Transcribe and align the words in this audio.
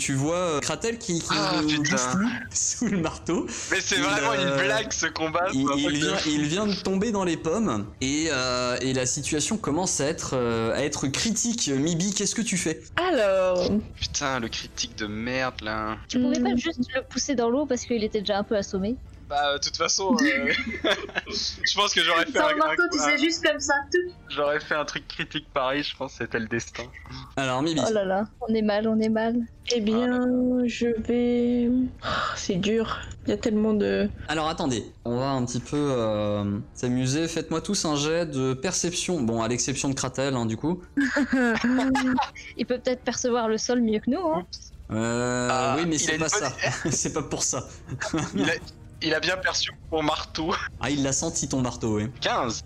Tu 0.00 0.14
vois 0.14 0.34
euh, 0.36 0.60
Kratel 0.60 0.98
qui, 0.98 1.20
qui 1.20 1.26
Ah, 1.30 1.60
ne 1.62 1.66
putain. 1.68 1.76
bouge 1.82 2.16
plus 2.16 2.28
sous 2.52 2.86
le 2.88 2.98
marteau. 2.98 3.46
Mais 3.70 3.80
c'est 3.80 3.96
vraiment 3.98 4.32
euh, 4.32 4.56
une 4.58 4.64
blague 4.64 4.92
ce 4.92 5.06
combat. 5.06 5.46
Il, 5.52 5.66
vient, 5.90 6.16
il 6.26 6.46
vient 6.46 6.66
de 6.66 6.74
tomber 6.74 7.12
dans 7.12 7.22
les 7.24 7.36
pommes 7.36 7.86
et, 8.00 8.28
euh, 8.30 8.76
et 8.80 8.94
la 8.94 9.04
situation 9.04 9.58
commence 9.58 10.00
à 10.00 10.06
être, 10.06 10.30
euh, 10.34 10.74
à 10.74 10.82
être 10.84 11.06
critique. 11.08 11.68
Mibi, 11.68 12.14
qu'est-ce 12.14 12.34
que 12.34 12.40
tu 12.42 12.56
fais? 12.56 12.80
Alors, 13.10 13.70
Putain, 14.00 14.40
le 14.40 14.48
critique 14.48 14.96
de 14.96 15.06
merde 15.06 15.60
là. 15.62 15.98
Tu 16.08 16.18
pouvais 16.20 16.40
pas 16.40 16.50
Hmm. 16.54 16.58
juste 16.58 16.80
le 16.94 17.02
pousser 17.02 17.34
dans 17.34 17.50
l'eau 17.50 17.66
parce 17.66 17.82
qu'il 17.84 18.02
était 18.02 18.20
déjà 18.20 18.38
un 18.38 18.42
peu 18.44 18.56
assommé 18.56 18.96
Bah, 19.30 19.54
de 19.56 19.62
toute 19.62 19.76
façon, 19.76 20.16
euh, 20.20 20.52
je 21.28 21.74
pense 21.76 21.94
que 21.94 22.02
j'aurais 22.02 22.26
fait, 22.26 22.36
Sans 22.38 22.48
un, 22.48 22.52
tu 22.92 22.98
un- 22.98 23.02
sais, 23.04 23.18
juste 23.18 23.46
comme 23.46 23.60
ça, 23.60 23.74
j'aurais 24.28 24.58
fait 24.58 24.74
un 24.74 24.84
truc 24.84 25.06
critique 25.06 25.46
pareil, 25.54 25.84
je 25.84 25.96
pense 25.96 26.12
que 26.14 26.24
c'était 26.24 26.40
le 26.40 26.48
destin. 26.48 26.82
Alors 27.36 27.62
Mibi, 27.62 27.80
Oh 27.88 27.92
là 27.92 28.04
là, 28.04 28.24
on 28.48 28.52
est 28.52 28.62
mal, 28.62 28.88
on 28.88 28.98
est 28.98 29.08
mal. 29.08 29.36
eh 29.72 29.80
bien, 29.80 30.20
je 30.66 30.88
vais. 31.06 31.70
Oh, 31.70 32.06
C'est 32.34 32.56
dur. 32.56 32.98
Il 33.26 33.30
y 33.30 33.32
a 33.32 33.36
tellement 33.36 33.72
de. 33.72 34.08
alors 34.26 34.48
attendez, 34.48 34.84
on 35.04 35.16
va 35.18 35.28
un 35.30 35.44
petit 35.44 35.60
peu 35.60 35.76
euh, 35.76 36.58
s'amuser. 36.74 37.28
Faites-moi 37.28 37.60
tous 37.60 37.84
un 37.84 37.94
jet 37.94 38.26
de 38.26 38.54
perception. 38.54 39.20
Bon, 39.20 39.42
à 39.42 39.48
l'exception 39.48 39.88
de 39.88 39.94
Kratel, 39.94 40.34
hein, 40.34 40.44
du 40.46 40.56
coup. 40.56 40.82
Il 42.56 42.66
peut 42.66 42.78
peut-être 42.78 43.02
percevoir 43.04 43.48
le 43.48 43.58
sol 43.58 43.80
mieux 43.80 44.00
que 44.00 44.10
nous, 44.10 44.26
hein. 44.26 44.44
Euh, 44.92 45.48
Ah, 45.48 45.76
oui, 45.78 45.84
mais 45.86 45.98
c'est 45.98 46.18
pas 46.18 46.26
bonne- 46.26 46.28
ça. 46.28 46.52
c'est 46.90 47.12
pas 47.12 47.22
pour 47.22 47.44
ça. 47.44 47.68
Il 48.34 48.42
a, 48.50 48.54
il 49.02 49.14
a 49.14 49.20
bien 49.20 49.36
perçu 49.36 49.70
mon 49.92 50.02
marteau. 50.02 50.52
Ah, 50.80 50.90
il 50.90 51.02
l'a 51.02 51.12
senti 51.12 51.48
ton 51.48 51.60
marteau, 51.60 51.96
oui. 51.96 52.08
15 52.20 52.62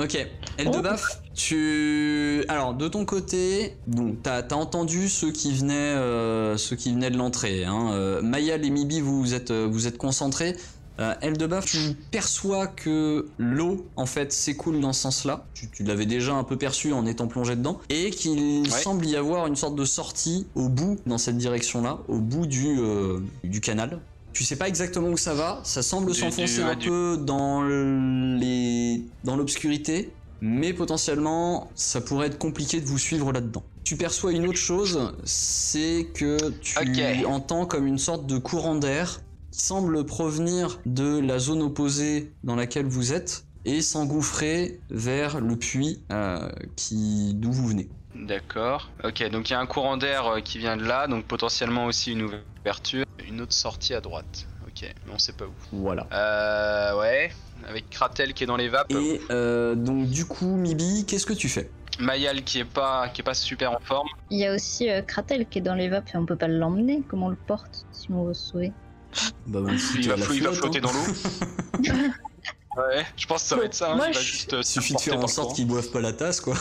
Ok, 0.00 0.26
Eldebaf, 0.58 1.20
tu... 1.34 2.44
Alors, 2.48 2.74
de 2.74 2.88
ton 2.88 3.04
côté, 3.04 3.76
bon, 3.86 4.16
t'as 4.22 4.42
as 4.42 4.54
entendu 4.54 5.08
ceux 5.08 5.32
qui 5.32 5.52
venaient, 5.54 5.74
euh, 5.74 6.56
ceux 6.56 6.76
qui 6.76 6.92
venaient 6.92 7.10
de 7.10 7.16
l'entrée. 7.18 7.64
Hein. 7.64 7.90
Euh, 7.92 8.22
Mayal 8.22 8.64
et 8.64 8.70
Mibi, 8.70 9.00
vous 9.00 9.20
vous 9.20 9.34
êtes, 9.34 9.50
euh, 9.50 9.66
vous 9.70 9.86
êtes 9.86 9.98
concentrés. 9.98 10.56
Euh, 10.98 11.14
Eldebaf, 11.20 11.66
tu 11.66 11.78
perçois 12.10 12.66
que 12.66 13.28
l'eau, 13.36 13.86
en 13.96 14.06
fait, 14.06 14.32
s'écoule 14.32 14.80
dans 14.80 14.94
ce 14.94 15.02
sens-là. 15.02 15.44
Tu, 15.52 15.68
tu 15.70 15.82
l'avais 15.84 16.06
déjà 16.06 16.32
un 16.32 16.42
peu 16.44 16.56
perçu 16.56 16.94
en 16.94 17.04
étant 17.04 17.26
plongé 17.26 17.54
dedans. 17.54 17.80
Et 17.90 18.10
qu'il 18.10 18.62
Ouais. 18.62 18.70
semble 18.82 19.04
y 19.04 19.14
avoir 19.16 19.46
une 19.46 19.56
sorte 19.56 19.74
de 19.76 19.84
sortie 19.84 20.46
au 20.54 20.70
bout, 20.70 20.96
dans 21.04 21.18
cette 21.18 21.36
direction-là, 21.36 21.98
au 22.08 22.16
bout 22.18 22.46
du, 22.46 22.78
euh, 22.78 23.18
du 23.44 23.60
canal. 23.60 24.00
Tu 24.36 24.44
sais 24.44 24.56
pas 24.56 24.68
exactement 24.68 25.08
où 25.08 25.16
ça 25.16 25.32
va, 25.32 25.60
ça 25.64 25.82
semble 25.82 26.14
s'enfoncer 26.14 26.60
un 26.60 26.74
du- 26.74 26.88
peu 26.88 27.16
dans 27.18 27.62
les 27.62 29.00
dans 29.24 29.34
l'obscurité, 29.34 30.10
mais 30.42 30.74
potentiellement 30.74 31.70
ça 31.74 32.02
pourrait 32.02 32.26
être 32.26 32.36
compliqué 32.38 32.80
de 32.82 32.86
vous 32.86 32.98
suivre 32.98 33.32
là-dedans. 33.32 33.62
Tu 33.84 33.96
perçois 33.96 34.32
une 34.32 34.46
autre 34.46 34.58
chose, 34.58 35.12
c'est 35.24 36.08
que 36.14 36.36
tu 36.60 37.24
entends 37.26 37.64
comme 37.66 37.86
une 37.86 37.98
sorte 37.98 38.26
de 38.26 38.36
courant 38.36 38.74
d'air 38.74 39.22
qui 39.52 39.60
semble 39.64 40.04
provenir 40.04 40.80
de 40.84 41.18
la 41.18 41.38
zone 41.38 41.62
opposée 41.62 42.34
dans 42.44 42.56
laquelle 42.56 42.86
vous 42.86 43.14
êtes 43.14 43.44
et 43.64 43.80
s'engouffrer 43.80 44.82
vers 44.90 45.40
le 45.40 45.56
puits 45.56 46.04
euh, 46.12 46.46
qui 46.76 47.32
d'où 47.34 47.52
vous 47.52 47.68
venez. 47.68 47.88
D'accord. 48.20 48.90
Ok, 49.04 49.28
donc 49.30 49.48
il 49.50 49.52
y 49.52 49.56
a 49.56 49.60
un 49.60 49.66
courant 49.66 49.96
d'air 49.96 50.26
euh, 50.26 50.40
qui 50.40 50.58
vient 50.58 50.76
de 50.76 50.84
là, 50.84 51.06
donc 51.06 51.24
potentiellement 51.26 51.86
aussi 51.86 52.12
une 52.12 52.30
ouverture. 52.62 53.04
Une 53.28 53.40
autre 53.40 53.52
sortie 53.52 53.94
à 53.94 54.00
droite. 54.00 54.46
Ok, 54.66 54.82
mais 55.06 55.12
on 55.14 55.18
sait 55.18 55.32
pas 55.32 55.44
où. 55.46 55.52
Voilà. 55.72 56.06
Euh, 56.12 56.98
ouais. 57.00 57.30
Avec 57.68 57.88
Kratel 57.90 58.34
qui 58.34 58.44
est 58.44 58.46
dans 58.46 58.56
les 58.56 58.68
vapes. 58.68 58.90
Et 58.90 59.20
euh, 59.30 59.74
donc 59.74 60.06
du 60.08 60.24
coup, 60.26 60.56
Mibi, 60.56 61.04
qu'est-ce 61.06 61.26
que 61.26 61.32
tu 61.32 61.48
fais? 61.48 61.70
Mayal 61.98 62.42
qui 62.44 62.58
est 62.58 62.64
pas, 62.64 63.08
qui 63.08 63.22
est 63.22 63.24
pas 63.24 63.32
super 63.34 63.72
en 63.72 63.80
forme. 63.80 64.08
Il 64.30 64.38
y 64.38 64.44
a 64.46 64.54
aussi 64.54 64.90
euh, 64.90 65.00
Kratel 65.02 65.46
qui 65.46 65.58
est 65.58 65.62
dans 65.62 65.74
les 65.74 65.88
vapes 65.88 66.10
et 66.14 66.16
on 66.18 66.26
peut 66.26 66.36
pas 66.36 66.48
l'emmener. 66.48 67.02
Comment 67.08 67.26
on 67.26 67.30
le 67.30 67.36
porte 67.46 67.86
si 67.92 68.08
on 68.12 68.24
veut 68.24 68.34
se 68.34 68.50
sauver? 68.50 68.72
Bah, 69.46 69.60
bah, 69.62 69.70
si 69.78 69.96
Il 69.96 70.00
tu 70.02 70.08
va, 70.10 70.16
il 70.16 70.20
va 70.20 70.26
flotte, 70.52 70.54
flotter 70.56 70.78
hein. 70.78 70.82
dans 70.82 70.92
l'eau. 70.92 71.88
ouais, 72.76 73.06
je 73.16 73.26
pense 73.26 73.42
que 73.44 73.48
ça 73.48 73.56
va 73.56 73.64
être 73.64 73.74
ça. 73.74 73.92
hein, 73.92 73.96
Moi, 73.96 74.08
il 74.08 74.14
va 74.14 74.20
je- 74.20 74.26
juste 74.26 74.52
euh, 74.52 74.60
Il 74.60 74.64
suffit 74.66 74.94
de 74.94 75.00
faire 75.00 75.18
en 75.18 75.26
sorte 75.26 75.56
qu'ils 75.56 75.66
boivent 75.66 75.90
pas 75.90 76.00
la 76.02 76.12
tasse, 76.12 76.40
quoi. 76.42 76.54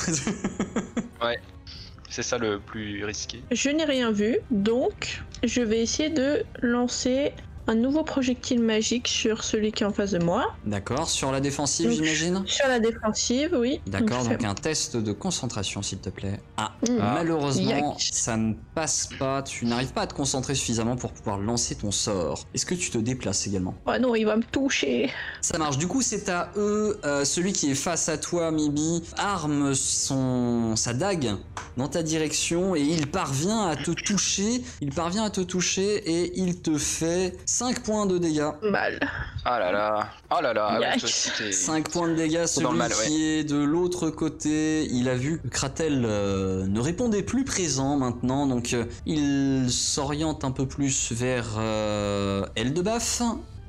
C'est 2.09 2.23
ça 2.23 2.38
le 2.38 2.59
plus 2.59 3.03
risqué. 3.03 3.43
Je 3.51 3.69
n'ai 3.69 3.85
rien 3.85 4.11
vu, 4.11 4.38
donc 4.51 5.23
je 5.43 5.61
vais 5.61 5.81
essayer 5.81 6.09
de 6.09 6.43
lancer 6.61 7.33
un 7.68 7.76
nouveau 7.76 8.03
projectile 8.03 8.62
magique 8.62 9.08
sur 9.08 9.44
celui 9.44 9.72
qui 9.72 9.84
est 9.84 9.86
en 9.86 9.92
face 9.94 10.12
de 10.12 10.20
moi. 10.20 10.53
D'accord, 10.66 11.09
sur 11.09 11.31
la 11.31 11.40
défensive, 11.40 11.90
j'imagine 11.92 12.44
Sur 12.46 12.68
la 12.68 12.80
défensive, 12.80 13.56
oui. 13.59 13.81
D'accord, 13.88 14.24
donc 14.24 14.44
un 14.44 14.53
test 14.53 14.98
de 14.98 15.12
concentration, 15.12 15.81
s'il 15.81 16.00
te 16.00 16.09
plaît. 16.09 16.40
Ah, 16.58 16.72
Mm. 16.88 16.98
malheureusement, 16.98 17.92
Yuck. 17.94 18.02
ça 18.12 18.38
ne 18.38 18.53
passe 18.76 19.09
pas. 19.18 19.42
Tu 19.42 19.66
n'arrives 19.66 19.94
pas 19.94 20.02
à 20.02 20.08
te 20.08 20.14
concentrer 20.14 20.53
suffisamment 20.56 20.96
pour 20.96 21.12
pouvoir 21.14 21.38
lancer 21.40 21.76
ton 21.76 21.92
sort. 21.92 22.46
Est-ce 22.53 22.66
que 22.66 22.76
tu 22.76 22.90
te 22.92 22.98
déplaces 22.98 23.48
également? 23.48 23.74
Ah 23.88 23.97
non, 23.97 24.14
il 24.16 24.26
va 24.26 24.36
me 24.38 24.44
toucher. 24.44 25.09
Ça 25.42 25.58
marche. 25.58 25.78
Du 25.78 25.88
coup, 25.88 26.02
c'est 26.02 26.30
à 26.30 26.52
eux. 26.58 27.00
euh, 27.06 27.26
celui 27.26 27.53
qui 27.53 27.72
est 27.72 27.76
face 27.76 28.09
à 28.09 28.18
toi, 28.18 28.52
Mibi, 28.52 29.02
arme 29.18 29.74
son 29.74 30.76
sa 30.76 30.94
dague 30.94 31.36
dans 31.78 31.88
ta 31.88 32.03
direction 32.03 32.76
et 32.76 32.82
il 32.82 33.08
parvient 33.08 33.66
à 33.68 33.76
te 33.76 33.92
toucher. 33.92 34.62
Il 34.82 34.92
parvient 34.92 35.24
à 35.24 35.30
te 35.30 35.42
toucher 35.42 35.96
et 36.09 36.40
il 36.40 36.62
te 36.62 36.78
fait 36.78 37.36
5 37.57 37.79
points 37.83 38.05
de 38.05 38.17
dégâts. 38.17 38.51
Mal. 38.63 38.99
Ah 39.45 39.59
là 39.59 39.71
là. 39.71 40.09
Ah 40.29 40.41
là 40.41 40.53
là. 40.53 40.67
ah 40.71 40.77
oui, 40.77 40.85
Yikes. 40.91 40.99
toi, 40.99 41.09
c'était- 41.09 41.51
5 41.53 41.89
points 41.89 42.09
de 42.09 42.16
dégâts, 42.16 42.45
celui 42.47 42.67
le 42.69 42.73
mal, 42.75 42.91
ouais. 42.91 43.07
qui 43.07 43.23
est 43.23 43.43
de 43.45 43.55
l'autre 43.55 44.09
côté, 44.09 44.83
il 44.91 45.07
a 45.07 45.16
vu 45.16 45.39
que 45.39 45.47
Kratel 45.47 46.03
euh, 46.05 46.66
ne 46.67 46.81
répondait 46.81 47.23
plus 47.23 47.45
présent 47.45 47.95
maintenant, 47.95 48.45
donc 48.45 48.73
euh, 48.73 48.83
il 49.05 49.67
s'oriente 49.71 50.43
un 50.43 50.51
peu 50.51 50.67
plus 50.67 51.13
vers 51.13 51.45
euh, 51.57 52.45
Eldebaf. 52.57 53.21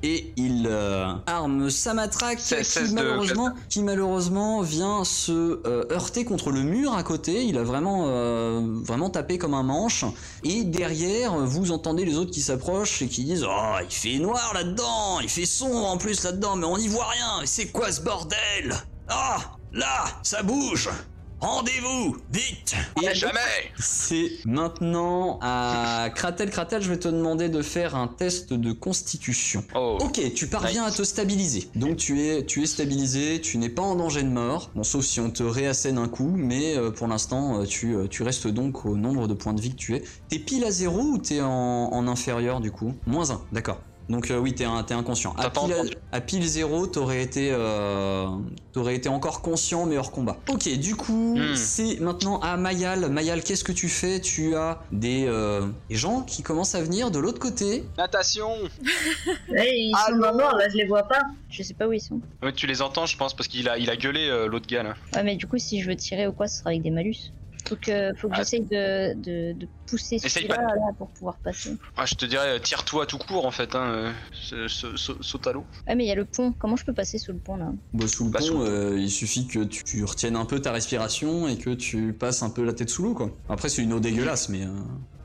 Et 0.03 0.31
il 0.37 0.67
euh, 0.69 1.11
arme 1.25 1.71
sa 1.71 1.93
matraque 1.95 2.37
qui, 2.37 2.63
16 2.63 2.89
de 2.91 2.95
malheureusement, 2.95 3.51
qui 3.67 3.81
malheureusement 3.81 4.61
vient 4.61 5.03
se 5.03 5.31
euh, 5.65 5.85
heurter 5.91 6.23
contre 6.23 6.51
le 6.51 6.61
mur 6.61 6.93
à 6.93 7.01
côté. 7.01 7.45
Il 7.45 7.57
a 7.57 7.63
vraiment, 7.63 8.05
euh, 8.07 8.61
vraiment 8.83 9.09
tapé 9.09 9.39
comme 9.39 9.55
un 9.55 9.63
manche. 9.63 10.05
Et 10.43 10.63
derrière, 10.63 11.35
vous 11.37 11.71
entendez 11.71 12.05
les 12.05 12.17
autres 12.17 12.31
qui 12.31 12.41
s'approchent 12.41 13.01
et 13.01 13.07
qui 13.07 13.23
disent 13.23 13.45
Oh, 13.47 13.75
il 13.83 13.93
fait 13.93 14.19
noir 14.19 14.51
là-dedans, 14.53 15.19
il 15.21 15.29
fait 15.29 15.45
sombre 15.45 15.87
en 15.87 15.97
plus 15.97 16.23
là-dedans, 16.23 16.55
mais 16.55 16.65
on 16.65 16.77
n'y 16.77 16.87
voit 16.87 17.07
rien. 17.07 17.39
Mais 17.41 17.47
c'est 17.47 17.71
quoi 17.71 17.91
ce 17.91 18.01
bordel? 18.01 18.75
Ah, 19.09 19.37
là, 19.73 20.05
ça 20.21 20.43
bouge. 20.43 20.89
Rendez-vous, 21.39 22.17
vite. 22.33 22.75
Et 23.03 23.13
Jamais 23.13 23.39
c'est 23.77 24.31
maintenant 24.45 25.37
à 25.41 26.09
Kratel. 26.15 26.49
Kratel, 26.49 26.81
je 26.81 26.89
vais 26.89 26.97
te 26.97 27.07
demander 27.07 27.47
de 27.47 27.61
faire 27.61 27.95
un 27.95 28.07
test 28.07 28.53
de 28.53 28.71
constitution. 28.71 29.63
Oh. 29.75 29.99
Ok, 30.01 30.19
tu 30.33 30.47
parviens 30.47 30.85
Nice. 30.87 30.95
à 30.95 30.97
te 30.97 31.03
stabiliser. 31.03 31.69
Donc 31.75 31.97
tu 31.97 32.21
es, 32.25 32.43
tu 32.43 32.63
es 32.63 32.65
stabilisé, 32.65 33.39
tu 33.39 33.59
n'es 33.59 33.69
pas 33.69 33.83
en 33.83 33.93
danger 33.95 34.23
de 34.23 34.29
mort. 34.29 34.71
Bon, 34.75 34.83
sauf 34.83 35.05
si 35.05 35.19
on 35.19 35.29
te 35.29 35.43
réassène 35.43 35.99
un 35.99 36.07
coup, 36.07 36.33
mais 36.35 36.75
euh, 36.75 36.89
pour 36.89 37.07
l'instant, 37.07 37.61
euh, 37.61 37.65
tu, 37.65 37.93
euh, 37.95 38.07
tu 38.07 38.23
restes 38.23 38.47
donc 38.47 38.85
au 38.85 38.95
nombre 38.97 39.27
de 39.27 39.35
points 39.35 39.53
de 39.53 39.61
vie 39.61 39.69
que 39.71 39.75
tu 39.75 39.95
es. 39.95 40.03
T'es 40.29 40.39
pile 40.39 40.63
à 40.65 40.71
zéro 40.71 40.99
ou 41.01 41.17
t'es 41.19 41.41
en, 41.41 41.47
en 41.49 42.07
inférieur 42.07 42.61
du 42.61 42.71
coup? 42.71 42.93
Moins 43.05 43.29
1, 43.29 43.41
d'accord. 43.51 43.77
Donc 44.09 44.31
euh, 44.31 44.37
oui, 44.39 44.53
t'es 44.55 44.63
inconscient. 44.63 45.33
À 45.37 45.49
pile, 45.49 45.75
à 46.13 46.21
pile 46.21 46.47
zéro, 46.47 46.87
t'aurais 46.87 47.21
été, 47.21 47.49
euh, 47.51 48.27
t'aurais 48.71 48.95
été 48.95 49.09
encore 49.09 49.41
conscient 49.41 49.85
mais 49.85 49.97
hors 49.97 50.11
combat. 50.11 50.37
Ok, 50.49 50.69
du 50.77 50.95
coup, 50.95 51.35
Hmm. 51.37 51.55
c'est 51.55 51.99
maintenant 51.99 52.39
à 52.39 52.55
Mayal. 52.55 53.09
Mayal, 53.09 53.43
qu'est-ce 53.43 53.63
que 53.65 53.73
tu 53.73 53.89
fais? 53.89 54.21
Tu 54.21 54.55
as 54.55 54.81
des, 54.93 55.25
euh, 55.27 55.67
des 55.89 55.95
gens 55.95 56.21
qui 56.21 56.41
commencent 56.41 56.73
à 56.75 56.81
venir 56.81 57.11
de 57.11 57.19
l'autre 57.19 57.39
côté. 57.39 57.83
Natation 57.97 58.49
Ouais, 59.49 59.73
ils 59.77 59.91
sont 59.95 60.13
Allô 60.13 60.21
dans 60.23 60.31
le 60.31 60.37
noir, 60.37 60.55
là, 60.55 60.69
je 60.69 60.77
les 60.77 60.85
vois 60.85 61.03
pas. 61.03 61.21
Je 61.49 61.63
sais 61.63 61.73
pas 61.73 61.87
où 61.87 61.93
ils 61.93 61.99
sont. 62.01 62.21
Ouais, 62.41 62.53
Tu 62.53 62.65
les 62.67 62.81
entends, 62.81 63.05
je 63.05 63.17
pense, 63.17 63.33
parce 63.35 63.47
qu'il 63.49 63.67
a, 63.67 63.77
il 63.77 63.89
a 63.89 63.97
gueulé 63.97 64.27
euh, 64.29 64.47
l'autre 64.47 64.67
gars 64.67 64.83
là. 64.83 64.95
Ouais, 65.15 65.23
mais 65.23 65.35
du 65.35 65.47
coup, 65.47 65.57
si 65.57 65.81
je 65.81 65.89
veux 65.89 65.95
tirer 65.95 66.27
ou 66.27 66.31
quoi, 66.31 66.47
ce 66.47 66.59
sera 66.59 66.69
avec 66.71 66.81
des 66.81 66.91
malus. 66.91 67.33
Faut 67.67 67.75
que, 67.75 68.13
faut 68.15 68.27
que 68.27 68.33
Ah. 68.35 68.37
j'essaye 68.39 68.61
de, 68.61 69.13
de, 69.15 69.53
de 69.53 69.67
pousser 69.85 70.19
celui-là 70.19 70.55
pas. 70.55 70.61
là, 70.61 70.91
pour 70.97 71.09
pouvoir 71.09 71.37
passer. 71.37 71.75
Ah, 71.95 72.05
je 72.05 72.15
te 72.15 72.25
dirais, 72.25 72.55
euh, 72.55 72.59
tire-toi 72.59 73.05
tout 73.05 73.17
court 73.17 73.45
en 73.45 73.51
fait, 73.51 73.75
hein, 73.75 73.83
euh, 73.91 74.11
sa- 74.33 74.67
sa- 74.69 74.97
sa- 74.97 75.13
saute 75.21 75.47
à 75.47 75.53
l'eau. 75.53 75.65
Ouais, 75.87 75.95
mais 75.95 76.05
il 76.05 76.07
y 76.07 76.11
a 76.11 76.15
le 76.15 76.25
pont. 76.25 76.53
Comment 76.57 76.75
je 76.75 76.85
peux 76.85 76.93
passer 76.93 77.17
sous 77.17 77.31
le 77.33 77.39
pont 77.39 77.57
là? 77.57 77.71
Bah, 77.93 78.07
sous 78.07 78.25
le 78.25 78.31
Bah, 78.31 78.39
pont, 78.39 78.45
sous 78.45 78.61
euh, 78.61 78.95
il 78.97 79.11
suffit 79.11 79.47
que 79.47 79.63
tu, 79.63 79.83
tu 79.83 80.03
retiennes 80.03 80.35
un 80.35 80.45
peu 80.45 80.59
ta 80.61 80.71
respiration 80.71 81.47
et 81.47 81.57
que 81.57 81.71
tu 81.71 82.13
passes 82.13 82.43
un 82.43 82.49
peu 82.49 82.63
la 82.63 82.73
tête 82.73 82.89
sous 82.89 83.03
l'eau, 83.03 83.13
quoi. 83.13 83.31
Après, 83.49 83.69
c'est 83.69 83.83
une 83.83 83.93
eau 83.93 83.99
dégueulasse, 83.99 84.49
mais. 84.49 84.61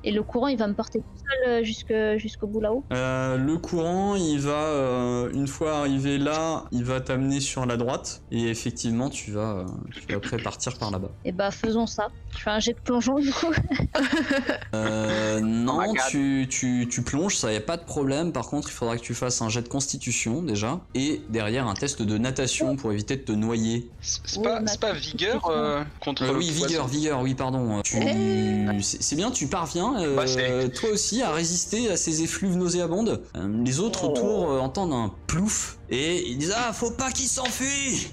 Et 0.05 0.11
le 0.11 0.23
courant, 0.23 0.49
il 0.49 0.59
va 0.59 0.67
me 0.67 0.75
porter 0.75 0.99
tout 1.01 1.07
seul 1.45 1.51
euh, 1.53 1.63
jusque- 1.65 1.95
jusqu'au 2.19 2.47
bout 2.47 2.61
là-haut? 2.61 2.85
Euh, 2.93 3.37
le 3.37 3.57
courant, 3.59 4.17
il 4.17 4.41
va, 4.41 4.51
euh, 4.65 5.31
une 5.33 5.47
fois 5.47 5.79
arrivé 5.79 6.19
là, 6.19 6.65
il 6.73 6.85
va 6.85 7.01
t'amener 7.01 7.41
sur 7.41 7.67
la 7.67 7.77
droite. 7.77 8.23
Et 8.31 8.49
effectivement, 8.49 9.09
tu 9.11 9.31
vas, 9.33 9.59
euh, 9.59 9.65
tu 9.93 10.11
vas 10.13 10.17
après 10.17 10.39
partir 10.39 10.77
par 10.79 10.91
là-bas. 10.91 11.11
Et 11.25 11.33
bah, 11.33 11.51
faisons 11.51 11.87
ça. 11.87 12.09
Je 12.37 12.39
fais 12.39 12.51
un 12.51 12.59
jet 12.61 12.73
de 12.73 12.81
plongeon 12.81 13.15
du 13.19 13.33
coup. 13.33 13.53
Euh, 14.75 15.41
non, 15.41 15.77
God. 15.85 15.97
tu, 16.09 16.47
tu, 16.51 16.89
tu 16.91 17.03
plonges, 17.03 17.37
ça 17.37 17.53
y 17.53 17.57
a 17.57 17.61
pas 17.61 17.77
de 17.77 17.85
problème. 17.85 18.33
Par 18.33 18.47
contre, 18.49 18.69
il 18.69 18.73
faudra 18.73 18.97
que 18.97 19.03
tu 19.03 19.13
fasses 19.15 19.43
un 19.43 19.51
jet 19.51 19.61
de 19.61 19.69
constitution 19.69 20.43
déjà. 20.43 20.81
Et 20.95 21.21
derrière, 21.29 21.69
un 21.69 21.75
test 21.75 22.01
de 22.01 22.17
natation 22.19 22.77
pour 22.77 22.91
éviter 22.93 23.17
de 23.17 23.23
te 23.23 23.33
noyer. 23.33 23.91
C'est 24.01 24.43
pas, 24.43 24.63
pas 24.81 24.93
vigueur 24.95 25.43
euh, 25.51 25.85
contre 26.01 26.23
Euh, 26.23 26.33
le 26.33 26.39
oui, 26.39 26.51
vigueur, 26.51 26.87
vigueur, 26.89 27.21
oui, 27.21 27.35
pardon. 27.35 27.83
C'est 27.85 29.03
c'est 29.03 29.17
bien, 29.17 29.31
tu 29.31 29.47
parviens, 29.47 29.92
euh, 29.99 30.17
Bah, 30.17 30.27
c'est- 30.27 30.69
toi 30.71 30.91
aussi, 30.91 31.23
à 31.23 31.31
résister 31.33 31.91
à 31.91 31.97
ces 31.97 32.23
effluves 32.23 32.57
nauséabondes. 32.57 33.23
Euh, 33.37 33.63
les 33.65 33.81
autres 33.81 34.05
autour 34.05 34.51
euh, 34.51 34.59
entendent 34.59 34.93
un 34.93 35.13
plouf 35.27 35.79
et 35.91 36.23
ils 36.29 36.39
disent 36.39 36.55
Ah, 36.57 36.73
faut 36.73 36.91
pas 36.91 37.11
qu'il 37.11 37.29
s'enfuit 37.29 38.09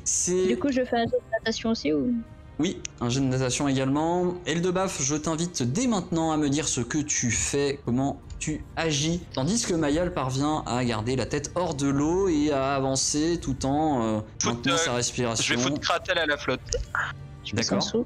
du 0.48 0.58
coup, 0.58 0.70
je 0.72 0.84
fais 0.86 0.98
un 0.98 1.04
jet 1.06 1.12
de 1.12 1.31
natation 1.40 1.70
aussi 1.72 1.94
ou? 1.94 2.14
Oui, 2.60 2.78
un 3.00 3.08
jet 3.10 3.22
de 3.22 3.26
natation 3.26 3.68
également. 3.70 4.34
Eldebaf, 4.46 5.02
je 5.02 5.16
t'invite 5.16 5.64
dès 5.64 5.88
maintenant 5.88 6.31
à 6.31 6.38
me 6.38 6.50
dire 6.50 6.68
ce 6.68 6.81
que 6.81 6.98
tu 6.98 7.31
fais, 7.31 7.80
comment 7.86 8.20
tu 8.38 8.66
agis. 8.76 9.22
Tandis 9.34 9.64
que 9.66 9.74
Mayal 9.74 10.14
parvient 10.14 10.64
à 10.66 10.84
garder 10.84 11.16
la 11.16 11.26
tête 11.26 11.52
hors 11.56 11.74
de 11.74 11.88
l'eau 11.88 12.28
et 12.28 12.52
à 12.52 12.76
avancer 12.76 13.40
tout 13.42 13.66
en 13.66 14.04
euh, 14.04 14.20
maintenant 14.46 14.76
sa 14.78 14.92
Je 14.92 14.96
respiration. 14.98 15.56
vais 15.56 15.62
foutre 15.62 15.80
Kratel 15.80 16.18
à 16.18 16.26
la 16.26 16.38
flotte. 16.38 16.60
D'accord. 17.54 17.82
Ça 17.82 17.98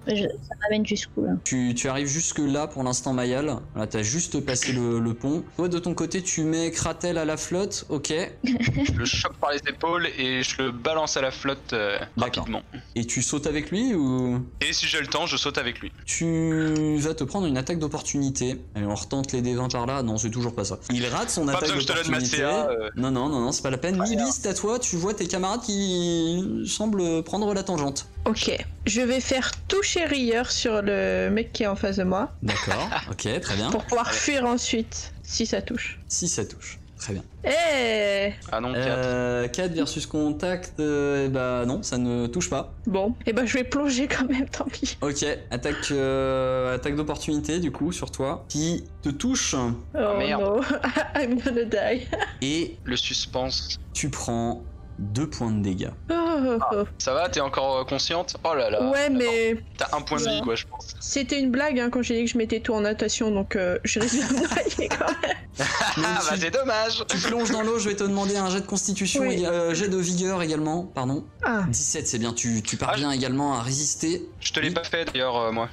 m'amène 0.61 0.85
jusqu'où 0.85 1.23
là? 1.25 1.31
Tu, 1.43 1.73
tu 1.75 1.87
arrives 1.89 2.07
jusque 2.07 2.39
là 2.39 2.67
pour 2.67 2.83
l'instant 2.83 3.13
Mayal. 3.13 3.57
Là 3.75 3.87
t'as 3.87 4.01
juste 4.03 4.39
passé 4.39 4.71
le, 4.71 4.99
le 4.99 5.13
pont. 5.13 5.43
Toi 5.57 5.67
de 5.67 5.79
ton 5.79 5.93
côté 5.93 6.21
tu 6.21 6.43
mets 6.43 6.71
Kratel 6.71 7.17
à 7.17 7.25
la 7.25 7.35
flotte, 7.37 7.85
ok. 7.89 8.13
Je 8.43 8.91
le 8.93 9.05
chope 9.05 9.35
par 9.37 9.51
les 9.51 9.59
épaules 9.69 10.07
et 10.17 10.43
je 10.43 10.61
le 10.61 10.71
balance 10.71 11.17
à 11.17 11.21
la 11.21 11.31
flotte 11.31 11.73
euh, 11.73 11.97
rapidement. 12.17 12.61
Et 12.95 13.05
tu 13.05 13.21
sautes 13.21 13.47
avec 13.47 13.69
lui 13.71 13.93
ou? 13.93 14.39
Et 14.61 14.71
si 14.71 14.85
j'ai 14.87 14.99
le 15.01 15.07
temps, 15.07 15.25
je 15.25 15.35
saute 15.37 15.57
avec 15.57 15.79
lui. 15.79 15.91
tu 16.05 16.97
vas 16.99 17.13
te 17.13 17.23
prendre 17.23 17.47
une 17.47 17.57
attaque 17.57 17.79
d'opportunité. 17.79 18.61
Et 18.75 18.83
on 18.85 18.95
retente 18.95 19.31
les 19.33 19.41
D20 19.41 19.71
par 19.71 19.85
là. 19.85 20.03
Non 20.03 20.17
c'est 20.17 20.29
toujours 20.29 20.55
pas 20.55 20.63
ça. 20.63 20.79
Il 20.91 21.05
rate 21.07 21.29
son 21.29 21.45
Pas 21.45 21.53
attaque 21.53 21.61
besoin 21.71 21.75
que 21.77 21.81
je 21.81 21.87
te 21.87 21.93
donne 21.93 22.11
ma 22.11 22.19
d'opportunité. 22.19 22.37
CA. 22.37 22.69
euh, 22.69 22.89
Non 22.95 23.11
non 23.11 23.29
non 23.29 23.39
non 23.41 23.51
c'est 23.51 23.63
pas 23.63 23.71
la 23.71 23.77
peine. 23.77 24.01
C'est 24.31 24.47
à 24.47 24.53
toi. 24.53 24.79
Tu 24.79 24.95
vois 24.95 25.13
tes 25.13 25.27
camarades 25.27 25.61
qui 25.61 26.63
semblent 26.67 27.23
prendre 27.23 27.53
la 27.53 27.63
tangente. 27.63 28.07
Ok, 28.25 28.55
je 28.85 29.01
vais 29.01 29.19
faire 29.23 29.51
toucher 29.67 30.05
rigueur 30.05 30.51
sur 30.51 30.81
le 30.81 31.29
mec 31.29 31.53
qui 31.53 31.63
est 31.63 31.67
en 31.67 31.75
face 31.75 31.97
de 31.97 32.03
moi 32.03 32.31
D'accord. 32.43 32.89
ok 33.11 33.39
très 33.41 33.55
bien. 33.55 33.69
pour 33.71 33.83
pouvoir 33.85 34.13
fuir 34.13 34.45
ensuite 34.45 35.13
si 35.23 35.45
ça 35.45 35.61
touche. 35.61 35.99
Si 36.09 36.27
ça 36.27 36.43
touche. 36.45 36.77
Très 36.99 37.13
bien. 37.13 37.23
Eh 37.43 38.31
Ah 38.51 38.61
non, 38.61 38.71
4. 38.73 38.85
Euh, 38.87 39.47
4 39.49 39.73
versus 39.73 40.05
contact, 40.05 40.79
euh, 40.79 41.27
bah 41.27 41.65
non, 41.65 41.83
ça 41.83 41.97
ne 41.97 42.27
touche 42.27 42.49
pas. 42.49 42.73
Bon, 42.85 43.13
et 43.25 43.33
ben 43.33 43.45
je 43.45 43.55
vais 43.57 43.65
plonger 43.65 44.07
quand 44.07 44.29
même, 44.29 44.47
tant 44.47 44.63
pis. 44.65 44.97
Ok, 45.01 45.25
attaque, 45.51 45.91
euh, 45.91 46.75
attaque 46.75 46.95
d'opportunité 46.95 47.59
du 47.59 47.71
coup 47.71 47.91
sur 47.91 48.09
toi, 48.09 48.45
qui 48.47 48.85
te 49.01 49.09
touche 49.09 49.53
Oh 49.95 50.17
merde. 50.17 50.41
no, 50.43 50.61
I'm 51.21 51.39
gonna 51.41 51.65
die. 51.65 52.07
et 52.41 52.77
Le 52.85 52.95
suspense. 52.95 53.77
tu 53.93 54.09
prends 54.09 54.63
2 54.99 55.29
points 55.29 55.51
de 55.51 55.61
dégâts. 55.61 55.89
Oh. 56.11 56.57
Ça 56.97 57.13
va, 57.13 57.29
t'es 57.29 57.39
encore 57.41 57.77
euh, 57.79 57.83
consciente? 57.83 58.35
Oh 58.43 58.53
là 58.53 58.69
là. 58.69 58.89
Ouais, 58.91 59.09
mais 59.09 59.57
T'as 59.77 59.95
un 59.97 60.01
point 60.01 60.19
de 60.19 60.29
vie, 60.29 60.41
quoi, 60.41 60.55
je 60.55 60.65
pense. 60.65 60.95
c'était 60.99 61.39
une 61.39 61.51
blague 61.51 61.79
hein, 61.79 61.89
quand 61.89 62.01
j'ai 62.01 62.15
dit 62.17 62.25
que 62.25 62.31
je 62.31 62.37
mettais 62.37 62.59
tout 62.59 62.73
en 62.73 62.81
natation, 62.81 63.31
donc 63.31 63.55
euh, 63.55 63.79
je 63.83 63.99
risque 63.99 64.15
de 64.29 64.33
me 64.33 64.39
noyer 64.47 64.89
quand 64.89 65.07
même. 65.21 65.37
Ah 65.97 66.19
bah 66.27 66.35
c'est 66.39 66.49
dommage 66.49 67.03
tu 67.07 67.17
plonges 67.17 67.51
dans 67.51 67.61
l'eau, 67.61 67.77
je 67.77 67.87
vais 67.87 67.95
te 67.95 68.03
demander 68.03 68.35
un 68.37 68.49
jet 68.49 68.61
de 68.61 68.65
constitution, 68.65 69.21
Oui. 69.21 69.41
et, 69.43 69.47
euh, 69.47 69.73
jet 69.75 69.87
de 69.87 69.97
vigueur 69.97 70.41
également, 70.41 70.83
pardon. 70.83 71.25
Ah, 71.43 71.63
17 71.69 72.07
c'est 72.07 72.17
bien, 72.17 72.33
tu, 72.33 72.63
tu 72.63 72.75
parviens 72.77 73.11
également 73.11 73.53
à 73.53 73.61
résister. 73.61 74.27
Je 74.39 74.51
te 74.51 74.59
l'ai 74.59 74.69
Oui. 74.69 74.73
pas 74.73 74.83
fait 74.83 75.05
d'ailleurs, 75.05 75.37
euh, 75.37 75.51
moi. 75.51 75.69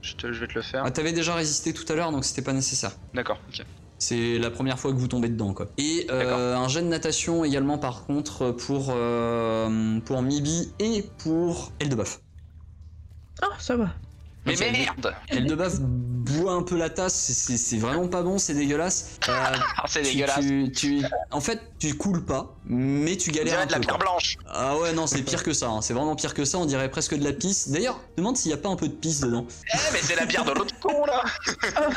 Je, 0.00 0.14
te- 0.14 0.32
je 0.32 0.40
vais 0.40 0.46
te 0.46 0.54
le 0.54 0.62
faire. 0.62 0.82
Ah, 0.86 0.90
T'avais 0.90 1.12
déjà 1.12 1.34
résisté 1.34 1.74
tout 1.74 1.84
à 1.92 1.94
l'heure 1.96 2.10
donc 2.12 2.24
c'était 2.24 2.40
pas 2.42 2.52
nécessaire. 2.54 2.92
D'accord, 3.12 3.38
ok. 3.50 3.64
C'est 3.98 4.38
la 4.38 4.50
première 4.50 4.78
fois 4.78 4.92
que 4.92 4.96
vous 4.96 5.08
tombez 5.08 5.28
dedans, 5.28 5.52
quoi. 5.54 5.66
Et 5.76 6.06
euh, 6.10 6.54
un 6.56 6.68
jet 6.68 6.82
de 6.82 6.86
natation 6.86 7.44
également, 7.44 7.78
par 7.78 8.04
contre, 8.06 8.52
pour, 8.52 8.88
euh, 8.90 9.98
pour 10.00 10.22
Mibi 10.22 10.72
et 10.78 11.02
pour 11.18 11.72
Eldebaf. 11.80 12.20
oh, 13.42 13.46
ça 13.58 13.76
va. 13.76 13.90
Mais 14.46 14.54
merde 14.72 15.14
Eldebaf 15.28 15.80
boit 15.80 16.52
un 16.52 16.62
peu 16.62 16.76
la 16.78 16.88
tasse, 16.90 17.14
c'est- 17.32 17.76
vraiment 17.76 18.08
pas 18.08 18.22
bon, 18.22 18.38
c'est 18.38 18.54
dégueulasse. 18.54 19.18
Euh, 19.28 19.32
Ah, 19.36 19.84
c'est 19.88 20.02
tu- 20.02 20.12
dégueulasse 20.12 20.40
tu- 20.40 20.72
tu- 20.74 21.02
en 21.30 21.40
fait, 21.40 21.60
tu 21.78 21.94
coules 21.94 22.24
pas, 22.24 22.56
mais 22.64 23.16
tu 23.16 23.30
On 23.30 23.34
galères 23.34 23.52
dirait 23.52 23.62
un 23.62 23.66
de 23.66 23.72
la 23.72 23.78
pierre 23.78 23.98
quoi. 23.98 24.06
blanche 24.06 24.36
Ah 24.48 24.76
ouais, 24.78 24.92
non, 24.92 25.06
c'est 25.06 25.22
pire 25.22 25.42
que 25.42 25.52
ça, 25.52 25.68
hein. 25.68 25.80
c'est 25.80 25.94
vraiment 25.94 26.16
pire 26.16 26.34
que 26.34 26.44
ça, 26.44 26.58
on 26.58 26.66
dirait 26.66 26.90
presque 26.90 27.16
de 27.16 27.24
la 27.24 27.32
pisse. 27.32 27.68
D'ailleurs, 27.68 28.00
demande 28.16 28.36
s'il 28.36 28.50
y 28.50 28.54
a 28.54 28.56
pas 28.56 28.68
un 28.68 28.76
peu 28.76 28.88
de 28.88 28.94
pisse 28.94 29.20
dedans. 29.20 29.46
Eh, 29.72 29.76
mais 29.92 30.00
c'est 30.02 30.16
la 30.16 30.26
bière 30.26 30.44
de 30.44 30.52
l'autre 30.52 30.74
con, 30.80 31.04
là 31.06 31.24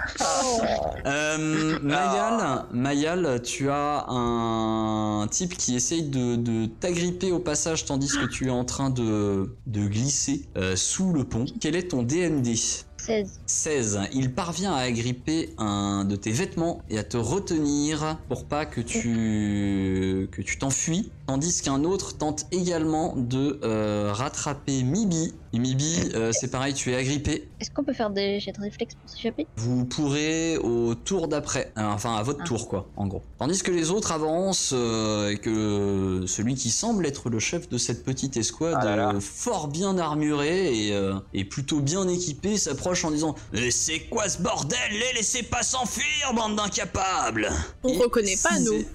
Euh, 1.06 1.80
Mayal, 1.81 2.66
Mayal, 2.72 3.42
tu 3.42 3.69
as 3.69 4.06
un 4.07 5.28
type 5.28 5.57
qui 5.57 5.75
essaye 5.75 6.04
de, 6.04 6.36
de 6.36 6.66
t'agripper 6.68 7.31
au 7.31 7.39
passage 7.39 7.86
tandis 7.86 8.10
que 8.10 8.25
tu 8.25 8.48
es 8.48 8.51
en 8.51 8.66
train 8.66 8.89
de, 8.89 9.56
de 9.66 9.88
glisser 9.88 10.48
euh, 10.57 10.75
sous 10.75 11.12
le 11.12 11.24
pont. 11.24 11.45
Quel 11.60 11.75
est 11.75 11.89
ton 11.89 12.04
DMD 12.04 12.56
16. 13.01 13.42
16. 13.45 14.00
Il 14.13 14.33
parvient 14.33 14.74
à 14.74 14.81
agripper 14.81 15.53
un 15.57 16.06
de 16.06 16.15
tes 16.15 16.31
vêtements 16.31 16.81
et 16.89 17.00
à 17.00 17.03
te 17.03 17.18
retenir 17.18 18.18
pour 18.27 18.45
pas 18.45 18.65
que 18.65 18.81
tu 18.81 20.30
que 20.31 20.42
t'enfuis, 20.59 21.12
tandis 21.25 21.62
qu'un 21.62 21.83
autre 21.83 22.18
tente 22.18 22.45
également 22.51 23.15
de 23.15 23.59
euh, 23.63 24.12
rattraper 24.13 24.83
Mibi. 24.83 25.33
Et 25.53 25.59
Mibi, 25.59 25.98
euh, 26.15 26.31
c'est 26.31 26.50
pareil, 26.50 26.74
tu 26.74 26.92
es 26.92 26.95
agrippé. 26.95 27.50
Est-ce 27.59 27.69
qu'on 27.71 27.83
peut 27.83 27.92
faire 27.92 28.09
des 28.09 28.39
jets 28.39 28.53
de 28.53 28.62
réflexe 28.62 28.95
pour 28.95 29.09
s'échapper? 29.09 29.48
Vous 29.57 29.83
pourrez 29.83 30.57
au 30.57 30.95
tour 30.95 31.27
d'après, 31.27 31.74
Euh, 31.77 31.81
enfin 31.81 32.15
à 32.15 32.24
votre 32.24 32.39
Ah. 32.44 32.45
tour 32.48 32.69
quoi, 32.69 32.88
en 32.95 33.06
gros. 33.06 33.21
Tandis 33.38 33.62
que 33.62 33.71
les 33.71 33.92
autres 33.92 34.13
avancent 34.13 34.71
euh, 34.74 35.30
et 35.31 35.38
que 35.38 36.24
celui 36.25 36.56
qui 36.56 36.69
semble 36.69 37.06
être 37.06 37.30
le 37.30 37.39
chef 37.39 37.68
de 37.68 37.77
cette 37.77 38.06
petite 38.06 38.38
escouade, 38.38 38.77
Ah 38.80 38.86
là 38.86 38.95
là. 38.95 39.09
euh, 39.15 39.19
fort 39.19 39.68
bien 39.68 39.98
armuré 39.98 40.88
et, 40.88 40.94
euh, 40.94 41.15
et 41.33 41.44
plutôt 41.44 41.81
bien 41.81 42.07
équipé, 42.07 42.57
s'approche 42.57 43.03
en 43.03 43.12
disant 43.12 43.36
Mais 43.51 43.71
c'est 43.71 44.00
quoi 44.09 44.30
ce 44.30 44.42
bordel? 44.42 44.77
Les 44.92 45.18
laissez 45.18 45.44
pas 45.44 45.63
s'enfuir, 45.63 46.33
bande 46.33 46.56
d'incapables 46.56 47.50
On 47.83 47.89
Et 47.89 47.98
reconnaît 47.98 48.38
pas, 48.42 48.57
nous. 48.59 48.86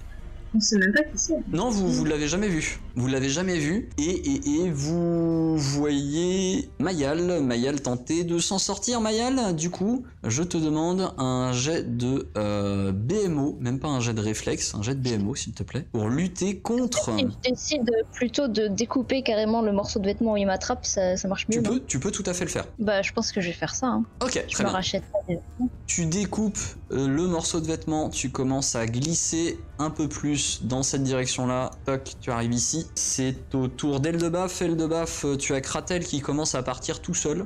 On 0.55 0.59
sait 0.59 0.77
même 0.79 0.93
pas 0.93 1.03
qui 1.03 1.17
c'est. 1.17 1.35
non, 1.51 1.69
vous 1.69 1.91
vous 1.91 2.05
l'avez 2.05 2.27
jamais 2.27 2.47
vu. 2.47 2.79
Vous 2.97 3.05
l'avez 3.07 3.29
jamais 3.29 3.59
vu. 3.59 3.89
Et, 3.99 4.03
et, 4.03 4.49
et 4.63 4.71
vous 4.71 5.55
voyez 5.55 6.67
Mayal. 6.79 7.41
Mayal 7.43 7.79
tenter 7.79 8.23
de 8.23 8.39
s'en 8.39 8.57
sortir. 8.57 9.01
Mayal, 9.01 9.55
du 9.55 9.69
coup, 9.69 10.03
je 10.23 10.41
te 10.41 10.57
demande 10.57 11.13
un 11.19 11.53
jet 11.53 11.95
de 11.95 12.27
euh, 12.37 12.91
BMO, 12.91 13.55
même 13.61 13.79
pas 13.79 13.87
un 13.89 13.99
jet 13.99 14.15
de 14.15 14.21
réflexe, 14.21 14.73
un 14.73 14.81
jet 14.81 14.95
de 14.95 14.99
BMO, 15.17 15.35
s'il 15.35 15.53
te 15.53 15.61
plaît, 15.61 15.85
pour 15.91 16.09
lutter 16.09 16.57
contre. 16.57 17.11
Si 17.17 17.21
je 17.21 17.49
décide 17.51 17.91
plutôt 18.13 18.47
de 18.47 18.67
découper 18.67 19.21
carrément 19.21 19.61
le 19.61 19.71
morceau 19.73 19.99
de 19.99 20.05
vêtement 20.05 20.33
où 20.33 20.37
il 20.37 20.47
m'attrape, 20.47 20.83
ça, 20.83 21.15
ça 21.17 21.27
marche 21.27 21.47
mieux. 21.49 21.57
Tu 21.57 21.61
peux, 21.61 21.79
tu 21.85 21.99
peux 21.99 22.09
tout 22.09 22.23
à 22.25 22.33
fait 22.33 22.45
le 22.45 22.49
faire. 22.49 22.65
Bah, 22.79 23.03
je 23.03 23.13
pense 23.13 23.31
que 23.31 23.41
je 23.41 23.47
vais 23.47 23.53
faire 23.53 23.75
ça. 23.75 23.87
Hein. 23.87 24.05
Ok, 24.23 24.43
Je 24.47 24.53
très 24.55 24.63
me 24.63 24.69
bien. 24.69 24.75
rachète 24.75 25.03
des. 25.29 25.37
Tu 25.85 26.07
découpes 26.07 26.57
euh, 26.91 27.07
le 27.07 27.27
morceau 27.27 27.59
de 27.59 27.67
vêtement, 27.67 28.09
tu 28.09 28.31
commences 28.31 28.75
à 28.75 28.87
glisser 28.87 29.59
un 29.77 29.91
peu 29.91 30.09
plus 30.09 30.61
dans 30.63 30.81
cette 30.81 31.03
direction-là. 31.03 31.69
Toc, 31.85 32.13
tu 32.19 32.31
arrives 32.31 32.53
ici. 32.53 32.86
C'est 32.95 33.53
au 33.55 33.67
tour 33.67 33.99
d'Eldebaf. 33.99 34.61
Eldebaf, 34.61 35.25
euh, 35.25 35.35
tu 35.37 35.53
as 35.53 35.61
Kratel 35.61 36.03
qui 36.05 36.21
commence 36.21 36.55
à 36.55 36.63
partir 36.63 37.01
tout 37.01 37.13
seul. 37.13 37.45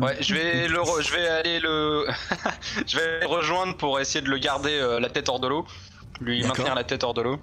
Ouais, 0.00 0.16
je 0.20 0.34
vais, 0.34 0.68
le 0.68 0.78
re- 0.78 1.02
je 1.02 1.12
vais 1.12 1.28
aller 1.28 1.60
le... 1.60 2.06
je 2.86 2.96
vais 2.96 3.20
le 3.20 3.26
rejoindre 3.26 3.76
pour 3.76 4.00
essayer 4.00 4.20
de 4.24 4.30
le 4.30 4.38
garder 4.38 4.72
euh, 4.72 5.00
la 5.00 5.08
tête 5.10 5.28
hors 5.28 5.40
de 5.40 5.48
l'eau. 5.48 5.64
Lui 6.20 6.40
D'accord. 6.40 6.56
maintenir 6.58 6.74
la 6.74 6.84
tête 6.84 7.04
hors 7.04 7.14
de 7.14 7.22
l'eau. 7.22 7.38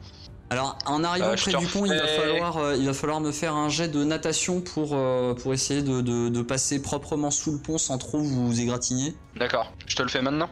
Alors, 0.52 0.78
en 0.88 1.04
arrivant 1.04 1.28
Euh, 1.28 1.36
je 1.36 1.44
près 1.44 1.52
te 1.52 1.58
du 1.58 1.68
pont, 1.68 1.86
il 1.86 1.94
va, 1.94 2.02
refais- 2.04 2.16
falloir, 2.22 2.58
euh, 2.58 2.76
il 2.76 2.86
va 2.88 2.94
falloir 2.94 3.20
me 3.22 3.32
faire 3.32 3.54
un 3.54 3.70
jet 3.70 3.88
de 3.88 4.04
natation 4.04 4.62
pour, 4.62 4.92
euh, 4.94 5.36
pour 5.36 5.54
essayer 5.54 5.84
de, 5.84 6.02
de- 6.02 6.30
de 6.30 6.42
passer 6.42 6.82
proprement 6.82 7.30
sous 7.30 7.52
le 7.52 7.60
pont 7.60 7.78
sans 7.78 8.00
trop 8.00 8.18
vous 8.20 8.60
égratigner. 8.60 9.16
D'accord, 9.36 9.72
je 9.86 9.96
te 9.96 10.02
le 10.02 10.10
fais 10.10 10.24
maintenant? 10.24 10.50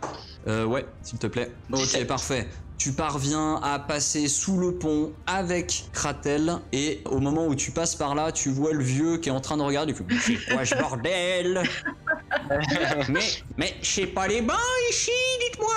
Euh, 0.48 0.66
ouais, 0.66 0.86
s'il 1.02 1.18
te 1.18 1.26
plaît. 1.26 1.52
Ok, 1.72 1.80
17. 1.80 2.08
parfait. 2.08 2.48
Tu 2.78 2.92
parviens 2.92 3.56
à 3.64 3.80
passer 3.80 4.28
sous 4.28 4.58
le 4.60 4.76
pont 4.76 5.12
avec 5.26 5.86
Kratel 5.94 6.58
et 6.72 7.02
au 7.06 7.20
moment 7.20 7.48
où 7.48 7.56
tu 7.56 7.72
passes 7.72 7.96
par 7.96 8.14
là, 8.14 8.32
tu 8.32 8.50
vois 8.50 8.72
le 8.72 8.84
vieux 8.84 9.18
qui 9.18 9.30
est 9.30 9.32
en 9.32 9.42
train 9.42 9.58
de 9.58 9.64
regarder. 9.64 9.94
fait, 9.96 10.04
C'est 10.22 10.54
quoi 10.54 10.64
ce 10.64 10.76
bordel? 10.76 11.64
Mais, 13.10 13.20
mais 13.58 13.74
je 13.82 13.88
sais 13.88 14.06
pas 14.08 14.28
les 14.28 14.42
bains 14.42 14.54
ici, 14.92 15.12
dites-moi 15.50 15.74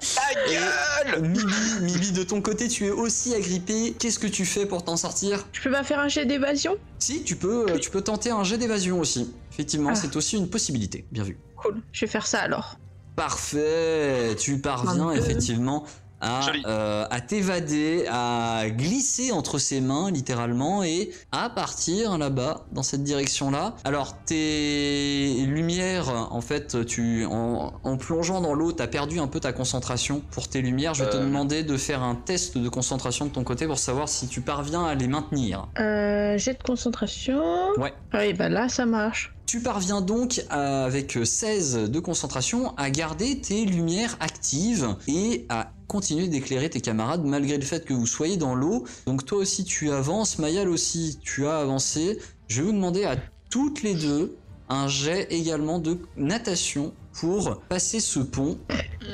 Ta 0.00 0.34
gueule 0.48 1.22
Mibi, 1.28 1.54
Mibi, 1.82 2.12
de 2.12 2.22
ton 2.22 2.40
côté, 2.40 2.68
tu 2.68 2.86
es 2.86 2.90
aussi 2.90 3.34
agrippé. 3.34 3.94
Qu'est-ce 3.98 4.18
que 4.18 4.26
tu 4.26 4.44
fais 4.44 4.66
pour 4.66 4.84
t'en 4.84 4.96
sortir? 4.96 5.44
Je 5.52 5.60
peux 5.62 5.70
pas 5.70 5.84
faire 5.84 5.98
un 5.98 6.08
jet 6.08 6.26
d'évasion? 6.26 6.76
Si, 6.98 7.22
tu 7.22 7.36
peux, 7.36 7.70
euh, 7.70 7.78
tu 7.78 7.90
peux 7.90 8.00
tenter 8.02 8.30
un 8.30 8.44
jet 8.44 8.56
d'évasion 8.58 9.00
aussi. 9.00 9.34
Effectivement, 9.52 9.90
Ah. 9.92 9.94
c'est 9.94 10.16
aussi 10.16 10.36
une 10.36 10.48
possibilité. 10.48 11.04
Bien 11.10 11.24
vu. 11.24 11.38
Cool, 11.56 11.80
je 11.92 12.00
vais 12.04 12.10
faire 12.10 12.26
ça 12.26 12.40
alors. 12.40 12.76
Parfait, 13.20 14.34
tu 14.38 14.58
parviens 14.60 15.10
effectivement 15.12 15.84
à, 16.22 16.40
euh, 16.66 17.04
à 17.10 17.20
t'évader, 17.20 18.06
à 18.10 18.64
glisser 18.70 19.30
entre 19.30 19.58
ses 19.58 19.82
mains 19.82 20.10
littéralement 20.10 20.82
et 20.82 21.10
à 21.30 21.50
partir 21.50 22.16
là-bas 22.16 22.64
dans 22.72 22.82
cette 22.82 23.02
direction-là. 23.02 23.74
Alors 23.84 24.16
tes 24.24 25.44
lumières, 25.46 26.28
en 26.30 26.40
fait, 26.40 26.86
tu 26.86 27.26
en, 27.26 27.72
en 27.84 27.96
plongeant 27.98 28.40
dans 28.40 28.54
l'eau, 28.54 28.72
t'as 28.72 28.86
perdu 28.86 29.20
un 29.20 29.26
peu 29.26 29.38
ta 29.40 29.52
concentration 29.52 30.22
pour 30.30 30.48
tes 30.48 30.62
lumières. 30.62 30.94
Je 30.94 31.04
vais 31.04 31.10
te 31.10 31.16
Euh. 31.18 31.24
demander 31.24 31.62
de 31.62 31.76
faire 31.76 32.02
un 32.02 32.14
test 32.14 32.56
de 32.56 32.68
concentration 32.70 33.26
de 33.26 33.30
ton 33.30 33.44
côté 33.44 33.66
pour 33.66 33.78
savoir 33.78 34.08
si 34.08 34.28
tu 34.28 34.40
parviens 34.40 34.84
à 34.86 34.94
les 34.94 35.08
maintenir. 35.08 35.68
Euh, 35.78 36.38
jet 36.38 36.54
de 36.54 36.62
concentration. 36.62 37.42
Ouais. 37.76 37.92
Oui, 38.14 38.32
bah 38.32 38.48
là, 38.48 38.68
ça 38.70 38.86
marche. 38.86 39.34
Tu 39.50 39.58
parviens 39.58 40.00
donc 40.00 40.44
à- 40.48 40.84
avec 40.84 41.18
16 41.24 41.90
de 41.90 41.98
concentration 41.98 42.72
à 42.76 42.88
garder 42.88 43.40
tes 43.40 43.64
lumières 43.64 44.16
actives 44.20 44.94
et 45.08 45.44
à 45.48 45.72
continuer 45.88 46.28
d'éclairer 46.28 46.70
tes 46.70 46.80
camarades 46.80 47.24
malgré 47.24 47.58
le 47.58 47.64
fait 47.64 47.84
que 47.84 47.92
vous 47.92 48.06
soyez 48.06 48.36
dans 48.36 48.54
l'eau. 48.54 48.84
Donc 49.06 49.26
toi 49.26 49.38
aussi 49.38 49.64
tu 49.64 49.90
avances, 49.90 50.38
Mayal 50.38 50.68
aussi 50.68 51.18
tu 51.20 51.48
as 51.48 51.58
avancé. 51.58 52.20
Je 52.46 52.60
vais 52.62 52.68
vous 52.68 52.72
demander 52.72 53.02
à 53.02 53.16
toutes 53.50 53.82
les 53.82 53.94
deux 53.94 54.36
un 54.68 54.86
jet 54.86 55.26
également 55.30 55.80
de 55.80 55.98
natation 56.16 56.94
pour 57.20 57.60
passer 57.68 58.00
ce 58.00 58.20
pont. 58.20 58.58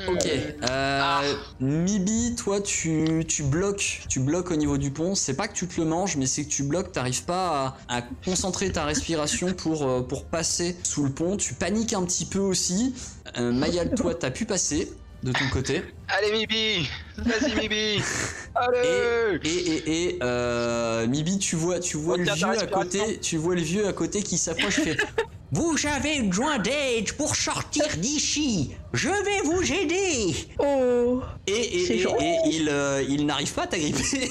Ok. 0.09 0.27
Euh, 0.27 1.01
Ah. 1.03 1.23
Mibi, 1.61 2.35
toi, 2.37 2.61
tu, 2.61 3.25
tu 3.27 3.43
bloques, 3.43 4.03
tu 4.09 4.21
bloques 4.21 4.51
au 4.51 4.57
niveau 4.57 4.77
du 4.79 4.91
pont. 4.91 5.15
C'est 5.15 5.35
pas 5.35 5.49
que 5.49 5.55
tu 5.55 5.67
te 5.67 5.81
le 5.81 5.87
manges, 5.87 6.17
mais 6.17 6.27
c'est 6.27 6.45
que 6.45 6.51
tu 6.51 6.63
bloques. 6.63 6.93
T'arrives 6.93 7.25
pas 7.25 7.77
à, 7.89 7.97
à 7.99 8.03
concentrer 8.25 8.71
ta 8.71 8.85
respiration 8.85 9.53
pour 9.55 9.83
euh, 9.85 10.03
pour 10.03 10.25
passer 10.25 10.77
sous 10.83 11.05
le 11.05 11.11
pont. 11.11 11.37
Tu 11.37 11.55
paniques 11.55 11.93
un 11.95 12.05
petit 12.05 12.27
peu 12.27 12.39
aussi. 12.39 12.95
Euh, 13.39 13.53
Mayal, 13.53 13.95
toi, 13.95 14.15
t'as 14.15 14.31
pu 14.31 14.45
passer 14.45 14.93
de 15.27 15.33
ton 15.33 15.49
côté. 15.53 15.83
Allez, 16.09 16.31
Mibi 16.33 16.89
Vas-y, 17.19 17.55
Mibi 17.57 18.01
Allez 18.55 19.39
Et 19.45 19.51
et 19.51 20.07
et 20.07 20.19
euh, 20.23 21.07
Mibi, 21.09 21.39
tu 21.39 21.57
vois, 21.57 21.81
tu 21.81 21.97
vois 21.97 22.17
le 22.17 22.25
vieux 22.25 22.47
à 22.49 22.67
côté, 22.67 23.19
tu 23.21 23.37
vois 23.37 23.55
le 23.57 23.61
vieux 23.61 23.87
à 23.89 23.93
côté 23.93 24.23
qui 24.23 24.39
s'approche, 24.39 24.77
fait. 24.77 24.97
Vous 25.53 25.77
avez 25.87 26.23
besoin 26.23 26.59
d'aide 26.59 27.13
pour 27.13 27.35
sortir 27.37 27.85
d'ici. 27.99 28.73
Je 28.93 29.09
vais 29.09 29.41
vous 29.45 29.63
aider. 29.73 30.35
Oh 30.59 31.23
Et, 31.47 31.53
et, 31.53 32.03
et- 32.03 32.07
il, 32.47 32.69
euh, 32.69 33.03
il 33.09 33.27
n'arrive 33.27 33.53
pas 33.53 33.63
à 33.63 33.67
t'agripper. 33.67 34.31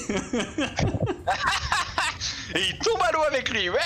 Et 2.54 2.60
il 2.70 2.78
tombe 2.78 3.00
à 3.02 3.10
l'eau 3.12 3.22
avec 3.28 3.50
lui 3.50 3.68
Ouais 3.68 3.76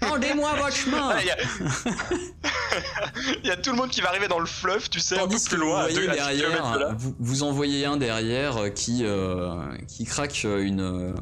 Tendez-moi 0.00 0.54
votre 0.54 0.76
chemin. 0.76 1.16
Il 1.20 1.26
y, 1.26 1.30
a... 1.30 1.36
il 3.42 3.48
y 3.48 3.50
a 3.50 3.56
tout 3.56 3.70
le 3.70 3.76
monde 3.76 3.90
qui 3.90 4.00
va 4.00 4.08
arriver 4.08 4.28
dans 4.28 4.38
le 4.38 4.46
fleuve, 4.46 4.88
tu 4.88 5.00
sais, 5.00 5.16
un 5.16 5.26
peu 5.26 5.30
Tandis 5.30 5.48
plus 5.48 5.56
vous 5.56 5.64
loin, 5.64 5.80
à 5.80 5.88
voyez 5.88 6.08
à 6.08 6.10
de 6.10 6.16
derrière, 6.16 6.94
vous, 6.96 7.14
vous 7.18 7.42
en 7.42 7.52
voyez 7.52 7.84
un 7.84 7.96
derrière 7.96 8.56
euh, 8.56 8.68
qui, 8.68 9.00
euh, 9.02 9.56
qui 9.88 10.04
craque 10.04 10.44
une, 10.44 10.80
euh, 10.80 11.12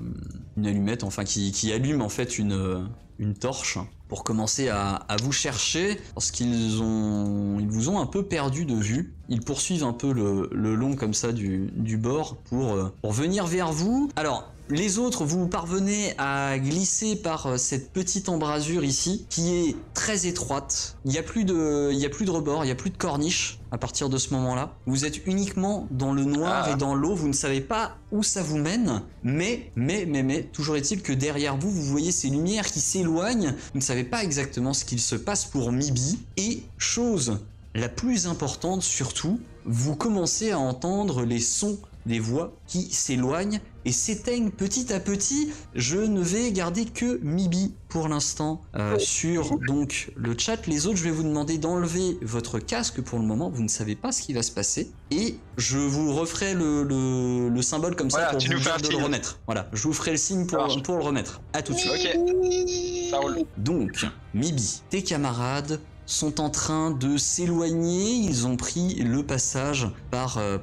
une 0.57 0.67
allumette, 0.67 1.05
enfin 1.05 1.25
qui, 1.25 1.53
qui 1.53 1.73
allume 1.73 2.03
en 2.03 2.09
fait 2.09 2.39
une, 2.39 2.89
une 3.19 3.35
torche 3.35 3.79
pour 4.09 4.25
commencer 4.25 4.69
à, 4.69 4.97
à 5.09 5.17
vous 5.17 5.33
chercher 5.33 6.01
parce 6.15 6.31
qu'ils 6.31 6.83
ont, 6.83 7.59
ils 7.61 7.69
vous 7.69 7.89
ont 7.89 8.01
un 8.01 8.07
peu 8.07 8.25
perdu 8.25 8.65
de 8.65 8.75
vue. 8.75 9.15
Ils 9.29 9.41
poursuivent 9.41 9.85
un 9.85 9.93
peu 9.93 10.13
le, 10.13 10.49
le 10.53 10.75
long 10.75 10.97
comme 10.97 11.15
ça 11.15 11.33
du, 11.33 11.71
du 11.75 11.97
bord 11.97 12.37
pour, 12.49 12.91
pour 13.01 13.13
venir 13.13 13.47
vers 13.47 13.71
vous. 13.71 14.11
Alors, 14.17 14.51
les 14.71 14.99
autres, 14.99 15.25
vous 15.25 15.49
parvenez 15.49 16.15
à 16.19 16.59
glisser 16.59 17.17
par 17.17 17.47
euh, 17.47 17.57
cette 17.57 17.93
petite 17.93 18.29
embrasure 18.29 18.85
ici, 18.85 19.27
qui 19.29 19.55
est 19.55 19.77
très 19.95 20.27
étroite. 20.27 20.97
Il 21.05 21.11
n'y 21.11 21.19
a 21.19 21.23
plus 21.23 21.45
de, 21.45 21.91
il 21.93 21.99
y 21.99 22.07
a 22.07 22.09
plus 22.09 22.25
de 22.25 22.31
rebord, 22.31 22.65
il 22.65 22.69
n'y 22.69 22.73
a 22.73 22.77
plus 22.77 22.91
de 22.91 22.97
corniche 22.97 23.59
à 23.73 23.79
partir 23.79 24.09
de 24.09 24.17
ce 24.19 24.33
moment-là. 24.35 24.75
Vous 24.87 25.05
êtes 25.05 25.27
uniquement 25.27 25.87
dans 25.91 26.13
le 26.13 26.25
noir 26.25 26.65
Ah. 26.67 26.73
et 26.73 26.77
dans 26.77 26.95
l'eau. 26.95 27.15
Vous 27.15 27.29
ne 27.29 27.33
savez 27.33 27.61
pas 27.61 27.97
où 28.13 28.23
ça 28.23 28.43
vous 28.43 28.59
mène. 28.59 29.03
Mais, 29.23 29.71
mais, 29.77 30.07
mais, 30.07 30.23
mais, 30.23 30.43
toujours 30.45 30.77
est-il 30.77 31.03
que 31.03 31.13
derrière 31.13 31.57
vous, 31.57 31.71
vous 31.71 31.83
voyez 31.83 32.13
ces 32.13 32.29
lumières 32.29 32.67
qui 32.67 32.81
s'éloignent. 32.81 33.55
Vous 33.73 33.79
ne 33.79 33.85
savez 33.85 34.05
pas 34.05 34.25
exactement 34.25 34.73
ce 34.73 34.85
qu'il 34.85 35.01
se 35.01 35.17
passe 35.17 35.45
pour 35.45 35.73
Mibi. 35.73 36.19
Et 36.37 36.63
chose 36.79 37.39
la 37.75 37.89
plus 37.89 38.27
importante 38.27 38.83
surtout, 38.83 39.39
vous 39.65 39.95
commencez 39.95 40.51
à 40.51 40.59
entendre 40.59 41.23
les 41.25 41.39
sons 41.41 41.79
des 42.07 42.19
voix 42.19 42.53
qui 42.67 42.91
s'éloignent 42.91 43.61
et 43.85 43.93
s'éteignent 43.93 44.51
petit 44.51 44.93
à 44.93 45.01
petit. 45.01 45.51
Je 45.75 45.97
ne 45.99 46.21
vais 46.21 46.51
garder 46.53 46.85
que 46.85 47.19
Mibi 47.23 47.75
pour 47.89 48.09
l'instant 48.09 48.61
euh, 48.77 48.99
sur 48.99 49.59
donc 49.67 50.13
le 50.17 50.37
chat. 50.39 50.67
Les 50.67 50.87
autres, 50.87 50.97
je 50.97 51.05
vais 51.05 51.11
vous 51.11 51.23
demander 51.25 51.59
d'enlever 51.59 52.19
votre 52.23 52.59
casque 52.59 53.01
pour 53.01 53.19
le 53.19 53.25
moment. 53.25 53.51
Vous 53.51 53.63
ne 53.63 53.69
savez 53.69 53.97
pas 53.97 54.13
ce 54.13 54.23
qui 54.23 54.33
va 54.33 54.43
se 54.43 54.53
passer 54.53 54.91
et 55.11 55.37
je 55.57 55.79
vous 55.79 56.15
referai 56.15 56.55
le, 56.55 56.83
le- 56.85 57.49
le 57.49 57.63
symbole 57.63 57.97
comme 57.97 58.11
ça 58.11 58.27
pour 58.31 58.39
vous 58.41 58.53
nous 58.53 58.59
de 58.61 58.89
le 58.97 59.03
remettre. 59.03 59.41
Voilà, 59.47 59.69
je 59.73 59.83
vous 59.83 59.93
ferai 59.93 60.13
le 60.13 60.17
signe 60.17 60.47
pour, 60.47 60.83
pour 60.83 60.97
le 60.97 61.03
remettre. 61.03 61.41
À 61.53 61.63
tout 61.63 61.73
de 61.73 61.79
suite. 61.79 61.93
Ok, 61.93 63.11
ça 63.11 63.19
roule. 63.19 63.39
Donc, 63.57 64.07
Mibi, 64.35 64.83
tes 64.91 65.03
camarades 65.03 65.81
sont 66.11 66.41
en 66.41 66.51
train 66.51 66.91
de 66.91 67.17
s'éloigner, 67.17 68.11
ils 68.11 68.47
ont 68.47 68.57
pris 68.57 68.97
le 68.97 69.23
passage 69.25 69.89
par, 70.11 70.39
euh, 70.39 70.59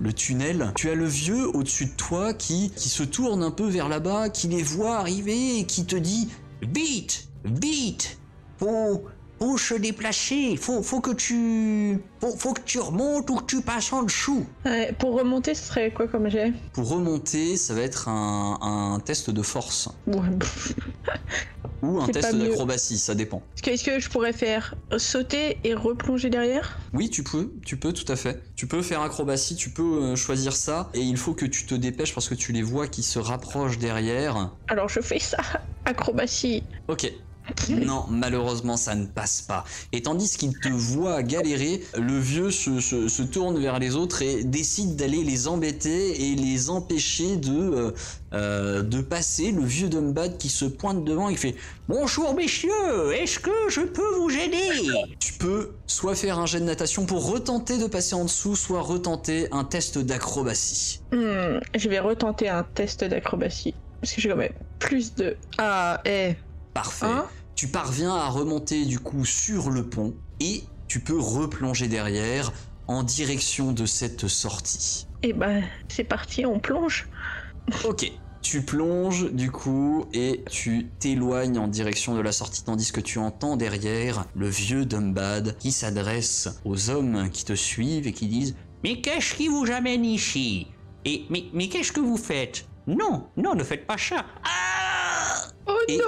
le 0.00 0.12
tunnel. 0.12 0.72
Tu 0.74 0.88
as 0.90 0.94
le 0.94 1.04
vieux 1.04 1.48
au-dessus 1.54 1.86
de 1.86 1.96
toi 1.96 2.32
qui, 2.32 2.70
qui 2.70 2.88
se 2.88 3.02
tourne 3.02 3.42
un 3.42 3.50
peu 3.50 3.66
vers 3.66 3.88
là-bas, 3.88 4.28
qui 4.30 4.48
les 4.48 4.62
voit 4.62 4.96
arriver 4.96 5.58
et 5.58 5.64
qui 5.64 5.84
te 5.84 5.96
dit 5.96 6.28
Vite, 6.62 7.28
vite, 7.44 8.18
faut, 8.58 9.04
faut 9.38 9.56
se 9.58 9.74
déplacer, 9.74 10.56
faut, 10.56 10.82
faut 10.82 11.00
que 11.00 11.12
tu, 11.12 11.98
faut, 12.20 12.36
faut 12.36 12.52
que 12.54 12.60
tu 12.62 12.78
remontes 12.80 13.30
ou 13.30 13.36
que 13.36 13.44
tu 13.44 13.60
passes 13.60 13.92
en 13.92 14.02
dessous. 14.02 14.44
Ouais, 14.64 14.92
Pour 14.98 15.14
remonter, 15.14 15.54
ce 15.54 15.62
serait 15.68 15.90
quoi 15.92 16.08
comme 16.08 16.28
jet? 16.28 16.52
Pour 16.72 16.88
remonter, 16.88 17.56
ça 17.56 17.74
va 17.74 17.82
être 17.82 18.08
un, 18.08 18.58
un 18.60 19.00
test 19.00 19.30
de 19.30 19.42
force 19.42 19.88
Ouais. 20.06 20.20
ou 21.82 22.00
un 22.00 22.06
test 22.08 22.34
d'acrobatie, 22.34 22.98
ça 22.98 23.14
dépend. 23.14 23.42
Est-ce 23.66 23.84
que, 23.84 23.90
que 23.96 24.00
je 24.00 24.08
pourrais 24.10 24.32
faire 24.32 24.74
sauter 24.96 25.58
et 25.62 25.74
replonger 25.74 26.30
derrière? 26.30 26.78
Oui, 26.92 27.08
tu 27.08 27.22
peux, 27.22 27.52
tu 27.64 27.76
peux 27.76 27.92
tout 27.92 28.10
à 28.10 28.16
fait. 28.16 28.42
Tu 28.56 28.66
peux 28.66 28.82
faire 28.82 29.00
acrobatie, 29.02 29.54
tu 29.54 29.70
peux 29.70 30.02
euh, 30.02 30.16
choisir 30.16 30.56
ça, 30.56 30.90
et 30.94 31.00
il 31.00 31.16
faut 31.16 31.34
que 31.34 31.46
tu 31.46 31.64
te 31.66 31.74
dépêches 31.76 32.12
parce 32.14 32.28
que 32.28 32.34
tu 32.34 32.52
les 32.52 32.62
vois 32.62 32.88
qui 32.88 33.02
se 33.04 33.18
rapprochent 33.20 33.78
derrière. 33.78 34.50
Alors 34.66 34.88
je 34.88 35.00
fais 35.00 35.20
ça. 35.20 35.38
Acrobatie. 35.84 36.64
Ok. 36.88 37.12
Non, 37.68 38.04
malheureusement, 38.10 38.76
ça 38.76 38.94
ne 38.94 39.06
passe 39.06 39.42
pas. 39.42 39.64
Et 39.92 40.02
tandis 40.02 40.36
qu'il 40.36 40.58
te 40.58 40.68
voit 40.68 41.22
galérer, 41.22 41.82
le 41.96 42.18
vieux 42.18 42.50
se, 42.50 42.80
se- 42.80 43.22
tourne 43.22 43.58
vers 43.60 43.78
les 43.78 43.94
autres 43.96 44.22
et 44.22 44.44
décide 44.44 44.96
d'aller 44.96 45.22
les 45.24 45.48
embêter 45.48 46.30
et 46.30 46.34
les 46.34 46.70
empêcher 46.70 47.36
de, 47.36 47.52
euh, 47.52 47.90
euh, 48.32 48.82
de 48.82 49.00
passer. 49.00 49.50
Le 49.52 49.62
vieux 49.64 49.88
Dumbad 49.88 50.36
qui 50.38 50.48
se 50.48 50.64
pointe 50.64 51.04
devant 51.04 51.28
et 51.28 51.36
fait 51.36 51.54
Bonjour 51.88 52.34
messieurs, 52.34 53.12
est-ce 53.14 53.38
que 53.38 53.50
je 53.70 53.80
peux 53.80 54.14
vous 54.18 54.30
aider? 54.30 54.90
Tu 55.18 55.32
peux 55.34 55.70
soit 55.86 56.14
faire 56.14 56.38
un 56.38 56.46
jet 56.46 56.60
de 56.60 56.64
natation 56.64 57.06
pour 57.06 57.30
retenter 57.30 57.78
de 57.78 57.86
passer 57.86 58.14
en 58.14 58.24
dessous, 58.24 58.56
soit 58.56 58.82
retenter 58.82 59.48
un 59.52 59.64
test 59.64 59.98
d'acrobatie. 59.98 61.00
Hmm, 61.12 61.58
je 61.74 61.88
vais 61.88 61.98
retenter 62.00 62.48
un 62.48 62.62
test 62.62 63.04
d'acrobatie. 63.04 63.74
Parce 64.00 64.12
que 64.12 64.20
j'ai 64.20 64.28
quand 64.28 64.36
même 64.36 64.52
plus 64.78 65.14
de... 65.14 65.36
Ah, 65.58 66.00
eh. 66.04 66.34
Parfait. 66.78 67.06
Hein 67.06 67.26
Tu 67.56 67.66
parviens 67.66 68.14
à 68.14 68.28
remonter 68.28 68.84
du 68.84 69.00
coup 69.00 69.24
sur 69.24 69.70
le 69.70 69.88
pont 69.88 70.14
et 70.38 70.62
tu 70.86 71.00
peux 71.00 71.18
replonger 71.18 71.88
derrière 71.88 72.52
en 72.86 73.02
direction 73.02 73.72
de 73.72 73.84
cette 73.84 74.28
sortie. 74.28 75.08
Eh 75.24 75.32
ben, 75.32 75.64
c'est 75.88 76.04
parti, 76.04 76.46
on 76.46 76.60
plonge. 76.60 77.08
Ok. 77.84 78.12
Tu 78.42 78.62
plonges 78.62 79.32
du 79.32 79.50
coup 79.50 80.06
et 80.14 80.44
tu 80.48 80.86
t'éloignes 81.00 81.58
en 81.58 81.66
direction 81.66 82.14
de 82.14 82.20
la 82.20 82.30
sortie 82.30 82.62
tandis 82.62 82.92
que 82.92 83.00
tu 83.00 83.18
entends 83.18 83.56
derrière 83.56 84.26
le 84.36 84.48
vieux 84.48 84.86
Dumbad 84.86 85.56
qui 85.58 85.72
s'adresse 85.72 86.48
aux 86.64 86.90
hommes 86.90 87.28
qui 87.30 87.44
te 87.44 87.54
suivent 87.54 88.06
et 88.06 88.12
qui 88.12 88.28
disent 88.28 88.54
Mais 88.84 89.00
qu'est-ce 89.00 89.34
qui 89.34 89.48
vous 89.48 89.66
amène 89.72 90.04
ici? 90.04 90.68
Et 91.04 91.24
mais, 91.28 91.46
mais 91.52 91.68
qu'est-ce 91.68 91.90
que 91.90 92.00
vous 92.00 92.16
faites 92.16 92.66
Non, 92.86 93.26
non, 93.36 93.56
ne 93.56 93.64
faites 93.64 93.84
pas 93.84 93.98
ça. 93.98 94.24
Ah 94.44 94.77
Et- 95.88 96.00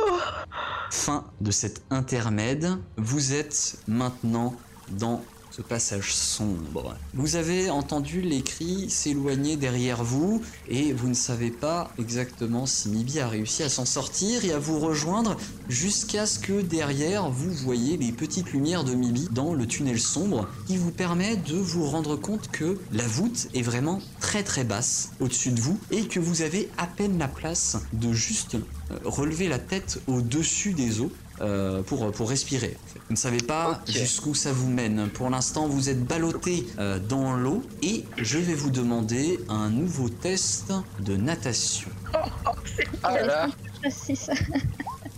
Fin 0.91 1.25
de 1.41 1.51
cet 1.51 1.83
intermède. 1.91 2.69
Vous 2.97 3.33
êtes 3.33 3.77
maintenant 3.89 4.55
dans 4.91 5.23
ce 5.51 5.63
passage 5.63 6.15
sombre. 6.15 6.97
Vous 7.15 7.37
avez 7.37 7.71
entendu 7.71 8.21
les 8.21 8.43
cris 8.43 8.89
s'éloigner 8.89 9.57
derrière 9.57 10.05
vous 10.05 10.43
et 10.69 10.93
vous 10.93 11.09
ne 11.09 11.15
savez 11.15 11.51
pas 11.51 11.91
exactement 11.99 12.67
si 12.67 12.89
Mibi 12.89 13.19
a 13.21 13.29
réussi 13.29 13.63
à 13.63 13.69
s'en 13.69 13.85
sortir 13.85 14.45
et 14.45 14.53
à 14.53 14.59
vous 14.59 14.79
rejoindre 14.79 15.37
jusqu'à 15.69 16.27
ce 16.27 16.39
que 16.39 16.61
derrière 16.61 17.29
vous 17.31 17.53
voyez 17.53 17.97
les 17.97 18.13
petites 18.13 18.53
lumières 18.53 18.85
de 18.85 18.95
Mibi 18.95 19.29
dans 19.33 19.55
le 19.55 19.67
tunnel 19.67 19.99
sombre 19.99 20.49
qui 20.67 20.77
vous 20.77 20.93
permet 20.93 21.37
de 21.37 21.57
vous 21.57 21.85
rendre 21.85 22.17
compte 22.17 22.51
que 22.51 22.79
la 22.93 23.07
voûte 23.07 23.49
est 23.55 23.63
vraiment 23.63 24.01
très 24.21 24.43
très 24.43 24.65
basse 24.65 25.11
au-dessus 25.21 25.51
de 25.51 25.61
vous 25.61 25.79
et 25.91 26.07
que 26.07 26.21
vous 26.21 26.43
avez 26.43 26.71
à 26.79 26.87
peine 26.87 27.19
la 27.19 27.29
place 27.29 27.79
de 27.93 28.13
juste 28.13 28.55
euh, 28.55 28.99
relever 29.05 29.49
la 29.49 29.59
tête 29.59 30.01
au-dessus 30.07 30.73
des 30.73 31.01
eaux 31.01 31.13
pour, 31.87 32.29
respirer. 32.29 32.77
Vous 33.11 33.15
ne 33.15 33.19
savez 33.19 33.39
pas 33.39 33.81
jusqu'où 33.89 34.37
ça 34.37 34.53
vous 34.53 34.69
mène. 34.71 35.09
Pour 35.11 35.31
l'instant, 35.31 35.67
vous 35.67 35.89
êtes 35.89 36.05
ballotté 36.05 36.65
euh, 36.79 37.01
dans 37.01 37.35
l'eau 37.35 37.61
et 37.83 38.05
je 38.17 38.39
vais 38.39 38.55
vous 38.55 38.71
demander 38.71 39.41
un 39.49 39.69
nouveau 39.69 40.09
test 40.09 40.73
de 41.01 41.17
natation. 41.17 41.91
Ah 43.03 43.15
là 43.15 43.27
là, 43.27 43.49
Ah, 43.85 43.89
c'est 43.91 44.15
ça. 44.15 44.33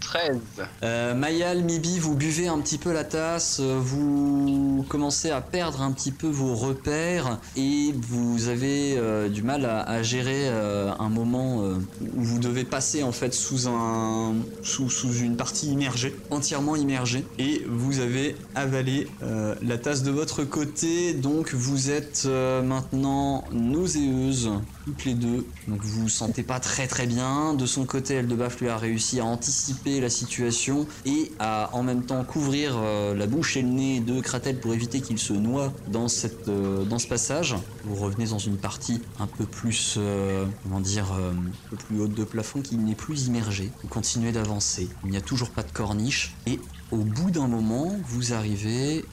13. 0.03 0.41
Euh, 0.83 1.15
Mayal, 1.15 1.63
Mibi, 1.63 1.99
vous 1.99 2.15
buvez 2.15 2.49
un 2.49 2.59
petit 2.59 2.79
peu 2.79 2.93
la 2.93 3.05
tasse, 3.05 3.59
euh, 3.61 3.79
vous 3.81 4.85
commencez 4.89 5.31
à 5.31 5.41
perdre 5.41 5.83
un 5.83 5.93
petit 5.93 6.13
peu 6.13 6.27
vos 6.27 6.55
repères 6.55 7.39
et 7.57 7.95
vous 8.09 8.49
avez 8.49 8.97
euh, 8.99 9.29
du 9.29 9.43
mal 9.43 9.65
à, 9.65 10.03
gérer 10.03 10.49
un 10.49 11.09
moment 11.09 11.63
où 11.63 12.23
vous 12.23 12.39
devez 12.39 12.65
passer 12.65 13.03
en 13.03 13.13
fait 13.13 13.33
sous 13.33 13.69
un 13.69 14.35
sous, 14.63 14.91
sous 14.91 15.13
une 15.15 15.37
partie 15.37 15.71
immergée, 15.71 16.17
entièrement 16.31 16.75
immergée, 16.75 17.25
et 17.39 17.65
vous 17.69 18.01
avez 18.01 18.37
avalé 18.55 19.07
la 19.21 19.79
tasse 19.79 20.03
de 20.03 20.11
votre 20.11 20.43
côté, 20.43 21.15
donc 21.15 21.55
vous 21.55 21.91
êtes 21.91 22.27
maintenant 22.27 23.45
nauséeuse 23.53 24.51
toutes 24.85 25.05
les 25.05 25.15
deux, 25.15 25.47
donc 25.69 25.81
vous 25.83 26.03
vous 26.03 26.09
sentez 26.09 26.43
pas 26.43 26.59
très 26.59 26.87
très 26.87 27.07
bien. 27.07 27.55
De 27.55 27.67
son 27.67 27.85
côté, 27.85 28.15
Eldebaf 28.15 28.61
lui 28.61 28.69
a 28.69 28.77
réussi 28.77 29.21
à 29.21 29.25
anticiper 29.25 29.92
la 30.01 30.11
situation 30.11 30.87
et 31.05 31.33
à 31.39 31.71
en 31.73 31.83
même 31.83 32.05
temps 32.05 32.25
couvrir 32.25 32.75
euh, 32.77 33.15
la 33.15 33.27
bouche 33.27 33.57
et 33.57 33.63
le 33.63 33.69
nez 33.69 34.01
de 34.01 34.21
Kratel 34.21 34.59
pour 34.59 34.75
éviter 34.75 35.01
qu'il 35.01 35.19
se 35.19 35.33
noie 35.33 35.73
dans, 35.89 36.07
euh, 36.49 36.99
ce 36.99 37.07
passage. 37.07 37.57
Vous 37.85 37.95
revenez 37.95 38.27
dans 38.27 38.39
une 38.39 38.57
partie 38.57 39.01
un 39.19 39.27
peu 39.27 39.45
plus, 39.45 39.97
euh, 39.99 40.45
comment 40.63 40.81
dire, 40.81 41.13
un 41.13 41.71
peu 41.71 41.77
plus 41.77 42.01
haute 42.01 42.15
de 42.15 42.25
plafond 42.25 42.61
qui 42.61 42.77
n'est 42.77 42.95
plus 42.95 43.27
immergée. 43.27 43.71
Vous 43.83 43.89
continuez 43.89 44.33
d'avancer. 44.33 44.89
Il 45.05 45.11
n'y 45.11 45.17
a 45.17 45.23
toujours 45.23 45.51
pas 45.51 45.63
de 45.63 45.73
corniche 45.73 46.35
et 46.47 46.59
au 46.93 46.99
bout 46.99 47.31
d'un 47.31 47.49
moment, 47.49 47.97
vous 48.05 48.35
arrivez 48.35 49.05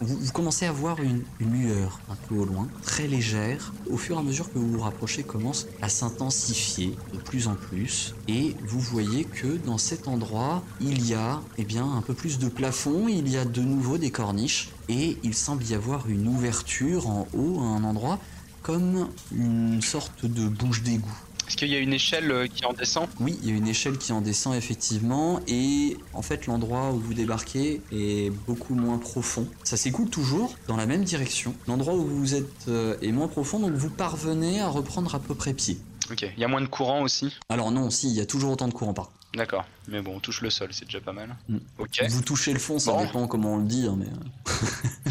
vous, 0.00 0.32
commencez 0.32 0.66
à 0.66 0.72
voir 0.72 1.00
une, 1.00 1.22
une 1.38 1.52
lueur 1.52 2.00
un 2.10 2.16
peu 2.28 2.34
au 2.34 2.44
loin, 2.44 2.68
très 2.82 3.06
légère. 3.06 3.72
Au 3.88 3.96
fur 3.96 4.16
et 4.16 4.18
à 4.18 4.22
mesure 4.22 4.52
que 4.52 4.58
vous 4.58 4.72
vous 4.72 4.80
rapprochez, 4.80 5.22
commence 5.22 5.66
à 5.80 5.88
s'intensifier 5.88 6.96
de 7.14 7.18
plus 7.18 7.46
en 7.46 7.54
plus. 7.54 8.14
Et 8.26 8.56
vous 8.66 8.80
voyez 8.80 9.24
que 9.24 9.56
dans 9.64 9.78
cet 9.78 10.08
endroit, 10.08 10.62
il 10.80 11.06
y 11.06 11.14
a 11.14 11.40
eh 11.58 11.64
bien, 11.64 11.90
un 11.90 12.02
peu 12.02 12.12
plus 12.14 12.38
de 12.38 12.48
plafond, 12.48 13.06
il 13.08 13.28
y 13.28 13.36
a 13.36 13.44
de 13.44 13.62
nouveau 13.62 13.98
des 13.98 14.10
corniches. 14.10 14.70
Et 14.88 15.16
il 15.22 15.34
semble 15.34 15.64
y 15.64 15.74
avoir 15.74 16.08
une 16.08 16.26
ouverture 16.26 17.08
en 17.08 17.28
haut 17.34 17.60
à 17.60 17.64
un 17.64 17.84
endroit 17.84 18.18
comme 18.62 19.08
une 19.32 19.80
sorte 19.80 20.26
de 20.26 20.48
bouche 20.48 20.82
d'égout. 20.82 21.08
Est-ce 21.48 21.56
qu'il 21.56 21.68
y 21.68 21.76
a 21.76 21.78
une 21.78 21.94
échelle 21.94 22.30
euh, 22.30 22.46
qui 22.46 22.66
en 22.66 22.74
descend? 22.74 23.08
Oui, 23.20 23.38
il 23.42 23.48
y 23.48 23.52
a 23.52 23.56
une 23.56 23.66
échelle 23.68 23.96
qui 23.96 24.12
en 24.12 24.20
descend 24.20 24.54
effectivement 24.54 25.40
et 25.48 25.96
en 26.12 26.20
fait 26.20 26.46
l'endroit 26.46 26.90
où 26.92 26.98
vous 26.98 27.14
débarquez 27.14 27.80
est 27.90 28.30
beaucoup 28.46 28.74
moins 28.74 28.98
profond. 28.98 29.48
Ça 29.64 29.78
s'écoule 29.78 30.10
toujours 30.10 30.54
dans 30.66 30.76
la 30.76 30.84
même 30.84 31.04
direction. 31.04 31.54
L'endroit 31.66 31.94
où 31.94 32.04
vous 32.04 32.34
êtes 32.34 32.68
euh, 32.68 32.98
est 33.00 33.12
moins 33.12 33.28
profond 33.28 33.60
donc 33.60 33.72
vous 33.72 33.88
parvenez 33.88 34.60
à 34.60 34.68
reprendre 34.68 35.14
à 35.14 35.20
peu 35.20 35.34
près 35.34 35.54
pied. 35.54 35.78
Ok, 36.10 36.22
il 36.22 36.38
y 36.40 36.44
a 36.44 36.48
moins 36.48 36.60
de 36.60 36.66
courant 36.66 37.00
aussi? 37.00 37.34
Alors 37.48 37.70
non, 37.70 37.88
si, 37.88 38.08
il 38.10 38.14
y 38.14 38.20
a 38.20 38.26
toujours 38.26 38.52
autant 38.52 38.68
de 38.68 38.74
courant 38.74 38.92
par. 38.92 39.10
D'accord, 39.34 39.64
mais 39.88 40.02
bon, 40.02 40.16
on 40.16 40.20
touche 40.20 40.42
le 40.42 40.50
sol, 40.50 40.68
c'est 40.72 40.84
déjà 40.84 41.00
pas 41.00 41.12
mal. 41.12 41.34
Mm. 41.48 41.56
Ok, 41.78 42.02
Vous 42.10 42.22
touchez 42.22 42.52
le 42.52 42.58
fond, 42.58 42.78
ça 42.78 42.92
Bon. 42.92 43.04
dépend 43.04 43.26
comment 43.26 43.54
on 43.54 43.58
le 43.58 43.64
dit, 43.66 43.86
hein, 43.86 43.96
mais 43.98 44.06
euh, 44.06 45.10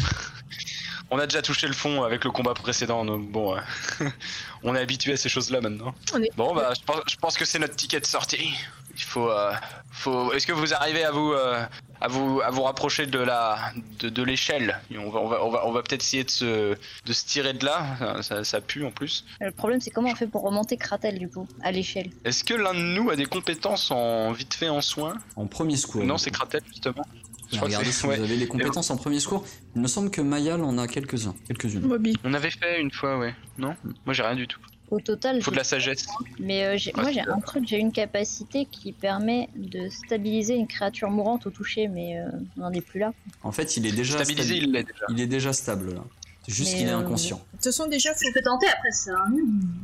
on 1.10 1.18
a 1.18 1.26
déjà 1.26 1.42
touché 1.42 1.66
le 1.66 1.72
fond 1.74 2.02
avec 2.02 2.24
le 2.24 2.30
combat 2.30 2.54
précédent, 2.54 3.04
donc 3.04 3.28
bon, 3.30 3.56
euh, 3.56 3.60
on 4.62 4.74
est 4.74 4.80
habitué 4.80 5.12
à 5.12 5.16
ces 5.16 5.28
choses-là 5.28 5.60
maintenant. 5.60 5.94
Est- 6.22 6.30
Bon, 6.36 6.54
bah, 6.54 6.72
je 6.78 6.84
pense, 6.84 7.00
je 7.08 7.16
pense 7.16 7.36
que 7.38 7.44
c'est 7.44 7.58
notre 7.58 7.76
ticket 7.76 8.00
de 8.00 8.06
sortie. 8.06 8.52
Il 9.00 9.04
faut, 9.04 9.30
euh, 9.30 9.52
faut. 9.92 10.32
Est-ce 10.32 10.44
que 10.46 10.52
vous 10.52 10.74
arrivez 10.74 11.04
à 11.04 11.12
vous, 11.12 11.32
euh, 11.32 11.64
à 12.00 12.08
vous, 12.08 12.40
à 12.40 12.50
vous 12.50 12.62
rapprocher 12.64 13.06
de 13.06 13.20
la, 13.20 13.70
de, 14.00 14.08
de 14.08 14.22
l'échelle? 14.24 14.80
On 14.92 15.08
va, 15.10 15.20
on 15.20 15.28
va, 15.28 15.44
on 15.44 15.50
va, 15.50 15.66
on 15.68 15.70
va 15.72 15.82
peut-être 15.84 16.02
essayer 16.02 16.24
de 16.24 16.30
se, 16.30 16.74
de 17.06 17.12
se 17.12 17.24
tirer 17.24 17.52
de 17.52 17.64
là. 17.64 18.20
Ça, 18.22 18.42
ça 18.42 18.60
pue 18.60 18.84
en 18.84 18.90
plus. 18.90 19.24
Le 19.40 19.52
problème, 19.52 19.80
c'est 19.80 19.90
comment 19.92 20.10
on 20.10 20.16
fait 20.16 20.26
pour 20.26 20.42
remonter 20.42 20.76
Kratel, 20.76 21.16
du 21.20 21.28
coup, 21.28 21.46
à 21.62 21.70
l'échelle? 21.70 22.10
Est-ce 22.24 22.42
que 22.42 22.54
l'un 22.54 22.74
de 22.74 22.80
nous 22.80 23.08
a 23.10 23.14
des 23.14 23.26
compétences 23.26 23.92
en 23.92 24.32
vite 24.32 24.54
fait 24.54 24.68
en 24.68 24.80
soins 24.80 25.14
en 25.36 25.46
premier 25.46 25.76
secours. 25.76 26.02
Non, 26.04 26.18
c'est 26.18 26.32
Kratel 26.32 26.62
justement. 26.68 27.04
Je 27.52 27.58
Regardez 27.60 27.90
si 27.92 28.06
ouais. 28.06 28.16
vous 28.16 28.22
avez 28.24 28.36
les 28.36 28.46
compétences 28.46 28.90
en 28.90 28.96
premier 28.96 29.20
secours. 29.20 29.44
Il 29.74 29.82
me 29.82 29.88
semble 29.88 30.10
que 30.10 30.20
Mayal 30.20 30.62
en 30.62 30.76
a 30.78 30.86
quelques-uns, 30.86 31.34
quelques-unes. 31.46 31.80
Moby. 31.86 32.14
On 32.24 32.34
avait 32.34 32.50
fait 32.50 32.80
une 32.80 32.90
fois, 32.90 33.18
ouais. 33.18 33.34
Non 33.58 33.74
Moi 34.04 34.14
j'ai 34.14 34.22
rien 34.22 34.36
du 34.36 34.46
tout. 34.46 34.60
Au 34.90 35.00
total, 35.00 35.36
Il 35.36 35.42
faut 35.42 35.50
de 35.50 35.56
la 35.56 35.64
sagesse. 35.64 36.06
mais 36.40 36.64
euh, 36.64 36.72
Ouais, 36.72 36.92
moi 37.02 37.12
j'ai 37.12 37.20
un 37.20 37.40
truc, 37.40 37.64
j'ai 37.66 37.78
une 37.78 37.92
capacité 37.92 38.66
qui 38.70 38.92
permet 38.92 39.48
de 39.54 39.88
stabiliser 39.90 40.54
une 40.54 40.66
créature 40.66 41.10
mourante 41.10 41.46
au 41.46 41.50
toucher, 41.50 41.88
mais 41.88 42.18
euh, 42.18 42.24
on 42.56 42.60
n'en 42.62 42.72
est 42.72 42.80
plus 42.80 42.98
là. 42.98 43.12
En 43.42 43.52
fait, 43.52 43.76
il 43.76 43.86
est 43.86 43.92
déjà 43.92 44.14
Stabilisé, 44.14 44.54
stabi- 44.54 44.64
il 44.64 44.72
l'est 44.72 44.84
déjà. 44.84 45.04
il 45.10 45.20
est 45.20 45.26
déjà 45.26 45.52
stable 45.52 45.92
là. 45.94 46.04
C'est 46.46 46.54
juste 46.54 46.74
qu'il 46.74 46.86
est 46.88 46.90
euh, 46.92 46.98
inconscient. 46.98 47.36
De 47.36 47.42
toute 47.56 47.64
façon, 47.64 47.86
déjà, 47.88 48.14
faut 48.14 48.20
Je 48.26 48.32
peux 48.32 48.40
tenter 48.42 48.66
après 48.68 48.90
ça. 48.92 49.10
hein. 49.26 49.32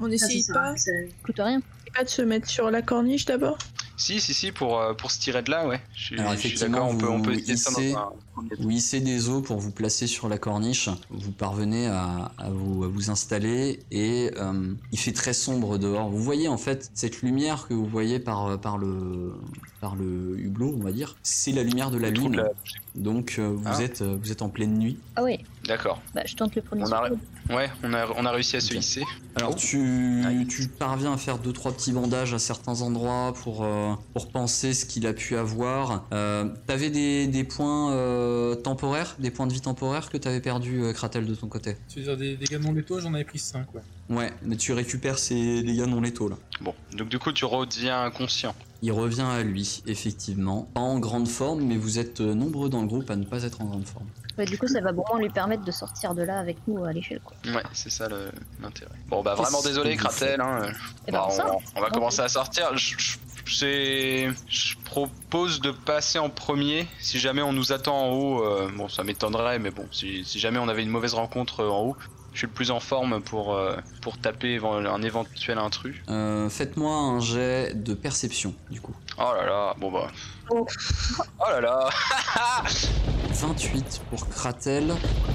on 0.01 0.07
Ça, 0.09 0.13
essaye 0.15 0.41
c'est 0.43 0.53
ça, 0.53 0.55
pas, 0.55 0.77
c'est- 0.79 1.09
Coûte 1.23 1.37
rien. 1.39 1.61
pas 1.95 2.05
de 2.05 2.09
se 2.09 2.23
mettre 2.23 2.49
sur 2.49 2.71
la 2.71 2.81
corniche 2.81 3.27
d'abord? 3.27 3.59
Si, 3.97 4.21
si, 4.21 4.35
si, 4.35 4.51
pour, 4.51 4.81
euh, 4.81 4.93
pour 4.93 5.11
se 5.13 5.21
tirer 5.21 5.43
de 5.43 5.51
là, 5.51 5.69
ouais. 5.69 5.81
Je 5.95 6.03
suis, 6.05 6.19
Alors, 6.21 6.33
je 6.33 6.39
suis 6.39 6.49
effectivement, 6.49 6.93
d'accord, 6.93 6.95
on 6.95 6.97
peut, 6.99 7.09
on 7.09 7.23
peut 7.23 7.35
ça 7.35 7.53
hissez- 7.53 7.93
dans 7.93 7.99
un. 8.01 8.13
Vous 8.59 8.71
hissez 8.71 9.01
des 9.01 9.29
os 9.29 9.41
pour 9.45 9.59
vous 9.59 9.71
placer 9.71 10.09
sur 10.09 10.29
la 10.29 10.39
corniche. 10.39 10.89
Vous 11.11 11.31
parvenez 11.31 11.87
à, 11.87 12.33
à 12.37 12.51
vous, 12.51 12.83
à 12.83 12.89
vous 12.89 13.11
installer 13.11 13.79
et 13.93 14.33
euh, 14.39 14.75
il 14.91 14.99
fait 14.99 15.13
très 15.13 15.33
sombre 15.33 15.79
dehors. 15.79 16.09
Vous 16.11 16.21
voyez 16.23 16.49
en 16.49 16.59
fait 16.59 16.91
cette 16.95 17.23
lumière 17.23 17.69
que 17.69 17.75
vous 17.75 17.87
voyez 17.87 18.19
par, 18.19 18.59
par, 18.61 18.77
le, 18.79 19.35
par 19.81 19.95
le 19.95 20.37
hublot, 20.41 20.75
on 20.77 20.83
va 20.83 20.91
dire. 20.91 21.15
C'est 21.23 21.53
la 21.53 21.63
lumière 21.63 21.93
de 21.93 21.99
la 21.99 22.11
lune. 22.11 22.43
Donc 22.97 23.37
euh, 23.39 23.47
vous, 23.57 23.63
Ah. 23.67 23.81
êtes, 23.83 24.03
euh, 24.03 24.17
vous 24.21 24.33
êtes 24.33 24.43
en 24.43 24.49
pleine 24.49 24.77
nuit. 24.79 24.99
Ah 25.15 25.23
ouais, 25.23 25.39
D'accord. 25.69 26.03
bah 26.15 26.23
je 26.27 26.35
tente 26.35 26.57
le 26.57 26.63
premier 26.63 26.83
On. 26.83 26.87
Ouais, 27.51 27.71
on 27.83 27.93
a, 27.93 28.07
on 28.17 28.25
a 28.25 28.31
réussi 28.31 28.57
à 28.57 28.61
se 28.61 28.75
hisser. 28.75 29.03
Alors 29.37 29.51
Oh. 29.53 29.57
tu, 29.57 30.69
parviens 30.79 31.13
à 31.13 31.17
faire 31.17 31.39
deux 31.39 31.53
trois 31.53 31.73
petits 31.73 31.93
bandages 31.93 32.33
à 32.33 32.39
certains 32.39 32.81
endroits 32.81 33.35
pour, 33.43 33.65
euh, 33.65 33.93
pour 34.15 34.29
penser 34.31 34.73
ce 34.73 34.87
qu'il 34.87 35.07
a 35.07 35.13
pu 35.13 35.37
avoir. 35.37 36.07
Euh, 36.13 36.49
t'avais 36.67 36.91
des, 36.91 37.27
des 37.27 37.45
points 37.45 37.93
euh, 37.93 38.55
temporaires, 38.55 39.17
des 39.19 39.31
points 39.31 39.47
de 39.47 39.53
vie 39.53 39.61
temporaires 39.61 40.09
que 40.09 40.17
t'avais 40.17 40.41
perdu 40.41 40.83
euh, 40.83 40.93
Kratel 40.93 41.27
de 41.27 41.35
ton 41.35 41.49
côté? 41.49 41.77
Tu 41.89 41.99
veux 42.01 42.05
dire 42.05 42.17
des 42.17 42.37
dégâts 42.37 42.63
non 42.63 42.73
létaux, 42.73 43.01
j'en 43.01 43.13
avais 43.13 43.25
pris 43.25 43.39
5, 43.39 43.67
ouais. 43.75 43.83
Ouais, 44.09 44.33
mais 44.43 44.57
tu 44.57 44.73
récupères 44.73 45.19
ces 45.19 45.63
dégâts 45.63 45.87
non 45.87 46.01
létaux 46.01 46.29
là. 46.29 46.37
Bon, 46.61 46.75
donc 46.97 47.09
du 47.09 47.19
coup, 47.19 47.33
tu 47.33 47.45
redeviens 47.45 48.03
inconscient. 48.05 48.55
Il 48.87 48.93
revient 48.93 49.23
à 49.23 49.43
lui, 49.43 49.83
effectivement. 49.87 50.69
Pas 50.75 50.81
en 50.83 50.99
grande 50.99 51.27
forme, 51.27 51.63
mais 51.63 51.79
vous 51.79 51.99
êtes 51.99 52.21
euh, 52.21 52.35
nombreux 52.35 52.69
dans 52.69 52.83
le 52.83 52.87
groupe 52.87 53.09
à 53.09 53.17
ne 53.17 53.25
pas 53.25 53.43
être 53.43 53.63
en 53.63 53.65
grande 53.65 53.87
forme. 53.87 54.05
Ouais, 54.37 54.45
du 54.45 54.59
coup, 54.59 54.67
ça 54.69 54.83
va 54.83 54.93
vraiment 54.93 55.17
lui 55.19 55.31
permettre 55.31 55.65
de 55.65 55.71
sortir 55.71 56.15
de 56.15 56.21
là 56.23 56.39
avec 56.39 56.59
nous 56.69 56.85
à 56.85 56.93
l'échelle. 56.93 57.21
Quoi. 57.25 57.35
Ouais, 57.51 57.63
c'est 57.73 57.89
ça 57.89 58.09
l'intérêt. 58.61 58.91
Bon, 59.09 59.23
bah 59.23 59.35
vraiment 59.37 59.63
désolé, 59.63 59.97
Kratel. 59.97 60.39
Hein. 60.39 60.67
Bah, 61.11 61.29
ben, 61.29 61.31
ça, 61.31 61.47
on, 61.51 61.61
on 61.79 61.81
va 61.81 61.89
commencer 61.89 62.21
à 62.21 62.29
sortir. 62.29 62.77
Je, 62.77 62.95
je- 62.99 63.17
c'est- 63.47 64.29
je 64.49 64.75
propose 64.85 65.63
de 65.63 65.71
passer 65.71 66.19
en 66.19 66.29
premier. 66.29 66.87
Si 67.01 67.19
jamais 67.19 67.41
on 67.41 67.55
nous 67.55 67.73
attend 67.73 67.97
en 67.97 68.11
haut, 68.13 68.45
euh, 68.45 68.71
bon, 68.77 68.91
ça 68.91 69.03
m'étonnerait, 69.03 69.59
mais 69.61 69.71
bon, 69.71 69.87
si, 69.93 70.27
si 70.27 70.39
jamais 70.39 70.59
on 70.59 70.69
avait 70.69 70.83
une 70.83 70.91
mauvaise 70.91 71.15
rencontre 71.15 71.61
euh, 71.61 71.71
en 71.71 71.81
haut, 71.85 71.97
je 72.35 72.39
suis 72.41 72.47
le 72.47 72.53
plus 72.53 72.71
en 72.71 72.81
forme 72.81 73.23
pour, 73.23 73.55
euh, 73.55 73.77
pour 74.03 74.19
taper 74.19 74.59
un 74.65 75.01
éventuel 75.03 75.57
intrus. 75.59 75.97
Euh, 76.11 76.49
Faites-moi 76.51 76.95
un 76.95 77.21
jet 77.21 77.73
de 77.75 77.95
perception, 77.95 78.55
du 78.71 78.81
coup. 78.81 78.95
Oh 79.19 79.33
là 79.37 79.47
là, 79.47 79.75
bon 79.79 79.91
bah. 79.91 80.09
Oh. 80.51 80.67
Oh 81.41 81.45
là 81.49 81.61
là 81.63 81.89
28 83.31 84.03
pour 84.11 84.29
Kratel, 84.29 84.93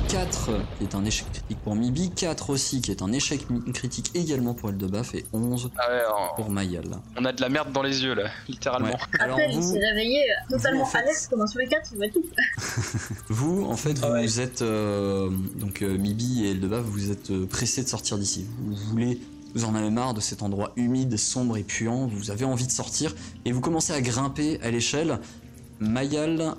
4 0.09 0.51
qui 0.77 0.83
est 0.83 0.95
un 0.95 1.03
échec 1.03 1.31
critique 1.31 1.57
pour 1.63 1.75
Mibi, 1.75 2.11
4 2.11 2.49
aussi 2.51 2.81
qui 2.81 2.91
est 2.91 3.01
un 3.01 3.11
échec 3.11 3.45
critique 3.73 4.11
également 4.15 4.53
pour 4.53 4.69
Eldebaf 4.69 5.15
et 5.15 5.25
11 5.33 5.71
Ah 5.77 5.89
ouais, 5.89 6.01
pour 6.35 6.49
Mayal. 6.49 6.85
on 7.17 7.25
a 7.25 7.31
de 7.31 7.41
la 7.41 7.49
merde 7.49 7.71
dans 7.73 7.81
les 7.81 8.03
yeux 8.03 8.13
là, 8.13 8.29
littéralement. 8.47 8.89
Ouais. 8.89 8.95
Alors 9.19 9.37
Après, 9.37 9.49
il 9.51 9.59
vous, 9.59 9.73
s'est 9.73 9.79
réveillé 9.79 10.19
euh, 10.31 10.55
totalement 10.57 10.79
vous, 10.83 10.85
en 10.85 10.91
fait- 10.91 10.97
alerte, 10.99 11.27
comme 11.29 11.41
un 11.41 11.47
sur 11.47 11.59
les 11.59 11.67
quatre, 11.67 11.89
il 11.91 11.97
va 11.99 12.09
tout. 12.09 12.23
vous, 13.29 13.65
en 13.65 13.75
fait, 13.75 13.99
Ah 14.03 14.11
ouais. 14.11 14.21
vous 14.25 14.39
êtes 14.39 14.61
euh, 14.61 15.29
donc 15.55 15.81
euh, 15.81 15.97
Mibi 15.97 16.45
et 16.45 16.51
Eldebaf, 16.51 16.83
vous 16.89 17.11
êtes 17.11 17.31
euh, 17.31 17.45
pressés 17.45 17.83
de 17.83 17.87
sortir 17.87 18.17
d'ici. 18.17 18.45
Vous 18.59 18.75
voulez, 18.91 19.19
vous 19.55 19.65
en 19.65 19.75
avez 19.75 19.89
marre 19.89 20.13
de 20.13 20.21
cet 20.21 20.43
endroit 20.43 20.73
humide, 20.75 21.17
sombre 21.17 21.57
et 21.57 21.63
puant. 21.63 22.07
Vous 22.07 22.31
avez 22.31 22.45
envie 22.45 22.67
de 22.67 22.71
sortir 22.71 23.15
et 23.45 23.51
vous 23.51 23.61
commencez 23.61 23.93
à 23.93 24.01
grimper 24.01 24.59
à 24.61 24.71
l'échelle. 24.71 25.19
Mayal, 25.79 26.55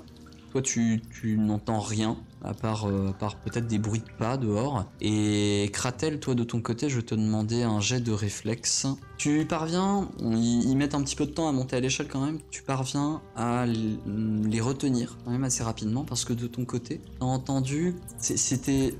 toi, 0.51 0.61
tu, 0.61 1.01
tu 1.21 1.37
n'entends 1.37 1.79
rien 1.79 2.17
à 2.43 2.53
part, 2.53 2.87
euh, 2.87 3.11
part 3.17 3.35
peut-être 3.35 3.67
des 3.67 3.77
bruits 3.77 4.01
de 4.01 4.17
pas 4.17 4.37
dehors. 4.37 4.85
Et 4.99 5.69
Kratel, 5.73 6.19
toi 6.19 6.35
de 6.35 6.43
ton 6.43 6.61
côté, 6.61 6.89
je 6.89 6.99
te 6.99 7.15
demandais 7.15 7.63
un 7.63 7.79
jet 7.79 7.99
de 7.99 8.11
réflexe. 8.11 8.87
Tu 9.17 9.45
parviens, 9.45 10.09
ils 10.19 10.75
mettent 10.75 10.95
un 10.95 11.03
petit 11.03 11.15
peu 11.15 11.25
de 11.25 11.31
temps 11.31 11.47
à 11.47 11.51
monter 11.51 11.75
à 11.75 11.79
l'échelle 11.79 12.07
quand 12.07 12.25
même, 12.25 12.39
tu 12.49 12.63
parviens 12.63 13.21
à 13.35 13.65
les 13.65 14.61
retenir 14.61 15.17
quand 15.23 15.31
même 15.31 15.43
assez 15.43 15.63
rapidement 15.63 16.03
parce 16.03 16.25
que 16.25 16.33
de 16.33 16.47
ton 16.47 16.65
côté, 16.65 17.01
t'as 17.19 17.25
entendu, 17.25 17.95
c'était... 18.19 18.95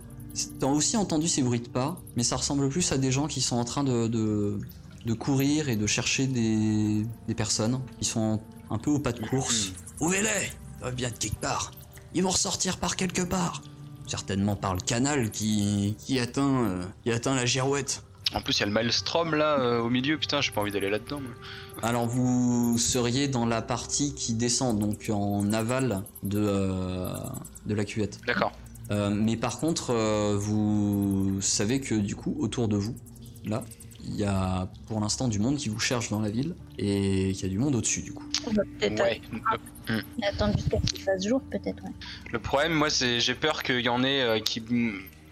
T'as 0.59 0.67
aussi 0.67 0.97
entendu 0.97 1.27
ces 1.27 1.41
bruits 1.41 1.59
de 1.59 1.67
pas, 1.67 1.99
mais 2.15 2.23
ça 2.23 2.35
ressemble 2.37 2.69
plus 2.69 2.91
à 2.91 2.97
des 2.97 3.11
gens 3.11 3.27
qui 3.27 3.41
sont 3.41 3.57
en 3.57 3.65
train 3.65 3.83
de, 3.83 4.07
de, 4.07 4.59
de 5.05 5.13
courir 5.13 5.69
et 5.69 5.75
de 5.75 5.87
chercher 5.87 6.27
des, 6.27 7.05
des 7.27 7.35
personnes 7.35 7.81
qui 7.99 8.05
sont 8.05 8.39
un 8.69 8.77
peu 8.77 8.91
au 8.91 8.99
pas 8.99 9.11
de 9.11 9.25
course. 9.25 9.73
Ouvrez-les 9.99 10.51
doivent 10.79 10.95
bien 10.95 11.09
quelque 11.09 11.39
part. 11.39 11.71
Ils 12.13 12.23
vont 12.23 12.29
ressortir 12.29 12.77
par 12.77 12.95
quelque 12.95 13.21
part. 13.21 13.61
Certainement 14.07 14.55
par 14.55 14.73
le 14.73 14.81
canal 14.81 15.29
qui, 15.31 15.95
qui 15.99 16.19
atteint, 16.19 16.65
euh, 16.65 16.83
qui 17.03 17.11
atteint 17.11 17.35
la 17.35 17.45
girouette. 17.45 18.03
En 18.33 18.41
plus, 18.41 18.57
il 18.57 18.59
y 18.61 18.63
a 18.63 18.65
le 18.65 18.71
maelstrom 18.71 19.35
là 19.35 19.59
euh, 19.59 19.81
au 19.81 19.89
milieu. 19.89 20.17
Putain, 20.17 20.41
j'ai 20.41 20.51
pas 20.51 20.61
envie 20.61 20.71
d'aller 20.71 20.89
là-dedans. 20.89 21.21
Alors 21.81 22.07
vous 22.07 22.77
seriez 22.77 23.27
dans 23.27 23.45
la 23.45 23.61
partie 23.61 24.13
qui 24.13 24.33
descend, 24.33 24.79
donc 24.79 25.09
en 25.13 25.51
aval 25.53 26.03
de, 26.23 26.39
euh, 26.39 27.13
de 27.65 27.73
la 27.73 27.85
cuvette. 27.85 28.19
D'accord. 28.25 28.51
Euh, 28.91 29.09
mais 29.09 29.37
par 29.37 29.59
contre, 29.59 29.91
euh, 29.91 30.35
vous 30.37 31.39
savez 31.41 31.79
que 31.81 31.95
du 31.95 32.15
coup, 32.15 32.35
autour 32.39 32.67
de 32.67 32.75
vous, 32.77 32.95
là, 33.45 33.63
il 34.03 34.15
y 34.15 34.23
a 34.25 34.67
pour 34.87 34.99
l'instant 34.99 35.27
du 35.27 35.39
monde 35.39 35.57
qui 35.57 35.69
vous 35.69 35.79
cherche 35.79 36.09
dans 36.09 36.19
la 36.19 36.29
ville 36.29 36.55
et 36.77 37.31
qu'il 37.33 37.43
y 37.43 37.45
a 37.45 37.49
du 37.49 37.57
monde 37.59 37.75
au-dessus 37.75 38.01
du 38.01 38.11
coup. 38.13 38.25
On 38.47 38.51
va 38.51 38.63
peut-être 38.79 39.01
Ouais. 39.89 40.01
Attendre 40.23 40.55
jusqu'à 40.57 40.77
ce 40.85 40.93
qu'il 40.93 41.03
fasse 41.03 41.25
jour, 41.27 41.41
peut-être, 41.51 41.83
ouais. 41.83 41.91
Le 42.31 42.39
problème, 42.39 42.73
moi, 42.73 42.89
c'est 42.89 43.19
j'ai 43.19 43.35
peur 43.35 43.63
qu'il 43.63 43.79
y 43.81 43.89
en 43.89 44.03
ait 44.03 44.21
euh, 44.21 44.39
qui 44.39 44.61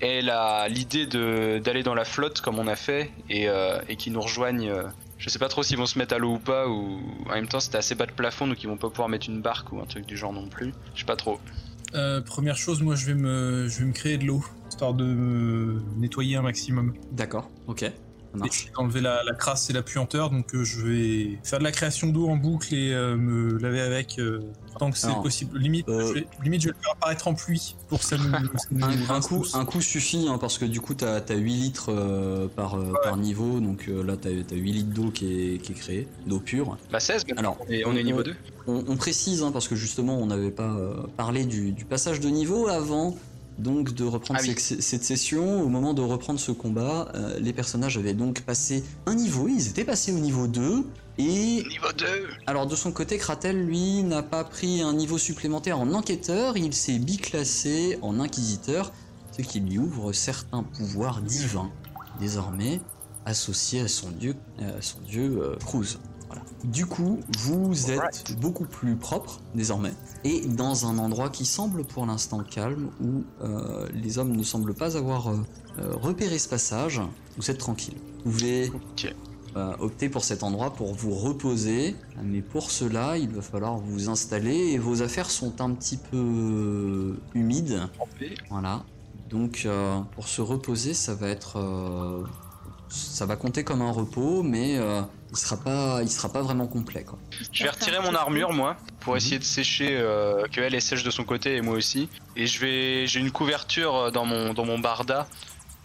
aient 0.02 0.22
la- 0.22 0.68
l'idée 0.70 1.06
de 1.06 1.60
d'aller 1.64 1.84
dans 1.84 1.94
la 1.96 2.06
flotte 2.06 2.42
comme 2.42 2.60
on 2.60 2.68
a 2.68 2.76
fait 2.76 3.12
et, 3.30 3.50
euh, 3.50 3.80
et 3.90 3.96
qui 3.96 4.12
nous 4.12 4.22
rejoignent. 4.22 4.70
euh, 4.70 4.84
je 5.18 5.30
sais 5.30 5.40
pas 5.40 5.50
trop 5.50 5.64
s'ils 5.64 5.78
vont 5.78 5.86
se 5.86 5.98
mettre 6.00 6.16
à 6.16 6.18
l'eau 6.18 6.36
ou 6.36 6.40
pas 6.40 6.68
ou 6.70 7.00
en 7.28 7.34
même 7.34 7.48
temps 7.48 7.60
c'était 7.60 7.78
assez 7.78 7.94
bas 7.96 8.06
de 8.06 8.14
plafond 8.14 8.48
donc 8.48 8.64
ils 8.64 8.68
vont 8.68 8.78
pas 8.78 8.90
pouvoir 8.90 9.10
mettre 9.10 9.28
une 9.30 9.42
barque 9.42 9.74
ou 9.74 9.80
un 9.82 9.86
truc 9.86 10.06
du 10.06 10.16
genre 10.16 10.32
non 10.32 10.48
plus. 10.48 10.74
Je 10.96 11.00
sais 11.02 11.06
pas 11.06 11.18
trop. 11.18 11.40
Euh, 11.96 12.22
première 12.22 12.58
chose, 12.58 12.82
moi 12.82 12.96
je 12.96 13.08
vais 13.08 13.16
me, 13.16 13.68
je 13.68 13.80
vais 13.80 13.86
me 13.86 13.94
créer 13.94 14.18
de 14.18 14.26
l'eau, 14.26 14.44
histoire 14.70 14.94
de 14.94 15.06
me 15.06 15.82
nettoyer 15.98 16.36
un 16.36 16.42
maximum. 16.42 16.94
D'accord, 17.12 17.50
ok, 17.68 17.92
Et 18.46 18.50
enlever 18.78 19.02
la, 19.02 19.24
la 19.24 19.34
crasse 19.34 19.70
et 19.70 19.74
la 19.74 19.82
puanteur, 19.82 20.30
donc 20.30 20.54
euh, 20.54 20.64
je 20.64 20.82
vais 20.82 21.40
faire 21.44 21.60
de 21.60 21.64
la 21.64 21.72
création 21.72 22.08
d'eau 22.08 22.28
en 22.30 22.38
boucle 22.38 22.74
et 22.76 22.94
euh, 22.94 23.16
me 23.16 23.58
laver 23.58 23.82
avec 23.82 24.20
euh, 24.20 24.42
tant 24.78 24.92
que 24.92 24.98
c'est 24.98 25.14
possible. 25.22 25.58
Limite, 25.58 25.90
euh, 25.90 26.08
je 26.08 26.14
vais, 26.14 26.28
limite, 26.44 26.62
je 26.62 26.68
vais 26.68 26.74
le 26.78 26.84
faire 26.84 26.94
apparaître 26.94 27.28
en 27.28 27.34
pluie 27.34 27.76
pour 27.88 28.00
que 28.00 28.06
ça 28.06 28.18
Un, 29.10 29.20
coup, 29.22 29.40
tous. 29.40 29.56
un 29.56 29.66
coup 29.66 29.82
suffit 29.82 30.28
hein, 30.30 30.38
parce 30.40 30.58
que 30.58 30.66
du 30.66 30.80
coup 30.80 30.94
t'as 30.94 31.18
as 31.18 31.36
8 31.36 31.54
litres 31.54 31.90
euh, 31.92 32.48
par, 32.48 32.76
euh, 32.76 32.94
par 33.04 33.18
niveau 33.18 33.60
donc 33.60 33.88
euh, 33.90 34.04
là 34.04 34.16
t'as 34.16 34.30
as 34.30 34.56
8 34.56 34.72
litres 34.72 34.94
d'eau 34.94 35.10
qui 35.12 35.54
est, 35.56 35.58
qui 35.58 35.72
est 35.72 35.76
créée, 35.76 36.08
d'eau 36.28 36.40
pure. 36.40 36.78
Bah 36.92 37.00
16 37.00 37.26
Alors 37.38 37.58
et 37.68 37.86
on 37.86 37.96
est 37.96 38.04
niveau 38.04 38.24
2. 38.24 38.36
On, 38.68 38.84
on 38.88 38.96
précise 38.96 39.42
hein, 39.44 39.52
parce 39.52 39.68
que 39.68 39.76
justement 39.76 40.18
on 40.18 40.28
n'avait 40.28 40.52
pas 40.52 40.72
euh, 40.76 40.94
parlé 41.18 41.46
du, 41.46 41.72
du 41.72 41.86
passage 41.86 42.20
de 42.20 42.30
niveau 42.30 42.68
avant 42.68 43.18
donc 43.60 43.94
de 43.94 44.04
reprendre 44.04 44.40
Ah 44.42 44.48
oui. 44.48 44.56
cette 44.58 45.04
session. 45.04 45.62
Au 45.62 45.68
moment 45.68 45.94
de 45.94 46.02
reprendre 46.02 46.40
ce 46.40 46.52
combat, 46.52 47.12
euh, 47.16 47.40
les 47.40 47.54
personnages 47.54 47.98
avaient 47.98 48.14
donc 48.14 48.42
passé 48.42 48.84
un 49.06 49.16
niveau, 49.16 49.48
ils 49.48 49.68
étaient 49.68 49.84
passés 49.84 50.12
au 50.12 50.20
niveau 50.20 50.48
2 50.48 50.86
et 51.18 51.64
Niveau 51.68 51.92
2 51.98 52.06
alors 52.48 52.66
de 52.66 52.76
son 52.76 52.92
côté, 52.92 53.18
Kratel, 53.18 53.66
lui, 53.66 54.04
n'a 54.04 54.24
pas 54.24 54.44
pris 54.46 54.82
un 54.82 54.94
niveau 54.94 55.18
supplémentaire 55.18 55.80
en 55.80 55.92
enquêteur, 55.94 56.56
il 56.58 56.74
s'est 56.74 56.98
biclassé 57.00 58.00
en 58.02 58.20
inquisiteur, 58.20 58.92
ce 59.36 59.42
qui 59.42 59.60
lui 59.60 59.78
ouvre 59.78 60.14
certains 60.14 60.64
pouvoirs 60.64 61.22
divins, 61.22 61.70
désormais 62.20 62.80
associés 63.26 63.82
à 63.82 63.88
son 63.88 64.10
dieu, 64.12 64.36
euh, 64.62 64.78
à 64.80 64.82
son 64.82 65.00
dieu 65.02 65.40
euh, 65.44 65.56
Cruz. 65.58 66.00
Du 66.64 66.86
coup, 66.86 67.20
vous 67.40 67.90
êtes 67.90 68.36
beaucoup 68.40 68.66
plus 68.66 68.96
propre 68.96 69.40
désormais, 69.56 69.94
et 70.24 70.42
dans 70.42 70.86
un 70.86 70.98
endroit 70.98 71.30
qui 71.30 71.46
semble 71.46 71.86
pour 71.86 72.06
l'instant 72.06 72.44
calme, 72.44 72.90
où 73.02 73.24
euh, 73.42 73.88
les 73.94 74.18
hommes 74.18 74.36
ne 74.36 74.44
semblent 74.44 74.74
pas 74.74 74.98
avoir 74.98 75.30
euh, 75.30 75.38
euh, 75.80 75.96
repéré 75.96 76.38
ce 76.38 76.50
passage, 76.50 77.02
vous 77.38 77.50
êtes 77.50 77.60
tranquille. 77.60 77.96
Vous 78.26 78.32
pouvez 78.32 78.72
euh, 79.56 79.74
opter 79.80 80.10
pour 80.10 80.24
cet 80.24 80.44
endroit 80.44 80.74
pour 80.74 80.94
vous 80.94 81.16
reposer, 81.16 81.96
mais 82.22 82.42
pour 82.42 82.72
cela, 82.72 83.18
il 83.18 83.30
va 83.30 83.42
falloir 83.42 83.78
vous 83.78 84.10
installer 84.10 84.74
et 84.74 84.78
vos 84.78 85.02
affaires 85.02 85.32
sont 85.32 85.62
un 85.62 85.72
petit 85.72 85.98
peu 85.98 87.18
humides. 87.34 87.88
Voilà. 88.50 88.84
Donc 89.30 89.64
euh, 89.66 90.00
pour 90.12 90.28
se 90.28 90.42
reposer, 90.42 90.94
ça 90.94 91.14
va 91.14 91.30
être 91.30 91.58
euh, 91.58 92.24
ça 92.90 93.26
va 93.26 93.36
compter 93.36 93.64
comme 93.64 93.82
un 93.82 93.92
repos, 93.92 94.44
mais 94.44 94.78
euh, 94.78 95.02
il 95.32 95.38
sera 95.38 95.58
pas 95.58 96.00
il 96.02 96.10
sera 96.10 96.30
pas 96.32 96.42
vraiment 96.42 96.68
complet 96.68 97.04
quoi. 97.04 97.20
Je 97.52 97.64
vais 97.64 97.70
retirer 97.70 98.00
mon 98.00 98.16
armure 98.16 98.52
moi 98.54 98.78
pour 99.02 99.14
Mhm. 99.14 99.18
essayer 99.18 99.40
de 99.40 99.44
sécher 99.44 99.90
euh, 99.98 100.46
que 100.52 100.60
elle 100.62 100.74
elle 100.76 100.82
sèche 100.82 101.04
de 101.04 101.12
son 101.12 101.24
côté 101.24 101.56
et 101.56 101.62
moi 101.62 101.76
aussi. 101.76 102.10
Et 102.36 102.48
je 102.48 102.60
vais 102.60 103.08
j'ai 103.08 103.20
une 103.20 103.32
couverture 103.32 103.96
euh, 103.96 104.12
dans 104.12 104.26
mon 104.26 104.54
dans 104.54 104.66
mon 104.66 104.80
barda. 104.80 105.28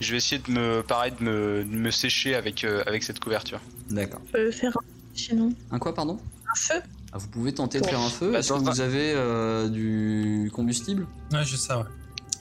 Je 0.01 0.11
vais 0.13 0.17
essayer 0.17 0.41
de 0.43 0.51
me 0.51 0.83
pareil 0.83 1.13
de 1.19 1.25
me, 1.25 1.65
de 1.65 1.77
me 1.77 1.91
sécher 1.91 2.35
avec 2.35 2.65
euh, 2.65 2.83
avec 2.87 3.03
cette 3.03 3.21
couverture. 3.21 3.61
D'accord. 3.91 4.21
On 4.29 4.33
peut 4.33 4.51
faire 4.51 4.71
un 4.77 4.81
sinon. 5.15 5.53
Un 5.71 5.79
quoi 5.79 5.95
pardon? 5.95 6.19
Un 6.51 6.57
feu? 6.57 6.81
Ah, 7.13 7.19
Vous 7.19 7.29
pouvez 7.29 7.53
tenter 7.55 7.81
de 7.81 7.87
faire 7.87 8.01
un 8.01 8.09
feu. 8.09 8.33
Bah, 8.33 8.39
Est-ce 8.41 8.53
que 8.53 8.59
vous 8.59 8.81
avez 8.81 9.13
euh, 9.15 9.69
du 9.69 10.51
combustible? 10.53 11.07
Ouais, 11.33 11.45
j'ai 11.45 11.57
ça, 11.57 11.79
ouais. 11.79 11.85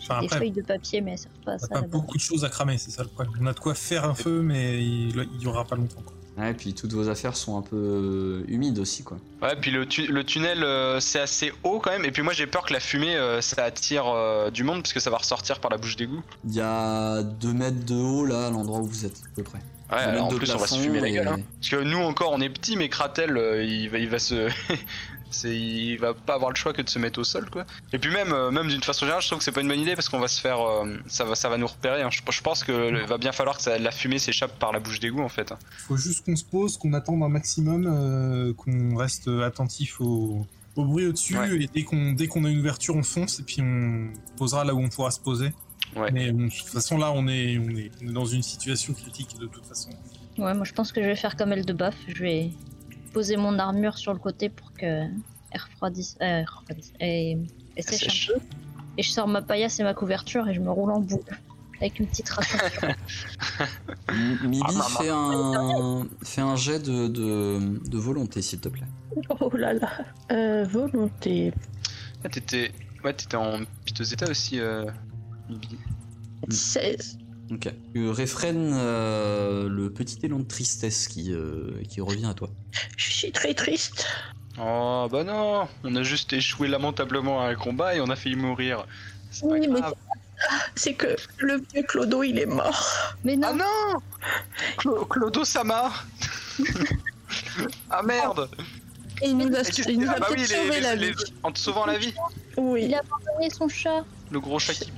Enfin, 0.01 0.19
Des 0.21 0.25
après, 0.25 0.37
feuilles 0.39 0.51
de 0.51 0.61
papier, 0.63 0.99
mais 1.01 1.11
elles 1.11 1.17
servent 1.19 1.33
pas 1.45 1.59
ça. 1.59 1.67
a 1.69 1.81
pas 1.81 1.81
beaucoup 1.87 2.17
de 2.17 2.21
choses 2.21 2.43
à 2.43 2.49
cramer, 2.49 2.77
c'est 2.79 2.89
ça 2.91 3.03
le 3.03 3.09
problème. 3.09 3.33
On 3.39 3.45
a 3.45 3.53
de 3.53 3.59
quoi 3.59 3.75
faire 3.75 4.03
un 4.05 4.15
feu, 4.15 4.41
mais 4.41 4.83
il, 4.83 5.27
il 5.35 5.41
y 5.41 5.47
aura 5.47 5.63
pas 5.63 5.75
longtemps. 5.75 6.01
quoi. 6.01 6.15
Ouais, 6.37 6.49
et 6.51 6.53
puis 6.55 6.73
toutes 6.73 6.93
vos 6.93 7.09
affaires 7.09 7.35
sont 7.35 7.57
un 7.57 7.61
peu 7.61 7.75
euh, 7.75 8.43
humides 8.47 8.79
aussi 8.79 9.03
quoi. 9.03 9.17
Ouais, 9.41 9.55
puis 9.55 9.69
le, 9.69 9.85
tu- 9.85 10.07
le 10.07 10.23
tunnel 10.23 10.63
euh, 10.63 10.99
c'est 10.99 11.19
assez 11.19 11.53
haut 11.63 11.79
quand 11.79 11.91
même. 11.91 12.05
Et 12.05 12.11
puis 12.11 12.23
moi 12.23 12.33
j'ai 12.33 12.47
peur 12.47 12.65
que 12.65 12.73
la 12.73 12.79
fumée 12.79 13.15
euh, 13.15 13.39
ça 13.41 13.63
attire 13.63 14.05
euh, 14.07 14.49
du 14.49 14.63
monde 14.63 14.81
parce 14.81 14.93
que 14.93 14.99
ça 14.99 15.11
va 15.11 15.17
ressortir 15.17 15.59
par 15.59 15.69
la 15.69 15.77
bouche 15.77 15.95
d'égout. 15.95 16.23
Il 16.45 16.55
y 16.55 16.61
a 16.61 17.21
2 17.21 17.53
mètres 17.53 17.85
de 17.85 17.93
haut 17.95 18.25
là 18.25 18.47
à 18.47 18.49
l'endroit 18.49 18.79
où 18.79 18.85
vous 18.85 19.05
êtes 19.05 19.17
à 19.17 19.35
peu 19.35 19.43
près. 19.43 19.59
Ouais, 19.91 20.11
mètres 20.11 20.23
en 20.23 20.27
plus 20.29 20.51
on 20.55 20.57
va 20.57 20.65
se 20.65 20.79
fumer 20.79 21.01
la 21.01 21.07
et- 21.09 21.11
gueule. 21.11 21.27
Hein. 21.27 21.39
Parce 21.59 21.69
que 21.69 21.83
nous 21.83 21.99
encore 21.99 22.31
on 22.31 22.41
est 22.41 22.49
petit, 22.49 22.77
mais 22.77 22.89
Kratel 22.89 23.37
il 23.67 23.89
va 23.89 23.99
il 23.99 24.09
va 24.09 24.17
se 24.17 24.49
c'est 25.33 25.55
il 25.55 25.97
va 25.97 26.13
pas 26.13 26.35
avoir 26.35 26.49
le 26.51 26.55
choix 26.55 26.71
que 26.73 26.81
de 26.81 26.89
se 26.89 26.99
mettre 26.99 27.19
au 27.19 27.23
sol 27.23 27.49
quoi. 27.49 27.65
Et 27.91 27.99
puis 27.99 28.11
même 28.11 28.31
euh, 28.31 28.51
même 28.51 28.67
d'une 28.67 28.81
façon 28.83 29.01
générale, 29.05 29.21
je 29.21 29.27
trouve 29.27 29.39
que 29.39 29.43
c'est 29.43 29.51
pas 29.51 29.61
une 29.61 29.67
bonne 29.67 29.79
idée 29.79 29.95
parce 29.95 30.07
qu'on 30.09 30.19
va 30.19 30.27
se 30.27 30.39
faire 30.39 30.59
euh, 30.61 30.95
ça 31.07 31.25
va 31.25 31.35
ça 31.35 31.49
va 31.49 31.57
nous 31.57 31.67
repérer. 31.67 32.01
hein. 32.01 32.09
Je, 32.11 32.21
je 32.29 32.41
pense 32.41 32.63
que 32.63 32.71
le- 32.71 33.05
va 33.05 33.17
bien 33.17 33.31
falloir 33.31 33.57
que 33.57 33.63
ça- 33.63 33.77
la 33.77 33.91
fumée 33.91 34.19
s'échappe 34.19 34.57
par 34.59 34.71
la 34.71 34.79
bouche 34.79 34.99
d'égout 34.99 35.21
en 35.21 35.29
fait. 35.29 35.51
hein. 35.51 35.59
Faut 35.87 35.97
juste 35.97 36.25
qu'on 36.25 36.35
se 36.35 36.45
pose, 36.45 36.77
qu'on 36.77 36.93
attende 36.93 37.21
un 37.23 37.29
maximum, 37.29 37.85
euh, 37.87 38.53
qu'on 38.53 38.95
reste 38.95 39.27
attentif 39.27 39.99
au, 39.99 40.45
au 40.75 40.85
bruit 40.85 41.05
au-dessus, 41.07 41.37
Ouais. 41.37 41.63
et 41.63 41.67
dès 41.73 41.83
qu'on 41.83 42.13
dès 42.13 42.27
qu'on 42.27 42.45
a 42.45 42.49
une 42.49 42.59
ouverture, 42.59 42.95
on 42.95 43.03
fonce, 43.03 43.39
et 43.39 43.43
puis 43.43 43.61
on 43.61 44.09
posera 44.37 44.63
là 44.63 44.73
où 44.73 44.79
on 44.79 44.89
pourra 44.89 45.11
se 45.11 45.19
poser. 45.19 45.51
Ouais. 45.95 46.11
Mais 46.11 46.31
bon, 46.31 46.45
de 46.45 46.49
toute 46.49 46.67
façon, 46.69 46.97
là, 46.97 47.11
on 47.11 47.27
est, 47.27 47.59
on 47.59 47.69
est, 47.69 47.91
on 48.01 48.07
est 48.07 48.13
dans 48.13 48.25
une 48.25 48.41
situation 48.41 48.93
critique 48.93 49.37
de 49.39 49.45
toute 49.45 49.65
façon. 49.65 49.89
Ouais, 50.39 50.55
moi 50.55 50.63
je 50.63 50.73
pense 50.73 50.91
que 50.91 50.99
je 50.99 51.05
vais 51.05 51.15
faire 51.15 51.35
comme 51.35 51.51
elle 51.51 51.63
de 51.65 51.73
baf. 51.73 51.93
Je 52.07 52.23
vais 52.23 52.49
poser 53.13 53.37
mon 53.37 53.57
armure 53.59 53.97
sur 53.97 54.11
le 54.13 54.19
côté 54.19 54.49
pour 54.49 54.73
que 54.73 54.85
elle 54.85 55.61
refroidisse, 55.61 56.17
euh, 56.21 56.43
refroidisse 56.57 56.91
et, 56.99 57.37
et 57.77 57.81
sèche, 57.81 57.99
sèche. 58.01 58.31
un 58.35 58.39
peu. 58.39 58.45
Et 58.97 59.03
je 59.03 59.09
sors 59.11 59.27
ma 59.27 59.41
paillasse 59.41 59.79
et 59.79 59.83
ma 59.83 59.93
couverture 59.93 60.47
et 60.47 60.53
je 60.53 60.59
me 60.59 60.69
roule 60.71 60.91
en 60.91 60.99
boucle 60.99 61.39
avec 61.77 61.99
une 61.99 62.07
petite 62.07 62.29
ration. 62.29 62.57
M- 64.09 64.37
Midi, 64.43 64.63
Ah, 64.65 64.87
fais 64.99 65.09
un, 65.09 66.07
fais 66.23 66.41
un 66.41 66.55
jet 66.55 66.79
de, 66.79 67.07
de, 67.07 67.79
de 67.87 67.97
volonté, 67.97 68.41
s'il 68.41 68.59
te 68.59 68.69
plaît. 68.69 68.87
Oh 69.39 69.49
là 69.55 69.73
là. 69.73 69.89
Euh, 70.31 70.63
volonté. 70.65 71.53
Ouais, 72.23 72.29
t'étais 72.29 72.71
ouais, 73.03 73.15
en 73.35 73.59
piteux 73.85 74.11
état 74.13 74.29
aussi. 74.29 74.59
Euh... 74.59 74.85
Bibi. 75.49 75.77
16. 76.49 77.17
Ok. 77.53 77.69
Tu 77.93 78.09
réfrènes 78.09 78.71
euh, 78.73 79.67
le 79.69 79.91
petit 79.91 80.17
élan 80.23 80.39
de 80.39 80.43
tristesse 80.47 81.07
qui, 81.07 81.31
euh, 81.33 81.81
qui 81.89 82.01
revient 82.01 82.25
à 82.25 82.33
toi. 82.33 82.49
Je 82.97 83.11
suis 83.11 83.31
très 83.31 83.53
triste. 83.53 84.05
Oh 84.59 85.07
bah 85.11 85.23
non, 85.23 85.67
on 85.83 85.95
a 85.95 86.03
juste 86.03 86.31
échoué 86.33 86.67
lamentablement 86.67 87.41
à 87.41 87.47
un 87.49 87.55
combat 87.55 87.95
et 87.95 88.01
on 88.01 88.09
a 88.09 88.15
failli 88.15 88.35
mourir. 88.35 88.85
C'est 89.31 89.41
pas 89.47 89.53
Oui, 89.53 89.67
mais 89.67 89.81
grave. 89.81 89.93
c'est 90.75 90.93
que 90.93 91.15
le 91.39 91.61
vieux 91.73 91.83
Clodo, 91.83 92.21
il 92.23 92.37
est 92.39 92.45
mort. 92.45 92.87
Mais 93.23 93.35
non, 93.35 93.49
Ah 93.51 93.53
non 93.53 93.99
Clo- 94.77 95.05
Clodo 95.05 95.43
Sama 95.43 95.91
Ah 97.89 98.03
merde 98.03 98.49
Et 99.21 99.29
il 99.29 99.37
nous 99.37 99.55
a, 99.55 99.61
il 99.89 99.99
nous 99.99 100.07
ah 100.09 100.19
bah 100.19 100.27
oui, 100.29 100.35
peut-être 100.35 100.49
les- 100.49 100.55
sauvé 100.55 100.79
la 100.81 100.95
les- 100.95 101.11
vie. 101.11 101.23
en 101.43 101.51
te 101.51 101.59
sauvant 101.59 101.85
la 101.85 101.97
vie 101.97 102.13
Oui, 102.57 102.85
il 102.85 102.95
a 102.95 102.99
abandonné 102.99 103.49
son 103.49 103.67
chat. 103.67 104.03
Le 104.31 104.39
gros 104.39 104.59
chat 104.59 104.73
qui 104.73 104.91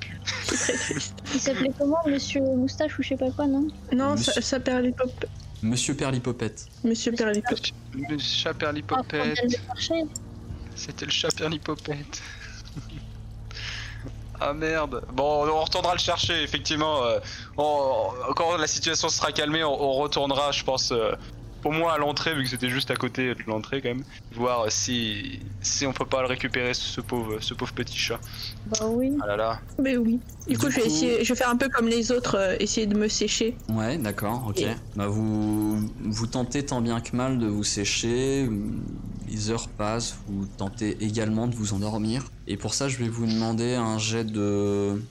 très 0.55 0.73
triste. 0.77 1.15
Il 1.33 1.39
s'appelait 1.39 1.71
comment, 1.77 1.97
Monsieur 2.07 2.41
Moustache 2.41 2.97
ou 2.99 3.03
je 3.03 3.09
sais 3.09 3.17
pas 3.17 3.31
quoi, 3.31 3.47
non 3.47 3.67
Non, 3.93 4.11
Monsieur- 4.13 4.33
ça, 4.33 4.41
ça 4.41 4.59
Perlipop. 4.59 5.25
Monsieur 5.63 5.95
Perlipopette. 5.95 6.67
Monsieur 6.83 7.11
Perlipop. 7.13 7.57
Le 7.93 8.17
chat 8.19 8.49
Ah, 8.51 8.53
perlipopette. 8.53 9.37
chercher. 9.67 10.03
C'était 10.75 11.05
le 11.05 11.11
chat 11.11 11.29
perlipopette. 11.35 12.21
ah 14.39 14.53
merde. 14.53 15.01
Bon, 15.13 15.47
on 15.47 15.61
retournera 15.63 15.93
le 15.93 15.99
chercher, 15.99 16.43
effectivement. 16.43 17.03
euh, 17.03 17.19
on- 17.57 18.09
quand 18.35 18.57
la 18.57 18.67
situation 18.67 19.09
sera 19.09 19.31
calmée, 19.31 19.63
on, 19.63 19.81
on 19.81 19.93
retournera, 19.93 20.51
je 20.51 20.63
pense, 20.63 20.91
euh, 20.91 21.13
au 21.65 21.71
moins 21.71 21.93
à 21.93 21.97
l'entrée, 21.97 22.33
vu 22.35 22.43
que 22.43 22.49
c'était 22.49 22.69
juste 22.69 22.91
à 22.91 22.95
côté 22.95 23.33
de 23.35 23.43
l'entrée 23.47 23.81
quand 23.81 23.89
même. 23.89 24.03
Voir 24.33 24.71
si, 24.71 25.39
si 25.61 25.85
on 25.85 25.93
peut 25.93 26.05
pas 26.05 26.21
le 26.21 26.27
récupérer, 26.27 26.73
ce 26.73 27.01
pauvre, 27.01 27.39
ce 27.41 27.53
pauvre 27.53 27.73
petit 27.73 27.97
chat. 27.97 28.19
Bah 28.67 28.85
oui. 28.87 29.11
Ah 29.21 29.27
là 29.27 29.35
là. 29.35 29.59
Mais 29.81 29.97
oui. 29.97 30.19
Du 30.47 30.57
coup, 30.57 30.67
Du 30.67 30.71
je 30.71 30.75
vais 30.77 30.81
coup- 30.83 30.87
essayer, 30.87 31.23
je 31.25 31.33
vais 31.33 31.37
faire 31.37 31.49
un 31.49 31.57
peu 31.57 31.67
comme 31.69 31.87
les 31.87 32.11
autres, 32.11 32.35
euh, 32.37 32.55
essayer 32.59 32.85
de 32.87 32.95
me 32.95 33.07
sécher. 33.07 33.57
Ouais, 33.67 33.97
d'accord, 33.97 34.45
ok. 34.47 34.59
Et- 34.61 34.75
Bah 34.95 35.07
vous, 35.07 35.89
vous 36.03 36.27
tentez 36.27 36.63
tant 36.65 36.81
bien 36.81 37.01
que 37.01 37.15
mal 37.15 37.39
de 37.39 37.47
vous 37.47 37.63
sécher. 37.63 38.47
les 39.27 39.49
heures 39.49 39.67
passent, 39.67 40.17
vous 40.27 40.45
tentez 40.45 40.97
également 41.03 41.47
de 41.47 41.55
vous 41.55 41.73
endormir. 41.73 42.23
Et 42.47 42.57
pour 42.57 42.73
ça, 42.75 42.87
je 42.87 42.97
vais 42.97 43.09
vous 43.09 43.25
demander 43.25 43.73
un 43.73 43.97
jet 43.97 44.23
de, 44.23 45.01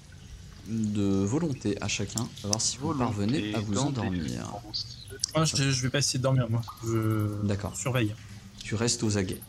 de 0.68 1.24
volonté 1.24 1.76
à 1.82 1.88
chacun, 1.88 2.26
savoir 2.40 2.60
si 2.60 2.78
vous 2.80 2.94
parvenez 2.94 3.52
à 3.54 3.58
vous 3.60 3.76
endormir. 3.78 4.22
défense. 4.22 4.93
Moi, 5.34 5.44
je, 5.44 5.70
je 5.70 5.82
vais 5.82 5.90
pas 5.90 5.98
essayer 5.98 6.18
de 6.18 6.22
dormir, 6.22 6.46
moi. 6.48 6.60
Je 6.84 7.42
D'accord, 7.44 7.76
surveille. 7.76 8.14
tu 8.62 8.74
restes 8.74 9.02
aux 9.02 9.18
aguets. 9.18 9.40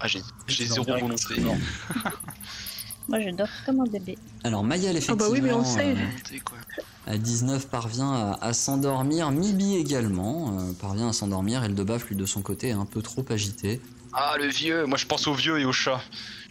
Ah, 0.00 0.06
j'ai 0.08 0.22
zéro 0.66 0.82
volonté. 0.84 1.34
Moi, 3.08 3.20
je 3.20 3.30
dors 3.30 3.48
comme 3.66 3.80
un 3.80 3.84
bébé. 3.90 4.16
Alors 4.44 4.62
Mayal, 4.62 4.94
Ah 4.94 4.98
effectivement, 4.98 5.16
bah 5.16 5.30
oui, 5.30 5.40
mais 5.42 5.52
on 5.52 5.64
sait. 5.64 5.94
euh, 5.94 5.96
à 7.06 7.18
19 7.18 7.68
parvient 7.68 8.10
à, 8.12 8.38
à 8.40 8.52
s'endormir. 8.52 9.30
Mibi 9.32 9.74
également 9.76 10.58
euh, 10.58 10.72
parvient 10.80 11.08
à 11.08 11.12
s'endormir. 11.12 11.64
Eldebaf, 11.64 12.06
lui, 12.08 12.16
de 12.16 12.24
son 12.24 12.40
côté, 12.40 12.68
est 12.68 12.72
un 12.72 12.86
peu 12.86 13.02
trop 13.02 13.24
agité. 13.28 13.80
Ah, 14.12 14.36
le 14.38 14.46
vieux. 14.46 14.86
Moi, 14.86 14.96
je 14.96 15.06
pense 15.06 15.26
au 15.26 15.34
vieux 15.34 15.58
et 15.58 15.64
au 15.64 15.72
chat. 15.72 16.00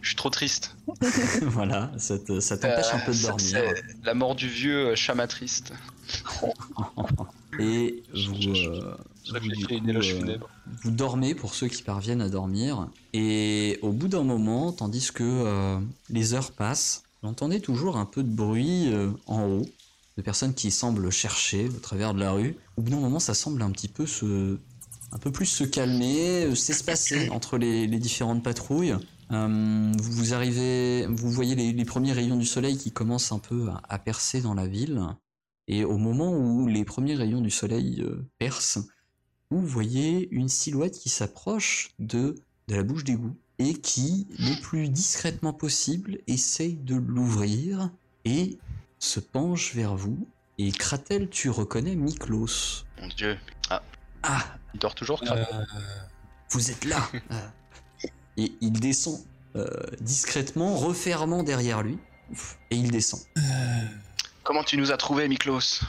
Je 0.02 0.08
suis 0.10 0.16
trop 0.16 0.30
triste. 0.30 0.76
voilà, 1.44 1.92
ça 1.98 2.20
te- 2.20 2.40
ça 2.40 2.58
t'empêche 2.58 2.94
un 2.94 3.00
peu 3.00 3.14
de 3.14 3.18
Euh, 3.18 3.22
dormir. 3.22 3.74
La 4.04 4.14
mort 4.14 4.36
du 4.36 4.48
vieux 4.48 4.90
euh, 4.90 4.96
chat 4.96 5.16
triste. 5.28 5.74
Et 7.60 8.04
vous, 8.14 8.34
euh, 8.48 8.96
vous, 10.84 10.92
dormez 10.92 11.36
pour 11.36 11.54
ceux 11.54 11.68
qui 11.68 11.84
parviennent 11.84 12.22
à 12.22 12.30
dormir. 12.30 12.88
Et 13.14 13.80
au 13.82 13.92
bout 13.92 14.08
d'un 14.08 14.24
moment, 14.24 14.72
tandis 14.72 15.12
que 15.12 15.24
euh, 15.24 15.80
les 16.10 16.34
heures 16.34 16.52
passent, 16.52 17.04
vous 17.22 17.30
entendez 17.30 17.60
toujours 17.60 17.98
un 17.98 18.06
peu 18.06 18.24
de 18.24 18.30
bruit 18.30 18.92
euh, 18.94 19.12
en 19.28 19.44
haut, 19.44 19.66
de 20.18 20.22
personnes 20.22 20.54
qui 20.54 20.72
semblent 20.72 21.12
chercher 21.12 21.68
au 21.68 21.80
travers 21.80 22.14
de 22.14 22.20
la 22.20 22.32
rue. 22.32 22.56
Au 22.78 22.82
bout 22.82 22.92
d'un 22.92 23.00
moment, 23.00 23.20
ça 23.20 23.34
semble 23.34 23.62
un 23.62 23.72
petit 23.72 23.90
peu 23.90 24.06
se, 24.06 24.58
un 25.12 25.18
peu 25.18 25.32
plus 25.32 25.46
se 25.46 25.64
calmer, 25.64 26.56
s'espacer 26.56 27.30
entre 27.32 27.58
les, 27.58 27.88
les 27.88 28.00
différentes 28.00 28.44
patrouilles. 28.44 28.96
Vous 29.32 30.34
arrivez, 30.34 31.06
vous 31.08 31.30
voyez 31.30 31.56
les, 31.56 31.72
les 31.72 31.86
premiers 31.86 32.14
rayons 32.14 32.36
du 32.36 32.48
soleil 32.48 32.78
qui 32.78 32.92
commencent 32.92 33.32
un 33.32 33.38
peu 33.38 33.70
à, 33.70 33.82
à 33.88 34.00
percer 34.00 34.42
dans 34.42 34.56
la 34.56 34.66
ville. 34.66 35.00
Et 35.70 35.86
au 35.86 35.98
moment 35.98 36.34
où 36.36 36.68
les 36.68 36.84
premiers 36.84 37.16
rayons 37.16 37.42
du 37.42 37.52
soleil 37.52 38.02
euh, 38.02 38.28
percent, 38.40 38.84
vous 39.52 39.66
voyez 39.66 40.28
une 40.32 40.50
silhouette 40.50 40.98
qui 40.98 41.10
s'approche 41.10 41.92
de, 42.00 42.36
de 42.68 42.76
la 42.76 42.84
bouche 42.84 43.04
d'égout 43.04 43.38
et 43.60 43.76
qui, 43.76 44.28
le 44.40 44.60
plus 44.62 44.90
discrètement 44.90 45.54
possible, 45.54 46.18
essaye 46.28 46.74
de 46.74 46.96
l'ouvrir 46.96 47.92
et 48.26 48.58
se 48.98 49.20
penche 49.20 49.76
vers 49.76 49.96
vous. 49.96 50.28
Et 50.58 50.72
Kratel, 50.72 51.30
tu 51.30 51.50
reconnais 51.52 51.96
Miklos. 51.96 52.84
Mon 53.00 53.08
dieu. 53.10 53.38
Ah, 54.24 54.44
Il 54.74 54.80
dort 54.80 54.96
toujours, 54.96 55.22
Euh, 55.24 55.26
Kratel 55.26 55.68
vous 56.52 56.72
êtes 56.72 56.86
là 56.86 57.08
Ah. 57.30 57.52
Et 58.38 58.54
il 58.62 58.80
descend 58.80 59.20
euh, 59.56 59.68
discrètement, 60.02 60.76
refermant 60.78 61.44
derrière 61.44 61.84
lui. 61.84 61.98
Et 62.72 62.76
il 62.76 62.90
descend. 62.90 63.20
Comment 64.50 64.64
tu 64.64 64.78
nous 64.78 64.92
as 64.92 64.98
trouvé, 64.98 65.28
Miklos 65.28 65.82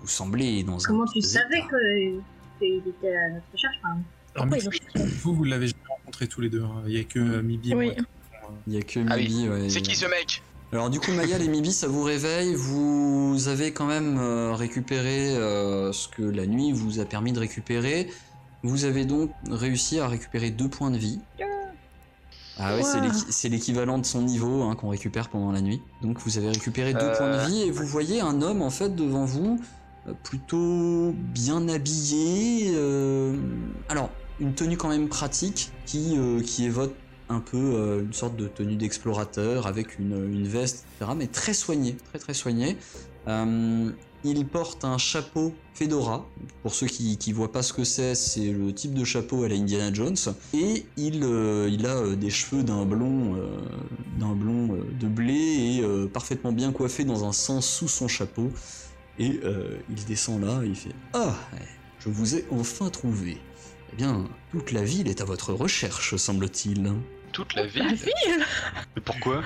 Vous 0.00 0.06
semblez 0.08 0.62
dans 0.62 0.82
un... 0.82 0.88
Comment 0.88 1.04
tu 1.04 1.18
état. 1.18 1.28
savais 1.28 1.60
que- 1.70 2.18
qu'il 2.58 2.78
était 2.88 3.14
à 3.14 3.28
notre 3.34 3.44
recherche 3.52 3.74
enfin, 3.84 3.98
Alors, 4.34 4.46
ont 4.46 5.04
vous, 5.22 5.34
vous 5.34 5.44
l'avez 5.44 5.66
jamais 5.66 5.82
rencontré 5.90 6.26
tous 6.26 6.40
les 6.40 6.48
deux. 6.48 6.62
hein. 6.62 6.82
Il 6.86 6.96
y 6.96 7.00
a 7.00 7.04
que 7.04 7.18
euh, 7.18 7.42
Mibi 7.42 7.72
et 7.72 7.74
Oui. 7.74 7.92
Il 8.66 8.72
y 8.72 8.78
a 8.78 8.80
que 8.80 9.00
Ah 9.10 9.16
oui. 9.16 9.28
Mibi, 9.28 9.48
ouais, 9.50 9.68
C'est 9.68 9.82
qui 9.82 9.94
ce 9.94 10.06
mec 10.06 10.42
Alors 10.72 10.88
du 10.88 11.00
coup, 11.00 11.12
Mayal 11.12 11.42
et 11.42 11.48
Mibi, 11.48 11.70
ça 11.70 11.86
vous 11.86 12.02
réveille. 12.02 12.54
Vous 12.54 13.46
avez 13.48 13.72
quand 13.74 13.84
même 13.86 14.16
euh, 14.18 14.54
récupéré 14.54 15.36
euh, 15.36 15.92
ce 15.92 16.08
que 16.08 16.22
la 16.22 16.46
nuit 16.46 16.72
vous 16.72 17.00
a 17.00 17.04
permis 17.04 17.32
de 17.34 17.40
récupérer. 17.40 18.08
Vous 18.62 18.86
avez 18.86 19.04
donc 19.04 19.30
réussi 19.50 20.00
à 20.00 20.08
récupérer 20.08 20.50
deux 20.50 20.70
points 20.70 20.90
de 20.90 20.96
vie. 20.96 21.20
Ah 22.58 22.74
ouais, 22.74 22.82
c'est 22.82 22.98
Wow. 22.98 23.04
l'équi- 23.04 23.26
c'est 23.30 23.48
l'équivalent 23.48 23.98
de 23.98 24.06
son 24.06 24.22
niveau 24.22 24.62
hein, 24.62 24.74
qu'on 24.74 24.88
récupère 24.88 25.28
pendant 25.28 25.52
la 25.52 25.60
nuit. 25.60 25.80
Donc 26.02 26.18
vous 26.20 26.38
avez 26.38 26.48
récupéré 26.50 26.92
deux 26.92 27.00
Euh. 27.00 27.16
points 27.16 27.44
de 27.44 27.48
vie 27.50 27.62
et 27.62 27.70
vous 27.70 27.86
voyez 27.86 28.20
un 28.20 28.42
homme 28.42 28.62
en 28.62 28.70
fait 28.70 28.94
devant 28.96 29.24
vous, 29.24 29.60
euh, 30.08 30.12
plutôt 30.24 31.12
bien 31.16 31.68
habillé. 31.68 32.72
euh, 32.74 33.36
Alors, 33.88 34.10
une 34.40 34.54
tenue 34.54 34.76
quand 34.76 34.88
même 34.88 35.08
pratique 35.08 35.70
qui, 35.86 36.16
euh, 36.16 36.40
qui 36.40 36.64
évoque 36.64 36.94
un 37.28 37.40
peu 37.40 37.56
euh, 37.58 38.00
une 38.02 38.12
sorte 38.12 38.36
de 38.36 38.48
tenue 38.48 38.76
d'explorateur 38.76 39.66
avec 39.66 39.98
une, 39.98 40.32
une 40.32 40.46
veste, 40.48 40.84
etc. 40.98 41.12
Mais 41.16 41.26
très 41.26 41.52
soigné, 41.54 41.96
très 42.10 42.18
très 42.18 42.34
soigné. 42.34 42.76
Il 44.24 44.46
porte 44.46 44.84
un 44.84 44.98
chapeau 44.98 45.54
Fedora. 45.74 46.26
Pour 46.62 46.74
ceux 46.74 46.88
qui, 46.88 47.18
qui 47.18 47.32
voient 47.32 47.52
pas 47.52 47.62
ce 47.62 47.72
que 47.72 47.84
c'est, 47.84 48.14
c'est 48.14 48.52
le 48.52 48.74
type 48.74 48.94
de 48.94 49.04
chapeau 49.04 49.44
à 49.44 49.48
la 49.48 49.54
Indiana 49.54 49.92
Jones. 49.92 50.16
Et 50.54 50.84
il, 50.96 51.22
euh, 51.22 51.70
a 51.84 51.88
euh, 51.88 52.16
des 52.16 52.30
cheveux 52.30 52.64
d'un 52.64 52.84
blond, 52.84 53.36
euh, 53.36 53.46
d'un 54.18 54.34
blond 54.34 54.78
de 54.98 55.06
blé 55.06 55.32
et 55.34 56.08
parfaitement 56.08 56.52
bien 56.52 56.72
coiffé 56.72 57.04
dans 57.04 57.24
un 57.24 57.32
sens 57.32 57.66
sous 57.68 57.88
son 57.88 58.08
chapeau. 58.08 58.50
Et 59.20 59.40
il 59.90 60.04
descend 60.06 60.40
là 60.44 60.62
et 60.64 60.68
il 60.68 60.76
fait 60.76 60.94
Ah, 61.12 61.34
je 61.98 62.08
vous 62.08 62.36
ai 62.36 62.44
enfin 62.50 62.88
trouvé. 62.88 63.38
Eh 63.92 63.96
bien, 63.96 64.28
toute 64.52 64.72
la 64.72 64.84
ville 64.84 65.08
est 65.08 65.20
à 65.20 65.24
votre 65.24 65.52
recherche, 65.52 66.14
semble-t-il. 66.16 66.92
Toute 67.38 67.54
la 67.54 67.62
La 67.62 67.68
ville 67.68 68.44
Mais 68.96 69.02
pourquoi 69.04 69.42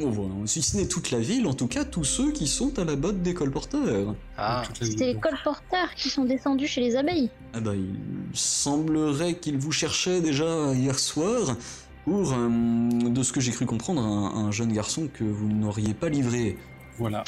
Oh, 0.00 0.08
voilà. 0.10 0.32
Si 0.46 0.62
ce 0.62 0.76
n'est 0.76 0.86
toute 0.86 1.10
la 1.10 1.18
ville, 1.18 1.46
en 1.48 1.54
tout 1.54 1.66
cas 1.66 1.84
tous 1.84 2.04
ceux 2.04 2.30
qui 2.32 2.46
sont 2.46 2.78
à 2.78 2.84
la 2.84 2.94
botte 2.96 3.22
des 3.22 3.34
colporteurs. 3.34 4.14
Ah. 4.38 4.62
C'est 4.80 5.06
les 5.06 5.16
colporteurs 5.16 5.92
qui 5.96 6.10
sont 6.10 6.24
descendus 6.24 6.68
chez 6.68 6.80
les 6.80 6.96
abeilles. 6.96 7.30
Ah 7.52 7.60
bah, 7.60 7.72
il 7.74 7.94
semblerait 8.36 9.34
qu'ils 9.34 9.58
vous 9.58 9.72
cherchaient 9.72 10.20
déjà 10.20 10.72
hier 10.74 10.96
soir 10.98 11.56
pour, 12.04 12.32
euh, 12.32 12.48
de 13.08 13.22
ce 13.22 13.32
que 13.32 13.40
j'ai 13.40 13.50
cru 13.52 13.66
comprendre, 13.66 14.00
un, 14.02 14.46
un 14.46 14.50
jeune 14.52 14.72
garçon 14.72 15.08
que 15.12 15.24
vous 15.24 15.48
n'auriez 15.48 15.94
pas 15.94 16.08
livré. 16.08 16.56
Voilà. 16.98 17.24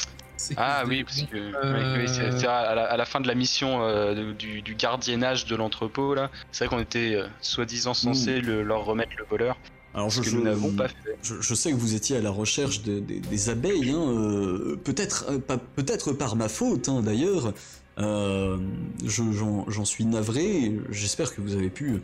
Ah 0.55 0.83
oui, 0.87 1.03
parce 1.03 1.23
que 1.23 1.35
Euh, 1.35 2.05
oui, 2.05 2.45
à, 2.45 2.75
la, 2.75 2.83
à 2.85 2.95
la 2.97 3.05
fin 3.05 3.19
de 3.19 3.27
la 3.27 3.33
mission 3.35 3.81
euh, 3.81 4.33
du, 4.33 4.61
du 4.61 4.75
gardiennage 4.75 5.45
de 5.45 5.55
l'entrepôt, 5.55 6.13
là, 6.13 6.29
c'est 6.51 6.65
vrai 6.65 6.75
qu'on 6.75 6.81
était 6.81 7.15
euh, 7.15 7.27
soi-disant 7.41 7.93
censé 7.95 8.39
le- 8.39 8.61
leur 8.61 8.85
remettre 8.85 9.13
le 9.17 9.25
voleur, 9.25 9.57
Alors 9.93 10.11
ce 10.11 10.21
que 10.21 10.29
nous 10.29 10.43
n'avons 10.43 10.71
pas 10.73 10.87
fait. 10.89 11.17
Je, 11.23 11.35
je 11.41 11.53
sais 11.55 11.71
que 11.71 11.75
vous 11.77 11.95
étiez 11.95 12.17
à 12.17 12.21
la 12.21 12.29
recherche 12.29 12.83
de- 12.83 12.99
de- 12.99 13.19
des 13.19 13.49
abeilles, 13.49 13.89
hein, 13.91 14.11
euh, 14.11 14.75
peut-être 14.83 15.25
euh, 15.29 15.57
peut-être 15.75 16.13
par 16.13 16.35
ma 16.35 16.49
faute 16.49 16.87
hein, 16.89 17.01
d'ailleurs. 17.01 17.53
Euh, 17.97 18.57
je- 19.03 19.23
J'en 19.67 19.85
suis 19.85 20.05
navré. 20.05 20.73
J'espère 20.91 21.33
que 21.33 21.41
vous 21.41 21.55
avez 21.55 21.69
pu 21.69 22.01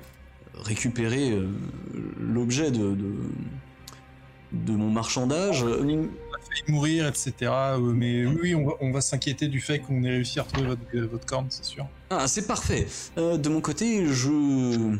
récupérer 0.55 1.37
l'objet 2.19 2.71
de, 2.71 2.95
de 2.95 3.13
de 4.53 4.71
mon 4.73 4.89
marchandage. 4.91 5.63
Euh, 5.63 5.77
failli 5.79 6.63
mourir, 6.71 7.07
etc. 7.07 7.51
mais 7.81 8.25
oui, 8.25 8.53
on 8.53 8.65
va, 8.67 8.73
on 8.81 8.91
va 8.91 9.01
s'inquiéter 9.01 9.47
du 9.47 9.59
fait 9.61 9.79
qu'on 9.79 10.03
ait 10.03 10.09
réussi 10.09 10.39
à 10.39 10.43
retrouver 10.43 10.67
votre, 10.67 10.97
votre 11.11 11.25
corne, 11.25 11.47
c'est 11.49 11.65
sûr. 11.65 11.87
Ah, 12.11 12.27
c'est 12.27 12.45
parfait. 12.45 12.85
De 13.17 13.49
mon 13.49 13.61
côté, 13.61 14.05
je 14.07 14.95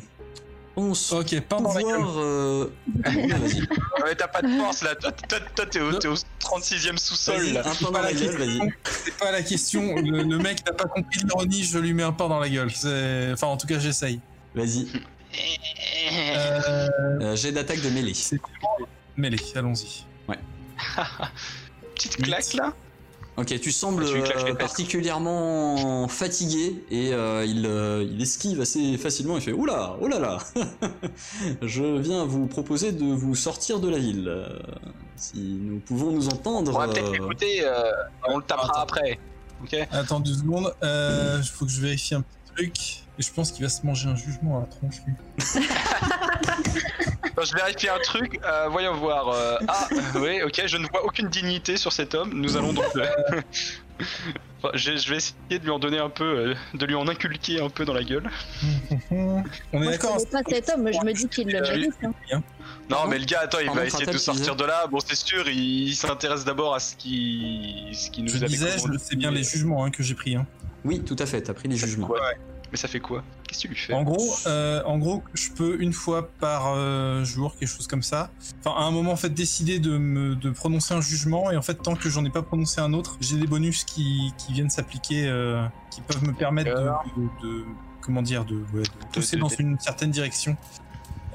pense 0.76 1.12
Ok, 1.12 1.40
pas 1.42 1.60
dans 1.60 1.74
la 1.74 1.82
gueule. 1.84 1.96
pouvoir. 2.02 2.18
euh, 2.18 2.70
ouais, 4.04 4.16
t'as 4.18 4.28
pas 4.28 4.42
de 4.42 4.48
force 4.58 4.82
là, 4.84 4.96
toi, 4.96 5.12
toi, 5.12 5.40
toi, 5.56 5.66
t'es 5.66 5.80
au, 5.82 5.94
t'es 5.94 6.08
au 6.08 6.16
36ème 6.40 6.98
sous-sol 6.98 7.54
là. 7.54 7.62
un 7.66 7.76
pain 7.76 7.92
dans 7.92 8.02
la 8.02 8.14
gueule, 8.14 8.36
vas-y. 8.38 8.60
C'est 8.84 9.18
pas 9.18 9.32
la 9.32 9.42
question. 9.44 9.96
Le, 9.96 10.24
le 10.24 10.38
mec 10.38 10.66
n'a 10.66 10.74
pas 10.74 10.86
compris 10.86 11.20
l'ironie, 11.20 11.64
je 11.64 11.78
lui 11.80 11.94
mets 11.94 12.04
un 12.04 12.12
pain 12.14 12.28
dans 12.28 12.40
la 12.40 12.50
gueule. 12.50 12.70
Enfin, 13.34 13.48
en 13.48 13.58
tout 13.58 13.68
cas, 13.68 13.80
j'essaye. 13.80 14.20
Vas-y. 14.56 14.88
Euh, 15.36 16.90
Euh, 17.22 17.36
J'ai 17.36 17.52
d'attaque 17.52 17.82
de 17.82 17.90
mêlée. 17.90 18.14
mêlée, 19.18 19.40
allons-y. 19.56 20.06
Petite 21.96 22.18
claque 22.24 22.54
là 22.56 22.74
Ok, 23.36 23.60
tu 23.60 23.72
sembles 23.72 24.04
les 24.04 24.22
euh, 24.22 24.54
particulièrement 24.54 26.08
fatigué 26.08 26.86
et 26.92 27.14
euh, 27.14 27.44
il, 27.46 27.66
euh, 27.66 28.08
il 28.08 28.22
esquive 28.22 28.62
assez 28.62 28.96
facilement. 28.98 29.38
Il 29.38 29.42
fait 29.42 29.54
Oula, 29.54 29.96
oh 30.02 30.08
là 30.08 30.20
là 30.20 30.38
Je 31.64 31.98
viens 31.98 32.26
vous 32.26 32.46
proposer 32.46 32.92
de 32.92 33.06
vous 33.06 33.34
sortir 33.34 33.80
de 33.80 33.90
la 33.90 33.98
ville. 33.98 34.32
Si 35.16 35.58
nous 35.62 35.80
pouvons 35.80 36.12
nous 36.12 36.28
entendre. 36.28 36.76
On 36.76 36.80
va 36.80 36.88
peut-être 36.88 37.10
euh, 37.10 37.14
l'écouter, 37.14 37.66
euh, 37.66 37.92
on 38.28 38.38
le 38.38 38.44
tapera 38.44 38.70
Attends. 38.70 38.82
après. 38.82 39.20
Ok 39.64 39.76
Attends 39.92 40.20
deux 40.20 40.34
secondes. 40.34 40.74
Euh, 40.84 41.42
faut 41.42 41.66
que 41.66 41.72
je 41.72 41.82
vérifie 41.82 42.16
un 42.16 42.22
petit 42.22 42.54
truc. 42.56 43.04
Et 43.18 43.22
je 43.22 43.32
pense 43.32 43.52
qu'il 43.52 43.64
va 43.64 43.70
se 43.70 43.86
manger 43.86 44.10
un 44.10 44.16
jugement 44.16 44.58
à 44.58 44.62
la 44.62 44.68
tronche, 44.68 45.02
lui. 45.06 45.14
Bon, 47.44 47.50
Je 47.50 47.56
vérifie 47.56 47.90
un 47.90 48.00
truc, 48.00 48.40
euh, 48.46 48.68
voyons 48.70 48.94
voir. 48.96 49.28
euh, 49.30 49.58
Ah, 49.68 49.88
oui, 50.16 50.42
ok, 50.44 50.62
je 50.66 50.78
ne 50.78 50.88
vois 50.88 51.04
aucune 51.06 51.28
dignité 51.30 51.78
sur 51.78 51.92
cet 51.92 52.16
homme. 52.16 52.32
Nous 52.34 52.56
allons 52.58 52.74
donc. 52.74 52.86
Enfin, 54.66 54.72
je, 54.78 54.96
je 54.96 55.10
vais 55.10 55.18
essayer 55.18 55.60
de 55.60 55.64
lui 55.66 55.72
en 55.72 55.78
donner 55.78 56.00
un 56.00 56.10
peu, 56.10 56.24
euh, 56.24 56.56
de 56.74 56.86
lui 56.86 56.96
en 56.96 57.06
inculquer 57.10 57.60
un 57.62 57.70
peu 57.70 57.84
dans 57.84 57.94
la 57.94 58.04
gueule. 58.04 58.30
On 59.12 59.40
est 59.40 59.44
Moi, 59.74 59.82
je 59.84 59.90
d'accord. 59.90 60.16
connais 60.18 60.26
pas 60.44 60.50
cet 60.50 60.70
homme, 60.70 60.90
je 60.92 61.06
me 61.06 61.12
dis 61.14 61.28
qu'il 61.28 61.48
le 61.52 61.60
mérite. 61.62 61.92
hein. 62.32 62.42
Non, 62.90 63.06
mais 63.10 63.20
le 63.20 63.26
gars, 63.26 63.42
attends, 63.42 63.60
il 63.60 63.66
Pardon, 63.66 63.82
va 63.82 63.88
essayer 63.88 64.06
de 64.06 64.12
tu 64.14 64.18
sortir 64.20 64.56
de 64.56 64.64
là. 64.64 64.88
Bon, 64.88 65.00
c'est 65.06 65.16
sûr, 65.16 65.48
il, 65.50 65.90
il 65.90 65.96
s'intéresse 65.96 66.46
d'abord 66.46 66.74
à 66.76 66.80
ce 66.80 66.96
qui, 66.96 67.90
ce 67.94 68.10
qui 68.10 68.22
nous 68.24 68.30
Je 68.30 68.38
avait 68.38 68.48
disais, 68.48 68.78
je 68.78 68.98
c'est 68.98 69.18
bien 69.18 69.32
les 69.32 69.44
jugements 69.44 69.84
hein, 69.84 69.92
que 69.92 70.02
j'ai 70.02 70.16
pris. 70.16 70.36
Hein. 70.38 70.46
Oui, 70.86 71.02
tout 71.04 71.16
à 71.20 71.26
fait, 71.26 71.42
t'as 71.42 71.54
pris 71.54 71.68
les 71.68 71.76
jugements. 71.78 72.10
Ouais. 72.10 72.20
Mais 72.74 72.78
ça 72.80 72.88
fait 72.88 73.00
quoi? 73.00 73.24
Qu'est-ce 73.48 73.60
que 73.60 73.68
tu 73.68 73.74
lui 73.76 73.76
fais? 73.80 73.94
En 73.94 74.02
gros, 74.02 74.34
euh, 74.48 74.82
en 74.86 74.98
gros, 74.98 75.22
je 75.36 75.52
peux 75.52 75.80
une 75.80 75.94
fois 75.94 76.28
par 76.40 76.74
euh, 76.76 77.24
jour, 77.24 77.56
quelque 77.56 77.70
chose 77.70 77.86
comme 77.86 78.02
ça. 78.02 78.32
Enfin, 78.66 78.76
à 78.76 78.86
un 78.86 78.90
moment, 78.90 79.12
en 79.12 79.16
fait, 79.16 79.30
décider 79.30 79.78
de 79.78 79.96
me 80.00 80.36
de 80.36 80.50
prononcer 80.50 80.96
un 80.96 81.02
jugement 81.02 81.52
et 81.52 81.56
en 81.56 81.62
fait, 81.62 81.76
tant 81.76 81.94
que 81.96 82.10
j'en 82.10 82.26
ai 82.26 82.32
pas 82.32 82.42
prononcé 82.42 82.82
un 82.82 82.92
autre, 82.94 83.16
j'ai 83.22 83.38
des 83.38 83.46
bonus 83.46 83.84
qui, 83.84 84.34
qui 84.40 84.54
viennent 84.54 84.72
s'appliquer, 84.72 85.28
euh, 85.28 85.64
qui 85.92 86.02
peuvent 86.02 86.24
me 86.24 86.34
permettre 86.34 86.72
de, 87.16 87.22
de- 87.22 87.30
de- 87.62 87.66
comment 88.02 88.24
dire, 88.24 88.44
de, 88.44 88.56
ouais, 88.74 88.82
de 88.82 88.90
pousser 89.14 89.36
de- 89.36 89.42
dans 89.42 89.50
de- 89.50 89.56
une 89.60 89.80
certaine 89.80 90.10
direction. 90.10 90.58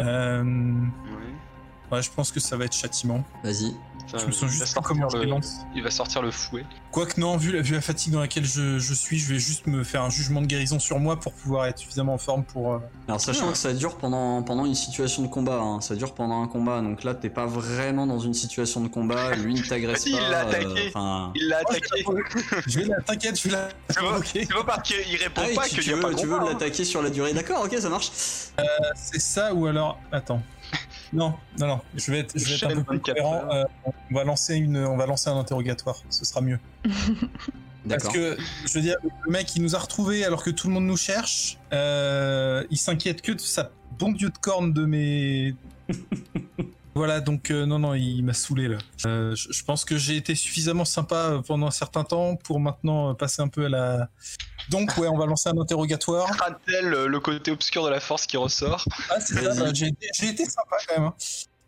Euh, 0.00 0.42
ouais, 1.92 2.02
je 2.02 2.10
pense 2.10 2.32
que 2.32 2.40
ça 2.40 2.56
va 2.56 2.64
être 2.64 2.74
châtiment. 2.74 3.22
Vas-y. 3.44 3.74
Je 4.16 4.24
me 4.26 4.32
sens 4.32 4.42
il 4.42 4.58
va 4.58 4.64
juste 4.64 4.78
comment 4.82 5.08
je 5.08 5.16
le-. 5.18 5.34
Il 5.74 5.82
va 5.82 5.90
sortir 5.90 6.22
le 6.22 6.30
fouet. 6.30 6.64
Quoique 6.90 7.20
non, 7.20 7.36
vu 7.36 7.52
la, 7.52 7.60
vu 7.60 7.74
la 7.74 7.80
fatigue 7.82 8.12
dans 8.12 8.20
laquelle 8.20 8.44
je, 8.44 8.78
je 8.78 8.94
suis, 8.94 9.18
je 9.18 9.32
vais 9.34 9.38
juste 9.38 9.66
me 9.66 9.84
faire 9.84 10.02
un 10.02 10.10
jugement 10.10 10.40
de 10.40 10.46
guérison 10.46 10.78
sur 10.78 10.98
moi 10.98 11.20
pour 11.20 11.32
pouvoir 11.34 11.66
être 11.66 11.78
suffisamment 11.78 12.14
en 12.14 12.18
forme 12.18 12.44
pour. 12.44 12.72
euh, 12.74 12.78
Alors 13.06 13.20
sachant 13.20 13.50
que 13.52 13.58
ça 13.58 13.72
dure 13.74 13.96
pendant, 13.98 14.42
pendant 14.42 14.64
une 14.64 14.74
situation 14.74 15.22
de 15.22 15.28
combat, 15.28 15.58
hein. 15.60 15.80
ça 15.82 15.94
dure 15.94 16.14
pendant 16.14 16.42
un 16.42 16.48
combat, 16.48 16.80
donc 16.80 17.04
là 17.04 17.14
t'es 17.14 17.28
pas 17.28 17.44
vraiment 17.46 18.06
dans 18.06 18.18
une 18.18 18.34
situation 18.34 18.80
de 18.80 18.88
combat, 18.88 19.34
lui 19.36 19.54
ne 19.54 19.62
t'agresse 19.62 20.04
pas. 20.04 20.10
il 20.10 20.16
l'a 20.30 20.38
euh, 20.46 20.48
attaqué. 20.50 20.88
enfin- 20.88 21.32
Il 21.34 21.48
l'a 21.48 21.58
attaqué. 21.58 22.04
Je 22.66 22.80
vais 22.80 22.86
la, 22.86 23.00
t'inquiète, 23.02 23.38
je 23.40 23.48
vais. 23.48 23.56
C'est 23.90 24.00
pas, 24.00 24.64
parce 24.66 24.82
qu'il 24.88 25.16
répond 25.18 25.42
Ah 25.42 26.14
tu, 26.14 26.26
veux, 26.26 26.34
hein. 26.34 26.44
l'attaquer 26.46 26.84
sur 26.84 27.02
la 27.02 27.10
durée, 27.10 27.32
d'accord, 27.34 27.64
ok, 27.64 27.76
ça 27.78 27.88
marche. 27.88 28.10
C'est 28.94 29.20
ça 29.20 29.52
ou 29.54 29.66
alors. 29.66 29.98
Attends. 30.12 30.42
Non, 31.12 31.34
non, 31.58 31.66
non. 31.66 31.80
Je 31.94 32.10
vais 32.10 32.20
être, 32.20 32.38
je 32.38 32.44
vais 32.44 32.54
être 32.54 32.64
un 32.64 32.74
peu 32.76 32.84
plus 32.84 32.96
24 32.98 33.14
cohérent. 33.14 33.44
euh, 33.52 33.64
on 34.10 34.14
va 34.14 34.24
lancer 34.24 34.56
une, 34.56 34.78
on 34.78 34.96
va 34.96 35.06
lancer 35.06 35.30
un 35.30 35.38
interrogatoire. 35.38 35.96
Ce 36.10 36.24
sera 36.24 36.40
mieux. 36.40 36.58
Parce 37.88 38.08
que 38.08 38.36
je 38.66 38.72
veux 38.74 38.82
dire, 38.82 38.96
le 39.24 39.30
mec 39.30 39.54
il 39.56 39.62
nous 39.62 39.74
a 39.74 39.78
retrouvés 39.78 40.24
alors 40.24 40.42
que 40.42 40.50
tout 40.50 40.68
le 40.68 40.74
monde 40.74 40.84
nous 40.86 40.96
cherche. 40.96 41.56
Euh, 41.72 42.64
il 42.70 42.76
s'inquiète 42.76 43.22
que 43.22 43.32
de 43.32 43.40
sa 43.40 43.70
bon 43.98 44.12
dieu 44.12 44.28
de 44.28 44.36
corne 44.38 44.72
de 44.72 44.84
mes. 44.84 45.54
voilà, 46.94 47.20
donc 47.20 47.50
euh, 47.50 47.64
non, 47.64 47.78
non, 47.78 47.94
il 47.94 48.22
m'a 48.22 48.34
saoulé 48.34 48.68
là. 48.68 48.78
Euh, 49.06 49.34
je, 49.34 49.52
je 49.52 49.64
pense 49.64 49.84
que 49.86 49.96
j'ai 49.96 50.16
été 50.16 50.34
suffisamment 50.34 50.84
sympa 50.84 51.40
pendant 51.46 51.66
un 51.66 51.70
certain 51.72 52.04
temps 52.04 52.36
pour 52.36 52.60
maintenant 52.60 53.14
passer 53.14 53.40
un 53.40 53.48
peu 53.48 53.66
à 53.66 53.68
la. 53.70 54.08
Donc 54.70 54.96
ouais, 54.98 55.08
on 55.08 55.16
va 55.16 55.26
lancer 55.26 55.48
un 55.48 55.58
interrogatoire. 55.58 56.28
Sera-t-elle 56.34 56.92
euh, 56.94 57.06
le 57.06 57.20
côté 57.20 57.50
obscur 57.50 57.84
de 57.84 57.90
la 57.90 58.00
force 58.00 58.26
qui 58.26 58.36
ressort 58.36 58.84
Ah, 59.10 59.20
c'est 59.20 59.34
ça, 59.42 59.54
bah, 59.54 59.70
j'ai 59.72 59.86
été- 59.88 60.08
j'ai 60.18 60.28
été 60.28 60.44
sympa 60.44 60.76
quand 60.88 60.98
même. 61.00 61.06
hein. 61.08 61.14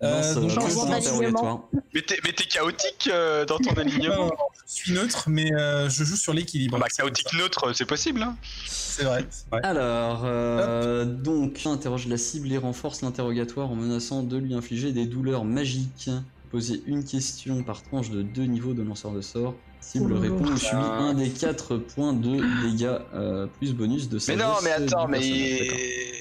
Donc, 0.02 0.10
euh, 0.12 0.34
ton 0.34 0.40
alignement. 0.50 0.92
interrogatoire. 0.94 1.60
Mais 1.94 2.00
t'es 2.00 2.16
mais 2.24 2.32
t'es 2.32 2.44
chaotique 2.44 3.10
euh, 3.12 3.44
dans 3.44 3.58
ton 3.58 3.64
Non, 3.70 3.74
non, 3.74 3.80
alignement. 3.82 4.16
non, 4.28 4.32
je 4.66 4.72
suis 4.72 4.92
neutre, 4.92 5.24
mais 5.28 5.52
euh, 5.54 5.90
je 5.90 6.04
joue 6.04 6.16
sur 6.16 6.32
l'équilibre. 6.32 6.78
Bah, 6.78 6.86
chaotique 6.88 7.32
neutre, 7.34 7.74
c'est 7.74 7.84
possible. 7.84 8.22
Hein 8.22 8.34
C'est 8.66 9.04
vrai. 9.04 9.26
Alors, 9.62 10.22
euh, 10.24 11.04
donc, 11.04 11.66
interroge 11.66 12.06
la 12.06 12.16
cible 12.16 12.50
et 12.50 12.56
renforce 12.56 13.02
l'interrogatoire 13.02 13.70
en 13.70 13.74
menaçant 13.76 14.22
de 14.22 14.38
lui 14.38 14.54
infliger 14.54 14.92
des 14.92 15.04
douleurs 15.04 15.44
magiques. 15.44 16.08
Posez 16.50 16.82
une 16.86 17.04
question 17.04 17.62
par 17.62 17.82
tranche 17.82 18.08
de 18.10 18.22
deux 18.22 18.44
niveaux 18.44 18.72
de 18.72 18.82
lanceur 18.82 19.12
de 19.12 19.20
sort. 19.20 19.54
Cible 19.80 20.12
Oh 20.16 20.20
répond 20.20 20.44
ou 20.44 20.56
subit 20.56 20.76
Ah. 20.76 20.98
un 21.02 21.14
des 21.14 21.30
quatre 21.30 21.76
points 21.76 22.12
de 22.12 22.40
dégâts 22.62 22.98
euh, 23.14 23.46
plus 23.58 23.72
bonus 23.72 24.08
de 24.08 24.14
Mais 24.16 24.20
sagesse 24.20 24.42
non, 24.44 24.54
mais 24.62 24.70
attends, 24.72 25.08
mais. 25.08 26.12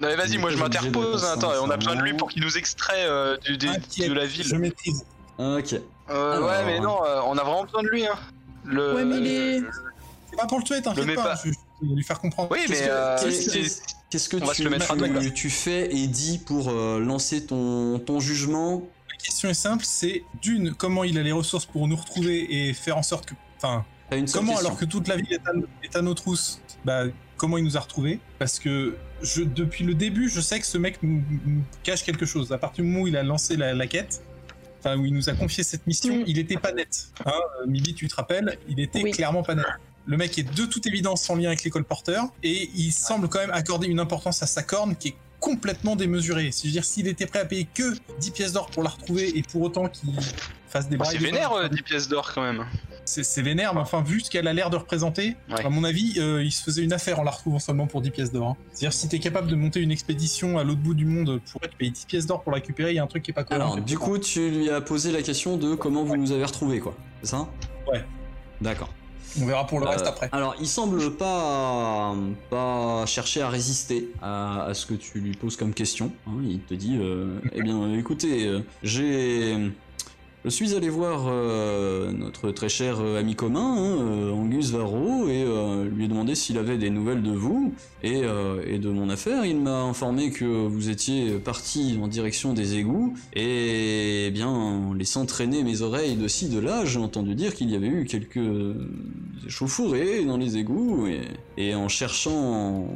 Non 0.00 0.08
mais 0.08 0.16
vas-y, 0.16 0.38
moi 0.38 0.50
je 0.50 0.56
m'interpose, 0.56 1.22
répondre 1.22 1.24
attends, 1.26 1.64
on 1.64 1.70
a 1.70 1.76
besoin 1.76 1.94
de 1.94 2.02
lui 2.02 2.14
pour 2.14 2.28
qu'il 2.28 2.42
nous 2.42 2.56
extrait 2.58 3.04
euh, 3.06 3.36
du, 3.38 3.56
des- 3.56 3.68
de 4.08 4.12
la 4.12 4.26
Je 4.26 4.42
ville. 4.42 4.58
maîtrise. 4.58 5.04
Ok. 5.38 5.74
Euh, 6.10 6.32
Alors. 6.36 6.48
Ouais, 6.48 6.64
mais 6.66 6.80
non, 6.80 7.04
euh, 7.04 7.20
on 7.26 7.38
a 7.38 7.44
vraiment 7.44 7.64
besoin 7.64 7.82
de 7.84 7.88
lui. 7.88 8.04
Hein. 8.06 8.14
Le... 8.64 8.94
Ouais, 8.96 9.04
mais 9.04 9.16
il 9.18 9.26
est- 9.26 9.60
C'est 10.30 10.36
pas 10.36 10.46
pour 10.46 10.58
le 10.58 10.64
tuer, 10.64 10.82
t'inquiète 10.82 11.14
pas. 11.14 11.22
pas. 11.22 11.34
Je 11.44 11.50
je 11.82 11.88
vais 11.88 11.94
lui 11.94 12.02
faire 12.04 12.20
comprendre. 12.20 12.48
Oui, 12.52 12.60
Qu'est-ce 12.66 12.80
mais. 12.80 12.86
que- 12.86 12.92
euh, 12.92 13.16
qu'est-ce 13.22 14.28
que- 14.28 14.36
tu, 14.38 15.20
tu- 15.28 15.32
tu 15.34 15.50
fais 15.50 15.94
et 15.94 16.06
dis 16.08 16.38
pour 16.38 16.68
euh, 16.70 16.98
lancer 17.00 17.44
ton, 17.46 17.98
ton 18.00 18.18
jugement 18.20 18.82
question 19.22 19.48
est 19.48 19.54
simple, 19.54 19.84
c'est 19.86 20.24
d'une, 20.42 20.74
comment 20.74 21.04
il 21.04 21.18
a 21.18 21.22
les 21.22 21.32
ressources 21.32 21.66
pour 21.66 21.88
nous 21.88 21.96
retrouver 21.96 22.68
et 22.68 22.72
faire 22.74 22.96
en 22.96 23.02
sorte 23.02 23.26
que... 23.26 23.34
Enfin, 23.56 23.84
une 24.12 24.28
comment 24.30 24.52
question. 24.52 24.66
alors 24.66 24.78
que 24.78 24.84
toute 24.84 25.08
la 25.08 25.16
ville 25.16 25.32
est 25.32 25.46
à, 25.48 25.52
est 25.82 25.96
à 25.96 26.02
nos 26.02 26.14
trousses 26.14 26.60
Bah, 26.84 27.04
comment 27.36 27.56
il 27.58 27.64
nous 27.64 27.76
a 27.76 27.80
retrouvés? 27.80 28.20
Parce 28.38 28.58
que 28.58 28.96
je, 29.22 29.42
depuis 29.42 29.84
le 29.84 29.94
début, 29.94 30.28
je 30.28 30.40
sais 30.40 30.60
que 30.60 30.66
ce 30.66 30.76
mec 30.78 30.98
nous, 31.02 31.22
nous 31.46 31.62
cache 31.82 32.02
quelque 32.04 32.26
chose. 32.26 32.52
À 32.52 32.58
partir 32.58 32.84
du 32.84 32.90
moment 32.90 33.04
où 33.04 33.08
il 33.08 33.16
a 33.16 33.22
lancé 33.22 33.56
la, 33.56 33.72
la 33.72 33.86
quête, 33.86 34.22
enfin 34.80 34.96
où 34.98 35.06
il 35.06 35.14
nous 35.14 35.30
a 35.30 35.32
confié 35.32 35.64
cette 35.64 35.86
mission, 35.86 36.24
il 36.26 36.38
était 36.38 36.56
pas 36.58 36.72
net. 36.72 37.08
Hein, 37.24 37.32
euh, 37.62 37.66
Mibi, 37.66 37.94
tu 37.94 38.06
te 38.08 38.14
rappelles 38.16 38.58
Il 38.68 38.80
était 38.80 39.02
Oui. 39.02 39.12
clairement 39.12 39.42
pas 39.42 39.54
net. 39.54 39.64
Le 40.04 40.16
mec 40.16 40.36
est 40.36 40.42
de 40.42 40.66
toute 40.66 40.86
évidence 40.88 41.30
en 41.30 41.36
lien 41.36 41.46
avec 41.46 41.62
l'école 41.62 41.84
porteur 41.84 42.24
et 42.42 42.68
il 42.74 42.90
semble 42.92 43.28
quand 43.28 43.38
même 43.38 43.52
accorder 43.52 43.86
une 43.86 44.00
importance 44.00 44.42
à 44.42 44.46
sa 44.46 44.64
corne 44.64 44.96
qui 44.96 45.08
est 45.08 45.14
complètement 45.42 45.96
démesurée. 45.96 46.50
C'est-à-dire 46.52 46.84
s'il 46.84 47.08
était 47.08 47.26
prêt 47.26 47.40
à 47.40 47.44
payer 47.44 47.66
que 47.74 47.94
10 48.20 48.30
pièces 48.30 48.52
d'or 48.52 48.70
pour 48.70 48.82
la 48.84 48.90
retrouver 48.90 49.36
et 49.36 49.42
pour 49.42 49.60
autant 49.62 49.88
qu'il 49.88 50.14
fasse 50.68 50.88
des 50.88 50.96
Bon, 50.96 51.02
bras 51.02 51.10
c'est 51.12 51.18
vénère, 51.18 51.52
euh, 51.52 51.68
10 51.68 51.82
pièces 51.82 52.08
d'or 52.08 52.30
quand 52.32 52.42
même. 52.42 52.64
c'est 53.04 53.42
vénère, 53.42 53.74
mais 53.74 53.80
enfin, 53.80 54.02
vu 54.02 54.20
ce 54.20 54.30
qu'elle 54.30 54.46
a 54.46 54.52
l'air 54.52 54.70
de 54.70 54.76
représenter, 54.76 55.36
Ouais. 55.50 55.66
à 55.66 55.68
mon 55.68 55.82
avis, 55.84 56.14
euh, 56.18 56.42
il 56.44 56.52
se 56.52 56.62
faisait 56.62 56.82
une 56.84 56.92
affaire 56.92 57.18
en 57.18 57.24
la 57.24 57.32
retrouvant 57.32 57.58
seulement 57.58 57.86
pour 57.88 58.00
10 58.00 58.10
pièces 58.12 58.30
d'or. 58.32 58.46
hein. 58.50 58.56
C'est-à-dire, 58.70 58.92
si 58.92 59.08
t'es 59.08 59.18
capable 59.18 59.48
de 59.48 59.56
monter 59.56 59.80
une 59.80 59.90
expédition 59.90 60.58
à 60.58 60.64
l'autre 60.64 60.80
bout 60.80 60.94
du 60.94 61.04
monde 61.06 61.40
pour 61.50 61.60
te 61.60 61.74
payer 61.76 61.90
10 61.90 62.06
pièces 62.06 62.26
d'or 62.26 62.42
pour 62.42 62.52
la 62.52 62.56
récupérer, 62.58 62.92
il 62.92 62.96
y 62.96 62.98
a 63.00 63.02
un 63.02 63.08
truc 63.08 63.24
qui 63.24 63.32
est 63.32 63.34
pas 63.34 63.42
cohérent. 63.44 63.72
Alors, 63.72 63.84
du 63.84 63.98
coup, 63.98 64.16
tu 64.18 64.48
lui 64.48 64.70
as 64.70 64.80
posé 64.80 65.10
la 65.12 65.22
question 65.22 65.56
de 65.56 65.74
comment 65.74 66.04
vous 66.04 66.16
nous 66.16 66.30
avez 66.32 66.44
retrouvés, 66.44 66.78
quoi. 66.78 66.94
C'est 67.22 67.30
ça? 67.30 67.48
Ouais. 67.92 68.04
D'accord. 68.60 68.88
On 69.40 69.46
verra 69.46 69.66
pour 69.66 69.80
le 69.80 69.86
reste 69.86 70.06
Euh, 70.06 70.10
après. 70.10 70.28
Alors, 70.32 70.54
il 70.60 70.66
semble 70.66 71.10
pas, 71.16 72.14
pas 72.50 73.06
chercher 73.06 73.42
à 73.42 73.48
résister 73.48 74.10
à, 74.20 74.64
à 74.64 74.74
ce 74.74 74.86
que 74.86 74.94
tu 74.94 75.20
lui 75.20 75.32
poses 75.32 75.56
comme 75.56 75.72
question. 75.74 76.12
hein. 76.26 76.32
il 76.42 76.60
te 76.60 76.74
dit, 76.74 76.96
euh, 77.00 77.38
eh 77.52 77.62
bien, 77.62 77.92
écoutez, 77.94 78.46
euh, 78.46 78.60
j'ai, 78.82 79.56
je 80.44 80.50
suis 80.50 80.74
allé 80.74 80.88
voir 80.88 81.26
euh, 81.28 82.10
notre 82.12 82.50
très 82.50 82.68
cher 82.68 82.98
euh, 83.00 83.20
ami 83.20 83.36
commun, 83.36 83.76
hein, 83.76 83.98
euh, 84.00 84.32
Angus 84.32 84.70
Varro, 84.70 85.28
et 85.28 85.44
euh, 85.44 85.88
lui 85.88 86.06
ai 86.06 86.08
demandé 86.08 86.34
s'il 86.34 86.58
avait 86.58 86.78
des 86.78 86.90
nouvelles 86.90 87.22
de 87.22 87.30
vous 87.30 87.72
et, 88.02 88.22
euh, 88.24 88.60
et 88.66 88.78
de 88.78 88.90
mon 88.90 89.08
affaire. 89.08 89.44
Il 89.46 89.60
m'a 89.60 89.82
informé 89.82 90.30
que 90.30 90.44
vous 90.44 90.90
étiez 90.90 91.38
parti 91.38 91.96
en 92.02 92.08
direction 92.08 92.54
des 92.54 92.76
égouts, 92.76 93.14
et 93.34 94.26
eh 94.26 94.30
bien, 94.32 94.48
en 94.48 94.94
laissant 94.94 95.26
traîner 95.26 95.62
mes 95.62 95.82
oreilles 95.82 96.16
de 96.16 96.26
ci 96.26 96.48
de 96.48 96.58
là, 96.58 96.84
j'ai 96.84 96.98
entendu 96.98 97.34
dire 97.36 97.54
qu'il 97.54 97.70
y 97.70 97.76
avait 97.76 97.86
eu 97.86 98.04
quelques 98.04 98.40
échauffourées 99.46 100.24
dans 100.24 100.36
les 100.36 100.56
égouts, 100.56 101.06
et, 101.06 101.20
et 101.56 101.74
en 101.76 101.88
cherchant 101.88 102.88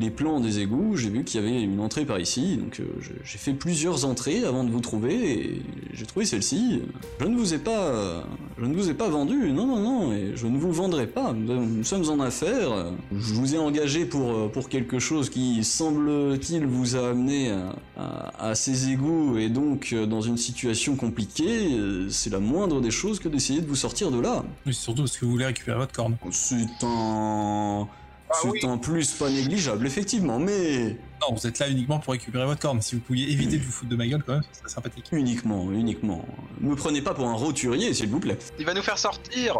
les 0.00 0.10
plans 0.10 0.40
des 0.40 0.60
égouts, 0.60 0.96
j'ai 0.96 1.10
vu 1.10 1.24
qu'il 1.24 1.40
y 1.40 1.44
avait 1.44 1.62
une 1.62 1.80
entrée 1.80 2.06
par 2.06 2.18
ici, 2.18 2.56
donc 2.56 2.80
euh, 2.80 2.84
j'ai 3.22 3.38
fait 3.38 3.52
plusieurs 3.52 4.06
entrées 4.06 4.44
avant 4.44 4.64
de 4.64 4.70
vous 4.70 4.80
trouver, 4.80 5.32
et 5.32 5.62
j'ai 5.92 6.06
trouvé 6.06 6.24
celle-ci. 6.24 6.80
Je 7.20 7.24
ne 7.26 7.36
vous 7.36 7.54
ai 7.54 7.58
pas, 7.58 8.24
je 8.58 8.64
ne 8.64 8.74
vous 8.74 8.90
ai 8.90 8.94
pas 8.94 9.08
vendu, 9.08 9.52
non, 9.52 9.66
non, 9.66 9.80
non, 9.80 10.12
et 10.12 10.32
je 10.34 10.46
ne 10.46 10.58
vous 10.58 10.72
vendrai 10.72 11.06
pas. 11.06 11.32
Nous, 11.32 11.82
sommes 11.84 12.08
en 12.10 12.20
affaires. 12.22 12.86
Je 13.12 13.32
vous 13.34 13.54
ai 13.54 13.58
engagé 13.58 14.04
pour, 14.04 14.30
euh, 14.32 14.48
pour 14.48 14.68
quelque 14.68 14.98
chose 14.98 15.30
qui, 15.30 15.64
semble-t-il, 15.64 16.66
vous 16.66 16.96
a 16.96 17.08
amené 17.10 17.50
à, 17.50 17.74
à- 17.96 18.48
à 18.50 18.54
ces 18.54 18.90
égouts 18.90 19.38
et 19.38 19.48
donc 19.48 19.90
euh, 19.92 20.06
dans 20.06 20.20
une 20.20 20.36
situation 20.36 20.96
compliquée. 20.96 21.74
Euh, 21.74 22.08
C'est 22.10 22.30
la 22.30 22.40
moindre 22.40 22.80
des 22.80 22.90
choses 22.90 23.18
que 23.18 23.28
d'essayer 23.28 23.60
de 23.60 23.66
vous 23.66 23.76
sortir 23.76 24.10
de 24.10 24.20
là. 24.20 24.44
Mais 24.66 24.72
surtout 24.72 25.02
parce 25.02 25.16
que 25.16 25.24
vous 25.24 25.30
voulez 25.32 25.46
récupérer 25.46 25.78
votre 25.78 25.92
corne. 25.92 26.16
C'est 26.30 26.56
un, 26.82 27.86
c'est 28.32 28.48
oui. 28.48 28.60
un 28.64 28.78
plus 28.78 29.12
pas 29.12 29.30
négligeable, 29.30 29.86
effectivement, 29.86 30.38
mais 30.38 30.96
Non, 31.20 31.34
vous 31.34 31.46
êtes 31.46 31.58
là 31.58 31.68
uniquement 31.68 31.98
pour 31.98 32.12
récupérer 32.12 32.44
votre 32.44 32.60
corne. 32.60 32.82
Si 32.82 32.94
vous 32.94 33.00
pouviez 33.00 33.30
éviter 33.30 33.56
de 33.58 33.62
vous 33.62 33.72
foutre 33.72 33.90
de 33.90 33.96
ma 33.96 34.06
gueule, 34.06 34.22
quand 34.24 34.34
même, 34.34 34.42
ce 34.52 34.58
serait 34.60 34.68
sympathique. 34.68 35.08
uniquement, 35.12 35.70
uniquement. 35.72 36.24
Me 36.60 36.74
prenez 36.74 37.02
pas 37.02 37.14
pour 37.14 37.28
un 37.28 37.34
roturier, 37.34 37.94
s'il 37.94 38.08
vous 38.08 38.20
plaît. 38.20 38.38
Il 38.58 38.66
va 38.66 38.74
nous 38.74 38.82
faire 38.82 38.98
sortir. 38.98 39.58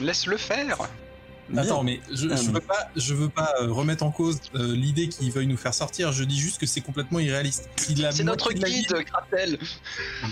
Laisse-le 0.00 0.36
faire. 0.36 0.78
Bien. 1.52 1.62
Attends, 1.62 1.82
mais 1.82 2.00
je, 2.10 2.28
je 2.28 2.50
veux 2.50 2.60
pas, 2.60 2.88
je 2.96 3.14
veux 3.14 3.28
pas 3.28 3.52
euh, 3.60 3.70
remettre 3.70 4.02
en 4.04 4.10
cause 4.10 4.38
euh, 4.54 4.74
l'idée 4.74 5.08
qu'il 5.08 5.30
veuille 5.30 5.46
nous 5.46 5.56
faire 5.56 5.74
sortir. 5.74 6.10
Je 6.12 6.24
dis 6.24 6.38
juste 6.38 6.58
que 6.58 6.66
c'est 6.66 6.80
complètement 6.80 7.18
irréaliste. 7.18 7.68
Si 7.76 7.94
C'est 8.10 8.24
notre 8.24 8.52
guide, 8.52 8.92
Kratel. 9.04 9.58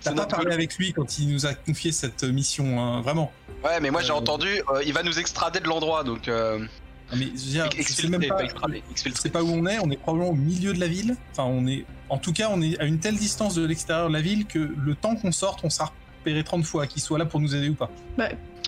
T'as 0.00 0.10
C'est 0.10 0.14
pas 0.14 0.26
parlé 0.26 0.52
avec 0.52 0.76
lui 0.76 0.92
quand 0.92 1.18
il 1.18 1.28
nous 1.32 1.46
a 1.46 1.54
confié 1.54 1.92
cette 1.92 2.24
mission, 2.24 2.80
hein, 2.80 3.00
vraiment. 3.00 3.32
Ouais, 3.64 3.80
mais 3.80 3.90
moi 3.90 4.02
j'ai 4.02 4.10
Euh, 4.10 4.14
entendu, 4.16 4.48
euh, 4.48 4.82
il 4.84 4.92
va 4.92 5.02
nous 5.02 5.18
extrader 5.18 5.60
de 5.60 5.66
l'endroit, 5.68 6.04
donc 6.04 6.28
euh, 6.28 6.64
Ah, 7.10 7.14
Mais 7.16 7.26
je 7.26 7.30
veux 7.30 7.36
dire, 7.50 7.68
je 7.76 7.82
sais 7.92 8.08
même 8.08 8.24
pas, 8.26 8.36
pas, 8.36 8.44
extrader, 8.44 8.82
je 8.86 8.90
exfiltrer. 8.92 9.22
sais 9.22 9.30
pas 9.30 9.42
où 9.42 9.48
on 9.50 9.66
est. 9.66 9.78
On 9.80 9.90
est 9.90 9.96
probablement 9.96 10.30
au 10.30 10.34
milieu 10.36 10.72
de 10.72 10.80
la 10.80 10.88
ville. 10.88 11.16
Enfin, 11.32 11.44
on 11.44 11.66
est, 11.66 11.84
en 12.08 12.18
tout 12.18 12.32
cas, 12.32 12.48
on 12.50 12.60
est 12.62 12.78
à 12.80 12.84
une 12.84 12.98
telle 12.98 13.16
distance 13.16 13.54
de 13.54 13.64
l'extérieur 13.64 14.08
de 14.08 14.12
la 14.12 14.20
ville 14.20 14.46
que 14.46 14.58
le 14.58 14.94
temps 14.94 15.14
qu'on 15.16 15.32
sorte, 15.32 15.60
on 15.64 15.70
sera 15.70 15.92
repéré 16.20 16.42
30 16.44 16.64
fois, 16.64 16.86
qu'il 16.86 17.02
soit 17.02 17.18
là 17.18 17.24
pour 17.26 17.40
nous 17.40 17.54
aider 17.54 17.68
ou 17.68 17.74
pas. 17.74 17.90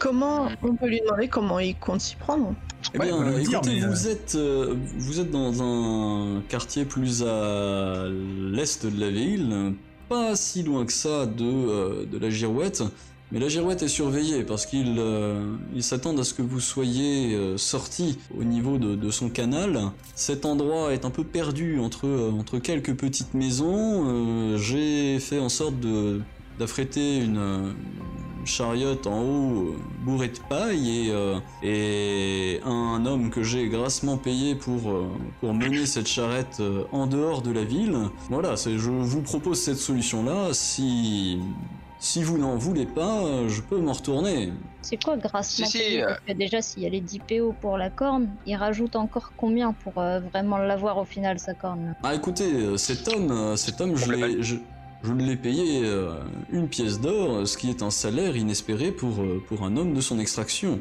Comment 0.05 0.49
on 0.63 0.75
peut 0.75 0.87
lui 0.87 1.01
demander 1.01 1.29
comment 1.29 1.59
il 1.59 1.75
compte 1.77 2.03
s'y 2.03 2.15
prendre 2.17 2.55
Eh 2.93 2.99
bien, 2.99 3.23
dire, 3.23 3.39
écoutez, 3.39 3.81
mais, 3.81 3.87
vous, 3.87 4.07
êtes, 4.07 4.35
euh, 4.35 4.75
vous 4.99 5.19
êtes 5.19 5.31
dans 5.31 5.63
un 5.63 6.43
quartier 6.43 6.85
plus 6.85 7.23
à 7.23 8.05
l'est 8.53 8.85
de 8.85 9.01
la 9.01 9.09
ville, 9.09 9.73
pas 10.11 10.37
si 10.37 10.63
loin 10.63 10.85
que 10.85 10.93
ça 10.93 11.25
de, 11.25 11.43
euh, 11.43 12.05
de 12.05 12.19
la 12.19 12.29
Girouette, 12.29 12.83
Mais 13.33 13.41
la 13.41 13.49
girouette 13.49 13.83
est 13.83 13.89
surveillée 13.89 14.45
parce 14.45 14.67
qu'ils 14.67 14.97
euh, 14.99 15.57
ils 15.75 15.83
s'attendent 15.83 16.21
à 16.21 16.25
ce 16.25 16.35
que 16.35 16.43
vous 16.43 16.61
soyez 16.61 17.35
euh, 17.35 17.57
sorti 17.57 18.19
au 18.39 18.45
niveau 18.45 18.77
de, 18.77 18.97
de 18.97 19.11
son 19.11 19.31
canal. 19.31 19.91
Cet 20.15 20.45
endroit 20.45 20.93
est 20.93 21.07
un 21.07 21.11
peu 21.11 21.25
perdu 21.25 21.81
entre, 21.81 22.07
entre 22.39 22.59
quelques 22.59 22.95
petites 22.95 23.33
maisons. 23.33 24.05
Euh, 24.07 24.59
J'ai 24.59 25.19
fait 25.19 25.39
en 25.39 25.49
sorte 25.49 25.81
de 25.81 26.21
d'affréter 26.59 27.19
une, 27.19 27.75
une 28.45 28.49
chariote 28.49 29.07
en 29.07 29.23
haut 29.23 29.75
bourrée 30.03 30.29
de 30.29 30.39
paille 30.51 31.07
et, 31.07 31.11
euh, 31.11 31.39
et 31.63 32.61
un 32.67 33.07
homme 33.07 33.31
que 33.31 33.43
j'ai 33.43 33.69
grassement 33.69 34.19
payé 34.19 34.55
pour, 34.55 34.91
euh, 34.91 35.09
pour 35.41 35.55
mener 35.55 35.87
cette 35.87 36.07
charrette 36.07 36.59
euh, 36.61 36.85
en 36.93 37.07
dehors 37.07 37.41
de 37.41 37.51
la 37.51 37.65
ville. 37.65 37.97
Voilà, 38.29 38.55
je 38.57 38.91
vous 38.91 39.23
propose 39.23 39.63
cette 39.63 39.79
solution-là. 39.79 40.53
Si, 40.53 41.39
si 41.99 42.23
vous 42.23 42.37
n'en 42.37 42.57
voulez 42.59 42.85
pas, 42.85 43.49
je 43.49 43.63
peux 43.63 43.79
m'en 43.79 43.95
retourner. 43.95 44.53
C'est 44.83 45.03
quoi 45.03 45.17
grassement 45.17 45.65
Si, 45.67 45.73
si, 45.73 45.79
payé? 45.79 46.03
Parce 46.03 46.21
que 46.21 46.33
déjà, 46.35 46.61
s'il 46.61 46.83
y 46.83 46.87
a 46.87 46.91
les 46.91 47.01
10 47.01 47.21
PO 47.21 47.55
pour 47.63 47.79
la 47.79 47.89
corne, 47.89 48.29
il 48.45 48.57
rajoute 48.57 48.95
encore 48.95 49.33
combien 49.39 49.73
pour 49.73 49.97
euh, 49.97 50.21
vraiment 50.21 50.59
l'avoir 50.59 50.99
au 50.99 51.07
final, 51.07 51.39
sa 51.39 51.55
corne? 51.55 51.95
Ah 52.03 52.15
écoutez, 52.15 52.77
cet 52.77 53.09
homme, 53.09 53.57
cet 53.57 53.81
homme, 53.81 53.97
je 53.97 54.13
l'ai, 54.13 54.43
je, 55.05 55.13
l'ai 55.13 55.37
payé 55.37 55.83
euh, 55.85 56.19
une 56.51 56.69
pièce 56.69 57.01
d'or, 57.01 57.47
ce 57.47 57.57
qui 57.57 57.71
est 57.71 57.83
un 57.83 57.91
salaire 57.91 58.37
inespéré 58.37 58.91
pour, 58.91 59.21
euh, 59.21 59.43
pour 59.47 59.63
un 59.63 59.77
homme 59.77 59.95
de 59.95 60.01
son 60.01 60.19
extraction. 60.19 60.81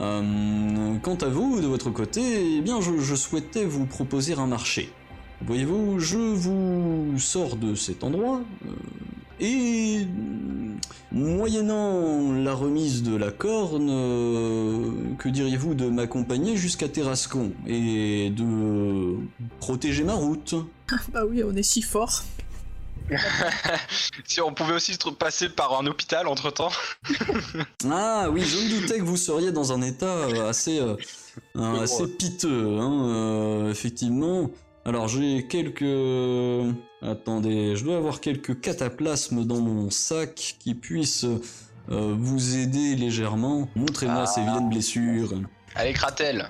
Euh, 0.00 0.96
quant 1.02 1.16
à 1.16 1.28
vous, 1.28 1.60
de 1.60 1.66
votre 1.66 1.90
côté, 1.90 2.56
eh 2.56 2.60
bien, 2.60 2.80
je, 2.80 2.98
je 2.98 3.14
souhaitais 3.14 3.64
vous 3.64 3.86
proposer 3.86 4.34
un 4.34 4.46
marché. 4.46 4.90
Voyez-vous, 5.46 5.98
je 5.98 6.18
vous 6.18 7.18
sors 7.18 7.56
de 7.56 7.74
cet 7.74 8.04
endroit 8.04 8.40
et 9.40 10.04
mm, 10.04 10.78
moyennant 11.12 12.32
la 12.32 12.54
remise 12.54 13.02
de 13.02 13.16
la 13.16 13.30
corne, 13.30 13.88
que 15.18 15.28
diriez-vous 15.28 15.74
de 15.74 15.88
m'accompagner 15.88 16.56
jusqu'à 16.56 16.88
Terrascon 16.88 17.52
et 17.66 18.30
de 18.30 19.16
protéger 19.58 20.04
ma 20.04 20.14
route? 20.14 20.54
Bah 21.12 21.24
oui, 21.28 21.42
on 21.44 21.54
est 21.56 21.62
si 21.62 21.82
fort. 21.82 22.22
si 24.24 24.40
on 24.40 24.52
pouvait 24.54 24.74
aussi 24.74 24.94
se 24.94 25.08
passer 25.10 25.48
par 25.48 25.78
un 25.78 25.86
hôpital 25.86 26.26
entre 26.26 26.50
temps. 26.50 26.70
Ah 27.90 28.28
oui, 28.30 28.42
je 28.42 28.56
me 28.56 28.80
doutais 28.80 28.98
que 28.98 29.04
vous 29.04 29.16
seriez 29.18 29.52
dans 29.52 29.72
un 29.72 29.82
état 29.82 30.06
euh, 30.06 30.48
assez, 30.48 30.80
euh, 30.80 30.96
euh, 31.56 31.82
assez 31.82 32.06
piteux, 32.06 32.78
hein, 32.80 33.08
euh, 33.08 33.70
effectivement. 33.70 34.50
Alors 34.86 35.08
j'ai 35.08 35.46
quelques... 35.46 36.74
Attendez, 37.02 37.76
je 37.76 37.84
dois 37.84 37.96
avoir 37.96 38.20
quelques 38.20 38.60
cataplasmes 38.60 39.44
dans 39.44 39.60
mon 39.60 39.90
sac 39.90 40.56
qui 40.58 40.74
puissent 40.74 41.24
euh, 41.24 42.14
vous 42.18 42.56
aider 42.56 42.94
légèrement. 42.96 43.68
Montrez-moi 43.76 44.22
Ah. 44.22 44.26
ces 44.26 44.40
vilaines 44.40 44.70
blessures. 44.70 45.34
Allez, 45.74 45.92
Kratel. 45.92 46.48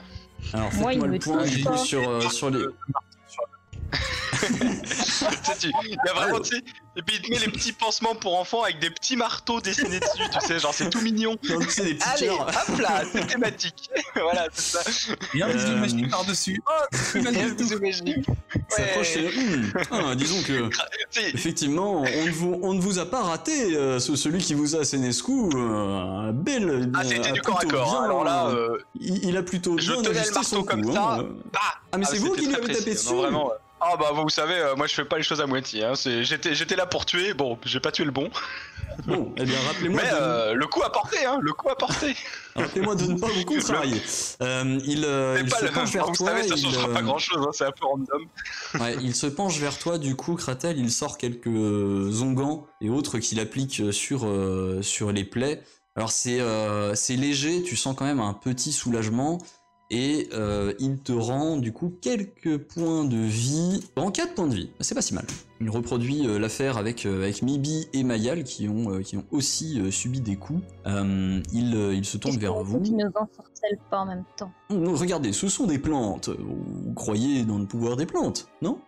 Alors 0.53 0.73
Moi, 0.75 0.95
il 0.95 1.01
faites-moi 1.01 1.09
me 1.09 1.13
le 1.15 1.19
point 1.19 1.45
du 1.45 1.63
pas. 1.65 1.71
coup 1.73 1.79
sur, 1.85 2.09
euh, 2.09 2.21
sur 2.21 2.51
les... 2.51 2.65
Tu 4.85 5.53
sais, 5.53 5.57
tu- 5.59 5.73
il 5.85 5.91
y 5.91 6.09
a 6.11 6.13
vraiment, 6.15 6.41
tu 6.41 6.57
sais, 6.57 6.63
et 6.97 7.03
puis 7.03 7.17
il 7.17 7.23
te 7.23 7.31
met 7.31 7.39
les 7.39 7.51
petits 7.51 7.73
pansements 7.73 8.15
pour 8.15 8.39
enfants 8.39 8.63
avec 8.63 8.79
des 8.79 8.91
petits 8.91 9.17
marteaux 9.17 9.61
dessinés 9.61 10.01
dessus, 10.01 10.23
tu 10.41 10.47
sais, 10.47 10.59
genre 10.59 10.73
c'est 10.75 10.91
tout 10.91 11.01
mignon. 11.01 11.37
Des 11.43 11.57
petits 11.57 11.81
Allez, 12.03 12.27
cœurs. 12.27 12.47
hop 12.69 12.79
là, 12.81 13.03
c'est 13.13 13.27
thématique. 13.27 13.91
voilà, 14.15 14.47
c'est 14.53 14.79
ça. 14.79 15.17
Et 15.35 15.43
un 15.43 15.49
bisou 15.53 15.67
Euh, 15.69 15.77
magique 15.77 16.11
par-dessus. 16.11 16.63
Oh, 16.67 16.73
c'est 16.93 17.21
magique. 17.23 17.81
Magiques. 17.81 18.27
Ça 18.69 18.83
approche, 18.83 19.17
Ouais. 19.17 19.31
c'est- 19.75 19.87
ah, 19.91 20.15
disons 20.15 20.43
que... 20.43 20.71
Effectivement, 21.35 22.03
on 22.03 22.25
ne 22.27 22.31
vous, 22.31 22.59
on 22.63 22.75
ne 22.75 22.81
vous 22.81 22.99
a 22.99 23.07
pas 23.07 23.23
raté, 23.23 23.77
euh, 23.77 23.99
ce- 23.99 24.17
celui 24.17 24.39
qui 24.43 24.55
vous 24.55 24.77
a 24.77 24.81
asséné 24.81 25.13
ce 25.13 25.23
coup, 25.23 25.51
euh, 25.55 26.29
un 26.29 26.33
bel... 26.33 26.91
Ah, 26.95 27.01
euh, 27.01 27.05
c'était 27.09 27.29
a 27.29 27.33
du 27.33 27.41
corps 27.43 27.61
à 27.61 27.65
corps. 27.65 27.97
hein. 28.01 28.05
Alors 28.05 28.25
là, 28.25 28.47
euh, 28.49 28.55
euh, 28.75 28.79
il, 29.01 29.25
il 29.29 29.37
a 29.37 29.43
plutôt 29.43 29.77
je 29.79 29.93
bien 29.93 29.97
tenais 30.03 30.11
le 30.15 30.19
ajusté 30.21 30.35
marteau 30.35 30.57
son 30.57 30.63
comme 30.65 30.85
coup, 30.85 30.93
ça. 30.93 31.17
hein. 31.21 31.27
bah, 31.53 31.61
Ah 31.93 31.99
mais 31.99 32.05
c'est 32.05 32.19
vous 32.19 32.33
qui 32.33 32.47
lui 32.47 32.55
avez 32.55 32.67
tapé 32.67 32.73
précis, 32.75 32.91
dessus 32.95 33.13
non, 33.15 33.23
vraiment. 33.23 33.51
Euh. 33.85 33.91
Ah 33.93 33.97
bah 33.99 34.11
vous 34.15 34.29
savez, 34.29 34.55
euh, 34.55 34.75
moi 34.77 34.87
je 34.87 34.95
fais 34.95 35.05
pas 35.05 35.17
les 35.17 35.23
choses 35.23 35.41
à 35.41 35.47
moitié. 35.47 35.85
Hein. 35.85 35.95
c'est- 35.95 36.25
J'étais, 36.25 36.55
j'étais 36.55 36.77
là 36.77 36.87
pour 36.87 37.05
tuer. 37.07 37.35
Bon, 37.35 37.59
j'ai 37.65 37.81
pas 37.81 37.93
tué 37.93 38.05
le 38.05 38.11
bon, 38.11 38.31
Bon, 39.07 39.33
eh 39.37 39.45
bien 39.45 39.59
rappelez-moi 39.67 40.01
mais 40.05 40.11
de, 40.11 40.15
euh, 40.15 40.55
le 40.55 40.67
coup 40.67 40.83
a 40.83 40.91
porté. 40.93 41.25
Hein. 41.25 41.39
Le 41.41 41.53
coup 41.53 41.69
a 41.69 41.77
porté. 41.77 42.15
rappelez-moi 42.57 42.95
de 42.95 43.07
ne 43.07 43.19
pas 43.19 43.27
vous 43.29 43.45
contrarier. 43.45 44.01
Euh, 44.43 44.79
il 44.87 45.05
euh, 45.05 45.37
C'est 45.37 45.43
il 45.43 45.49
pas 45.51 45.59
se 45.59 45.65
le. 45.65 45.71
penche 45.73 45.91
vers 45.93 46.07
Vous 46.07 46.15
toi, 46.15 46.29
savez, 46.29 46.49
ça 46.49 46.55
il, 46.57 46.63
changera 46.63 46.89
euh, 46.89 46.95
pas 46.95 47.03
grand 47.03 47.19
chose. 47.19 47.45
Hein. 47.47 47.51
C'est 47.53 47.65
un 47.67 47.73
peu 47.73 47.87
random. 47.87 48.23
ouais, 48.81 48.97
il 49.03 49.15
se 49.15 49.27
penche 49.27 49.59
vers 49.59 49.79
toi, 49.79 49.99
du 49.99 50.15
coup, 50.17 50.35
Kratel, 50.37 50.79
il 50.79 50.91
sort 50.93 51.19
quelques 51.19 51.49
onguents 52.23 52.67
et 52.81 52.89
autres 52.89 53.19
qu'il 53.19 53.41
applique 53.41 53.83
sur, 53.93 54.27
euh, 54.27 54.81
sur 54.83 55.13
les 55.13 55.25
plaies. 55.25 55.63
Alors 55.97 56.11
c'est 56.11 56.41
euh, 56.41 56.95
c'est 56.97 57.15
léger, 57.15 57.63
tu 57.63 57.77
sens 57.77 57.95
quand 57.97 58.05
même 58.05 58.19
un 58.21 58.33
petit 58.35 58.73
soulagement. 58.73 59.39
Et 59.97 60.29
euh, 60.33 60.73
il 60.81 60.97
te 60.99 61.13
rend 61.13 61.57
du 61.57 61.73
coup 61.73 61.93
quelques 62.01 62.59
points 62.59 63.05
de 63.05 63.17
vie. 63.17 63.81
En 63.95 64.11
4 64.11 64.35
points 64.35 64.49
de 64.49 64.55
vie, 64.55 64.71
c'est 64.81 64.97
pas 64.97 65.03
si 65.03 65.15
mal. 65.15 65.25
Il 65.61 65.71
reproduit 65.71 66.27
euh, 66.27 66.41
l'affaire 66.41 66.79
avec, 66.79 67.07
euh, 67.07 67.23
avec 67.23 67.43
Mibi 67.43 67.87
et 67.93 68.03
Mayal 68.03 68.43
qui 68.43 68.69
ont, 68.69 68.91
euh, 68.91 69.03
qui 69.03 69.17
ont 69.17 69.25
aussi 69.31 69.81
subi 69.93 70.21
des 70.21 70.35
coups. 70.35 70.63
Il, 70.85 71.75
il 71.93 72.05
se 72.05 72.17
tourne 72.17 72.37
vers 72.39 72.61
vous. 72.65 72.81
Qui 72.81 72.91
nous 72.91 73.07
ensorcelle 73.07 73.79
pas 73.89 74.01
en 74.01 74.07
même 74.07 74.25
temps. 74.37 74.51
Regardez, 74.69 75.33
ce 75.33 75.47
sont 75.47 75.69
des 75.69 75.79
plantes. 75.79 76.29
Vous 76.29 76.93
croyez 76.95 77.45
dans 77.45 77.59
le 77.59 77.67
pouvoir 77.67 77.97
des 77.97 78.07
plantes, 78.07 78.49
non? 78.63 78.81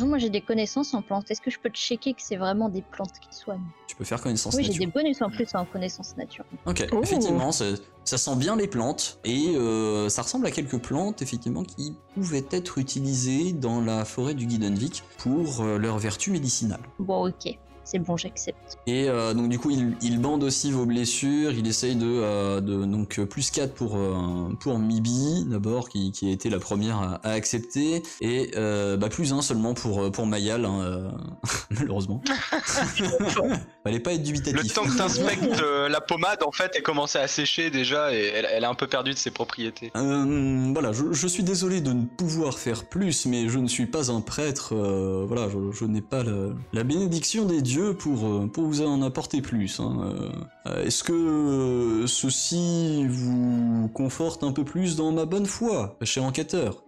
Non, 0.00 0.06
moi 0.06 0.18
j'ai 0.18 0.28
des 0.30 0.40
connaissances 0.40 0.92
en 0.94 1.02
plantes. 1.02 1.30
Est-ce 1.30 1.40
que 1.40 1.50
je 1.50 1.58
peux 1.60 1.70
te 1.70 1.76
checker 1.78 2.14
que 2.14 2.20
c'est 2.22 2.36
vraiment 2.36 2.68
des 2.68 2.82
plantes 2.82 3.12
qui 3.20 3.36
soignent? 3.36 3.60
Tu 3.86 3.94
peux 3.94 4.04
faire 4.04 4.20
connaissance 4.20 4.54
Oui, 4.56 4.64
j'ai 4.64 4.70
nature. 4.70 4.86
des 4.86 4.92
bonus 4.92 5.22
en 5.22 5.30
plus 5.30 5.46
en 5.54 5.64
connaissances 5.64 6.16
nature. 6.16 6.44
Ok, 6.66 6.84
Oh. 6.92 7.00
effectivement, 7.02 7.52
ça 7.52 8.18
sent 8.18 8.36
bien 8.36 8.56
les 8.56 8.66
plantes 8.66 9.20
et 9.24 9.52
euh, 9.54 10.08
ça 10.08 10.22
ressemble 10.22 10.46
à 10.46 10.50
quelques 10.50 10.78
plantes 10.78 11.22
effectivement 11.22 11.62
qui 11.62 11.94
pouvaient 12.14 12.44
être 12.50 12.78
utilisées 12.78 13.52
dans 13.52 13.80
la 13.80 14.04
forêt 14.04 14.34
du 14.34 14.46
Guidenvik 14.46 15.04
pour 15.18 15.60
euh, 15.62 15.78
leur 15.78 15.98
vertu 15.98 16.32
médicinale. 16.32 16.80
Bon, 16.98 17.28
ok. 17.28 17.56
C'est 17.84 17.98
bon, 17.98 18.16
j'accepte. 18.16 18.78
Et 18.86 19.08
euh, 19.08 19.34
donc 19.34 19.48
du 19.50 19.58
coup, 19.58 19.70
il, 19.70 19.96
il 20.02 20.18
bande 20.20 20.42
aussi 20.42 20.72
vos 20.72 20.86
blessures. 20.86 21.52
Il 21.52 21.66
essaye 21.66 21.96
de, 21.96 22.06
euh, 22.06 22.60
de 22.60 22.84
donc 22.84 23.18
euh, 23.18 23.26
plus 23.26 23.50
4 23.50 23.74
pour 23.74 23.96
euh, 23.96 24.48
pour 24.60 24.78
Mibi 24.78 25.44
d'abord, 25.46 25.88
qui, 25.88 26.10
qui 26.12 26.28
a 26.28 26.32
été 26.32 26.48
la 26.50 26.58
première 26.58 26.96
à, 26.98 27.14
à 27.22 27.30
accepter, 27.32 28.02
et 28.20 28.50
euh, 28.56 28.96
bah, 28.96 29.08
plus 29.08 29.32
1 29.32 29.42
seulement 29.42 29.74
pour 29.74 30.10
pour 30.12 30.26
Mayal, 30.26 30.64
hein, 30.64 30.80
euh, 30.82 31.10
malheureusement. 31.70 32.22
Fallait 33.84 34.00
pas 34.00 34.12
être 34.12 34.20
Le 34.20 34.24
dubitatif. 34.24 34.72
temps 34.74 34.84
que 34.84 34.96
t'inspectes 34.96 35.60
euh, 35.62 35.88
la 35.88 36.00
pommade, 36.00 36.42
en 36.42 36.52
fait, 36.52 36.72
elle 36.74 36.82
commençait 36.82 37.18
à 37.18 37.28
sécher 37.28 37.70
déjà 37.70 38.14
et 38.14 38.32
elle, 38.34 38.46
elle 38.50 38.64
a 38.64 38.70
un 38.70 38.74
peu 38.74 38.86
perdu 38.86 39.10
de 39.12 39.18
ses 39.18 39.30
propriétés. 39.30 39.90
Euh, 39.96 40.70
voilà, 40.72 40.92
je, 40.92 41.12
je 41.12 41.26
suis 41.26 41.42
désolé 41.42 41.80
de 41.80 41.92
ne 41.92 42.04
pouvoir 42.04 42.58
faire 42.58 42.84
plus, 42.88 43.26
mais 43.26 43.48
je 43.48 43.58
ne 43.58 43.68
suis 43.68 43.86
pas 43.86 44.10
un 44.10 44.20
prêtre. 44.22 44.74
euh, 44.74 45.24
voilà, 45.26 45.48
je, 45.50 45.58
je 45.76 45.84
n'ai 45.84 46.00
pas 46.00 46.22
le- 46.22 46.54
la 46.72 46.82
bénédiction 46.82 47.44
des 47.44 47.60
dieux 47.60 47.73
pour, 47.80 48.26
euh, 48.26 48.46
pour 48.46 48.64
vous 48.64 48.82
en 48.82 49.02
apporter 49.02 49.42
plus. 49.42 49.80
hein, 49.80 49.98
euh. 50.02 50.30
Euh, 50.66 50.84
Est-ce 50.84 51.04
que 51.04 52.04
ceci 52.06 53.06
vous 53.08 53.88
conforte 53.92 54.42
un 54.42 54.52
peu 54.52 54.64
plus 54.64 54.96
dans 54.96 55.12
ma 55.12 55.24
bonne 55.24 55.46
foi, 55.46 55.96
cher 56.02 56.24
enquêteur? 56.24 56.84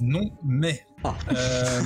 Non, 0.00 0.30
mais. 0.44 0.86
Euh, 1.04 1.80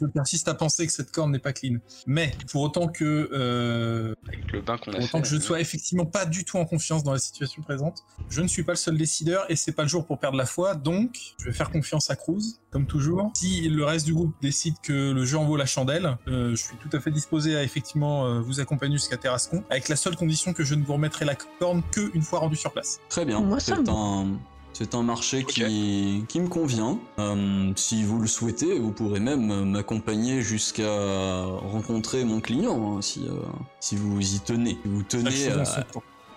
je 0.00 0.06
persiste 0.06 0.48
à 0.48 0.54
penser 0.54 0.86
que 0.86 0.92
cette 0.92 1.10
corne 1.12 1.32
n'est 1.32 1.38
pas 1.38 1.52
clean. 1.52 1.76
Mais, 2.06 2.32
pour 2.50 2.62
autant 2.62 2.88
que. 2.88 3.28
euh, 3.32 4.14
Avec 4.28 4.52
le 4.52 4.60
bain 4.60 4.76
qu'on 4.78 4.92
a 4.92 4.96
pour 4.96 5.04
autant 5.04 5.18
fait. 5.18 5.22
que 5.22 5.28
je 5.28 5.36
ne 5.36 5.40
sois 5.40 5.60
effectivement 5.60 6.06
pas 6.06 6.24
du 6.26 6.44
tout 6.44 6.56
en 6.58 6.64
confiance 6.64 7.02
dans 7.04 7.12
la 7.12 7.18
situation 7.18 7.62
présente, 7.62 7.98
je 8.28 8.40
ne 8.42 8.48
suis 8.48 8.62
pas 8.62 8.72
le 8.72 8.76
seul 8.76 8.96
décideur 8.96 9.44
et 9.50 9.56
c'est 9.56 9.72
pas 9.72 9.82
le 9.82 9.88
jour 9.88 10.06
pour 10.06 10.18
perdre 10.18 10.36
la 10.36 10.46
foi, 10.46 10.74
donc 10.74 11.16
je 11.38 11.46
vais 11.46 11.52
faire 11.52 11.70
confiance 11.70 12.10
à 12.10 12.16
Cruz, 12.16 12.58
comme 12.70 12.86
toujours. 12.86 13.30
Si 13.34 13.68
le 13.68 13.84
reste 13.84 14.06
du 14.06 14.14
groupe 14.14 14.34
décide 14.40 14.74
que 14.82 15.12
le 15.12 15.24
jeu 15.24 15.38
en 15.38 15.44
vaut 15.44 15.56
la 15.56 15.66
chandelle, 15.66 16.16
euh, 16.28 16.50
je 16.50 16.62
suis 16.62 16.76
tout 16.76 16.90
à 16.96 17.00
fait 17.00 17.10
disposé 17.10 17.56
à 17.56 17.62
effectivement 17.62 18.26
euh, 18.26 18.40
vous 18.40 18.60
accompagner 18.60 18.96
jusqu'à 18.96 19.16
Terrascon, 19.16 19.64
avec 19.70 19.88
la 19.88 19.96
seule 19.96 20.16
condition 20.16 20.52
que 20.52 20.64
je 20.64 20.74
ne 20.74 20.84
vous 20.84 20.92
remettrai 20.94 21.24
la 21.24 21.34
corne 21.58 21.82
que 21.92 22.10
une 22.14 22.22
fois 22.22 22.38
rendu 22.40 22.56
sur 22.56 22.72
place. 22.72 22.98
Très 23.08 23.24
bien, 23.24 23.40
Moi, 23.40 23.60
ça 23.60 23.76
c'est 23.76 23.82
me- 23.82 23.90
un... 23.90 24.38
C'est 24.72 24.94
un 24.94 25.02
marché 25.02 25.44
qui, 25.44 26.24
qui 26.28 26.40
me 26.40 26.48
convient. 26.48 26.98
Euh, 27.18 27.72
si 27.76 28.04
vous 28.04 28.20
le 28.20 28.26
souhaitez, 28.26 28.78
vous 28.78 28.92
pourrez 28.92 29.20
même 29.20 29.70
m'accompagner 29.70 30.42
jusqu'à 30.42 31.44
rencontrer 31.44 32.24
mon 32.24 32.40
client, 32.40 32.96
hein, 32.96 33.02
si, 33.02 33.26
euh, 33.28 33.34
si 33.80 33.96
vous 33.96 34.34
y 34.34 34.40
tenez. 34.40 34.78
Vous 34.84 35.02
tenez 35.02 35.48
à. 35.48 35.64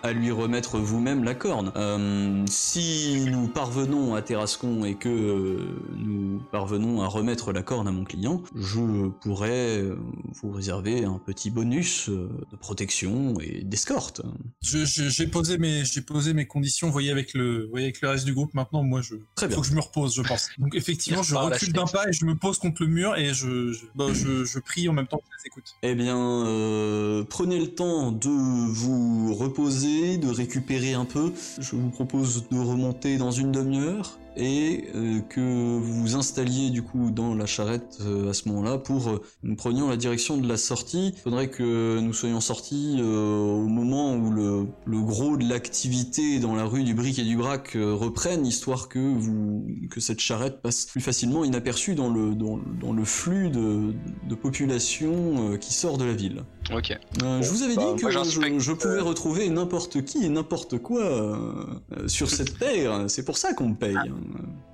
À 0.02 0.12
lui 0.12 0.30
remettre 0.30 0.78
vous-même 0.78 1.24
la 1.24 1.34
corne. 1.34 1.72
Euh, 1.76 2.44
si 2.48 3.24
nous 3.30 3.48
parvenons 3.48 4.14
à 4.14 4.22
Terrascon 4.22 4.84
et 4.84 4.94
que 4.94 5.08
euh, 5.08 5.58
nous 5.96 6.42
parvenons 6.52 7.02
à 7.02 7.06
remettre 7.06 7.52
la 7.52 7.62
corne 7.62 7.88
à 7.88 7.92
mon 7.92 8.04
client, 8.04 8.42
je 8.54 9.08
pourrais 9.08 9.78
euh, 9.78 9.96
vous 10.42 10.50
réserver 10.50 11.04
un 11.04 11.18
petit 11.18 11.50
bonus 11.50 12.08
de 12.08 12.56
protection 12.60 13.34
et 13.40 13.62
d'escorte. 13.64 14.22
J'ai 14.62 15.26
posé 15.26 15.58
mes, 15.58 15.84
j'ai 15.84 16.02
posé 16.02 16.32
mes 16.32 16.46
conditions. 16.46 16.90
Voyez 16.90 17.10
avec 17.10 17.34
le, 17.34 17.66
voyez 17.70 17.86
avec 17.86 18.00
le 18.00 18.08
reste 18.08 18.24
du 18.24 18.34
groupe. 18.34 18.54
Maintenant, 18.54 18.82
moi, 18.82 19.00
je, 19.00 19.14
Très 19.34 19.48
bien. 19.48 19.56
faut 19.56 19.62
que 19.62 19.68
je 19.68 19.74
me 19.74 19.80
repose, 19.80 20.14
je 20.14 20.22
pense. 20.22 20.48
Donc 20.58 20.74
effectivement, 20.74 21.22
je 21.22 21.34
recule 21.34 21.72
d'un 21.72 21.86
pas 21.86 22.08
et 22.08 22.12
je 22.12 22.24
me 22.24 22.34
pose 22.34 22.58
contre 22.58 22.82
le 22.82 22.88
mur 22.88 23.16
et 23.16 23.34
je, 23.34 23.72
je, 23.72 23.86
bah, 23.94 24.06
je, 24.12 24.44
je 24.44 24.58
prie 24.58 24.88
en 24.88 24.92
même 24.92 25.06
temps 25.06 25.18
que 25.18 25.24
je 25.30 25.42
les 25.42 25.46
écoute. 25.46 25.74
Eh 25.82 25.94
bien, 25.94 26.16
euh, 26.46 27.24
prenez 27.24 27.58
le 27.58 27.68
temps 27.74 28.12
de 28.12 28.28
vous 28.28 29.34
reposer, 29.34 29.85
de 29.86 30.28
récupérer 30.28 30.94
un 30.94 31.04
peu. 31.04 31.32
Je 31.58 31.76
vous 31.76 31.90
propose 31.90 32.48
de 32.48 32.58
remonter 32.58 33.18
dans 33.18 33.30
une 33.30 33.52
demi-heure 33.52 34.18
et 34.36 34.88
euh, 34.94 35.20
que 35.20 35.40
vous 35.40 36.02
vous 36.02 36.14
installiez 36.16 36.70
du 36.70 36.82
coup 36.82 37.10
dans 37.10 37.34
la 37.34 37.46
charrette 37.46 37.98
euh, 38.02 38.30
à 38.30 38.34
ce 38.34 38.48
moment-là 38.48 38.78
pour 38.78 39.08
euh, 39.08 39.22
nous 39.42 39.56
prenions 39.56 39.88
la 39.88 39.96
direction 39.96 40.36
de 40.36 40.46
la 40.48 40.56
sortie. 40.56 41.14
Il 41.16 41.20
faudrait 41.20 41.48
que 41.48 41.98
nous 42.00 42.12
soyons 42.12 42.40
sortis 42.40 42.96
euh, 42.98 43.38
au 43.38 43.66
moment 43.66 44.14
où 44.14 44.30
le, 44.30 44.66
le 44.84 45.00
gros 45.00 45.36
de 45.36 45.48
l'activité 45.48 46.38
dans 46.38 46.54
la 46.54 46.64
rue 46.64 46.84
du 46.84 46.94
Bric 46.94 47.18
et 47.18 47.24
du 47.24 47.36
Brac 47.36 47.76
euh, 47.76 47.94
reprenne, 47.94 48.46
histoire 48.46 48.88
que 48.88 48.98
vous 48.98 49.66
que 49.90 50.00
cette 50.00 50.20
charrette 50.20 50.60
passe 50.62 50.86
plus 50.86 51.00
facilement 51.00 51.44
inaperçue 51.44 51.94
dans 51.94 52.10
le 52.10 52.34
dans, 52.34 52.58
dans 52.80 52.92
le 52.92 53.04
flux 53.04 53.50
de, 53.50 53.94
de 54.28 54.34
population 54.34 55.52
euh, 55.52 55.56
qui 55.56 55.72
sort 55.72 55.98
de 55.98 56.04
la 56.04 56.14
ville. 56.14 56.44
Ok. 56.74 56.98
Euh, 57.22 57.42
je 57.42 57.50
vous 57.50 57.62
avais 57.62 57.76
bah, 57.76 57.82
dit 57.82 58.02
moi, 58.02 58.10
que 58.10 58.58
je, 58.58 58.72
pouvais 58.72 59.00
retrouver 59.00 59.48
n'importe 59.48 60.04
qui 60.04 60.24
et 60.24 60.28
n'importe 60.28 60.78
quoi 60.78 61.02
euh, 61.02 61.64
euh, 61.96 62.08
sur 62.08 62.28
cette 62.28 62.58
terre. 62.58 63.04
C'est 63.08 63.24
pour 63.24 63.38
ça 63.38 63.54
qu'on 63.54 63.70
me 63.70 63.74
paye. 63.74 63.96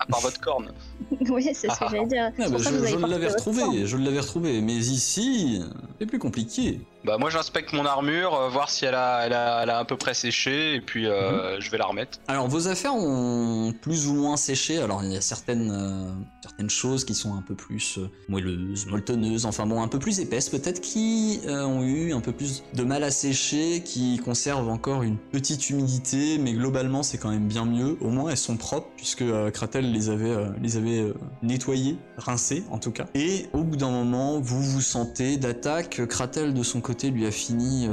À 0.00 0.07
part 0.07 0.20
votre 0.20 0.40
corne. 0.40 0.72
oui, 1.30 1.48
c'est 1.55 1.68
ce 1.70 1.78
que 1.78 1.84
j'allais 1.90 2.07
dire. 2.07 2.32
Ah, 2.38 2.48
bah, 2.48 2.57
je 2.59 3.07
l'avais 3.07 3.28
retrouvé, 3.28 3.86
je 3.86 3.96
l'avais 3.96 4.18
retrouvé. 4.20 4.61
Mais 4.61 4.74
ici, 4.74 5.62
c'est 6.00 6.07
plus 6.07 6.18
compliqué. 6.18 6.80
Bah 7.05 7.18
moi 7.18 7.30
j'inspecte 7.30 7.72
mon 7.72 7.84
armure, 7.84 8.32
euh, 8.34 8.48
voir 8.48 8.70
si 8.70 8.84
elle 8.84 8.94
a, 8.94 9.26
elle 9.26 9.32
a, 9.32 9.62
elle 9.64 9.70
a 9.70 9.78
à 9.78 9.84
peu 9.84 9.96
près 9.96 10.14
séché 10.14 10.74
et 10.76 10.80
puis 10.80 11.07
euh, 11.09 11.55
Mhm. 11.57 11.61
je 11.61 11.70
vais 11.70 11.78
la 11.78 11.86
remettre. 11.86 12.18
Alors 12.28 12.46
vos 12.48 12.68
affaires 12.68 12.94
ont 12.94 13.72
plus 13.82 14.07
ou 14.07 14.14
moins 14.14 14.36
séché. 14.36 14.78
Alors 14.80 15.03
il 15.03 15.12
y 15.12 15.16
a 15.16 15.20
certaines 15.20 15.70
euh, 15.72 16.41
certaines 16.43 16.70
choses 16.70 17.05
qui 17.05 17.14
sont 17.14 17.34
un 17.34 17.43
peu 17.43 17.55
plus 17.55 17.99
euh, 17.99 18.11
moelleuses, 18.28 18.86
molletonneuses, 18.86 19.47
enfin 19.47 19.64
bon 19.64 19.80
un 19.80 19.88
peu 19.88 20.01
plus 20.01 20.18
épaisses 20.18 20.49
peut-être 20.49 20.80
qui 20.80 21.40
euh, 21.47 21.64
ont 21.64 21.84
eu 21.84 22.12
un 22.12 22.20
peu 22.20 22.32
plus 22.32 22.64
de 22.74 22.82
mal 22.82 23.05
à 23.05 23.12
sécher, 23.12 23.82
qui 23.84 24.18
conservent 24.18 24.68
encore 24.68 25.05
une 25.05 25.16
petite 25.16 25.70
humidité, 25.70 26.38
mais 26.38 26.53
globalement 26.53 27.05
c'est 27.05 27.18
quand 27.18 27.30
même 27.30 27.47
bien 27.47 27.64
mieux. 27.64 27.97
Au 28.01 28.11
moins 28.11 28.30
elles 28.30 28.36
sont 28.36 28.57
propres 28.57 28.88
puisque 28.97 29.22
euh, 29.22 29.51
Kratel 29.51 29.93
les 29.93 30.11
avait 30.11 30.36
les 30.61 31.12
nettoyées, 31.43 31.97
rincées 32.16 32.64
en 32.70 32.78
tout 32.78 32.90
cas. 32.90 33.07
Et 33.14 33.47
au 33.53 33.62
bout 33.62 33.76
d'un 33.76 33.90
moment 33.90 34.40
vous 34.40 34.62
vous 34.62 34.80
sentez 34.80 35.36
d'attaque. 35.36 36.03
Kratel 36.09 36.55
de 36.55 36.62
son 36.62 36.80
côté 36.80 37.11
lui 37.11 37.26
a 37.26 37.30
fini 37.30 37.88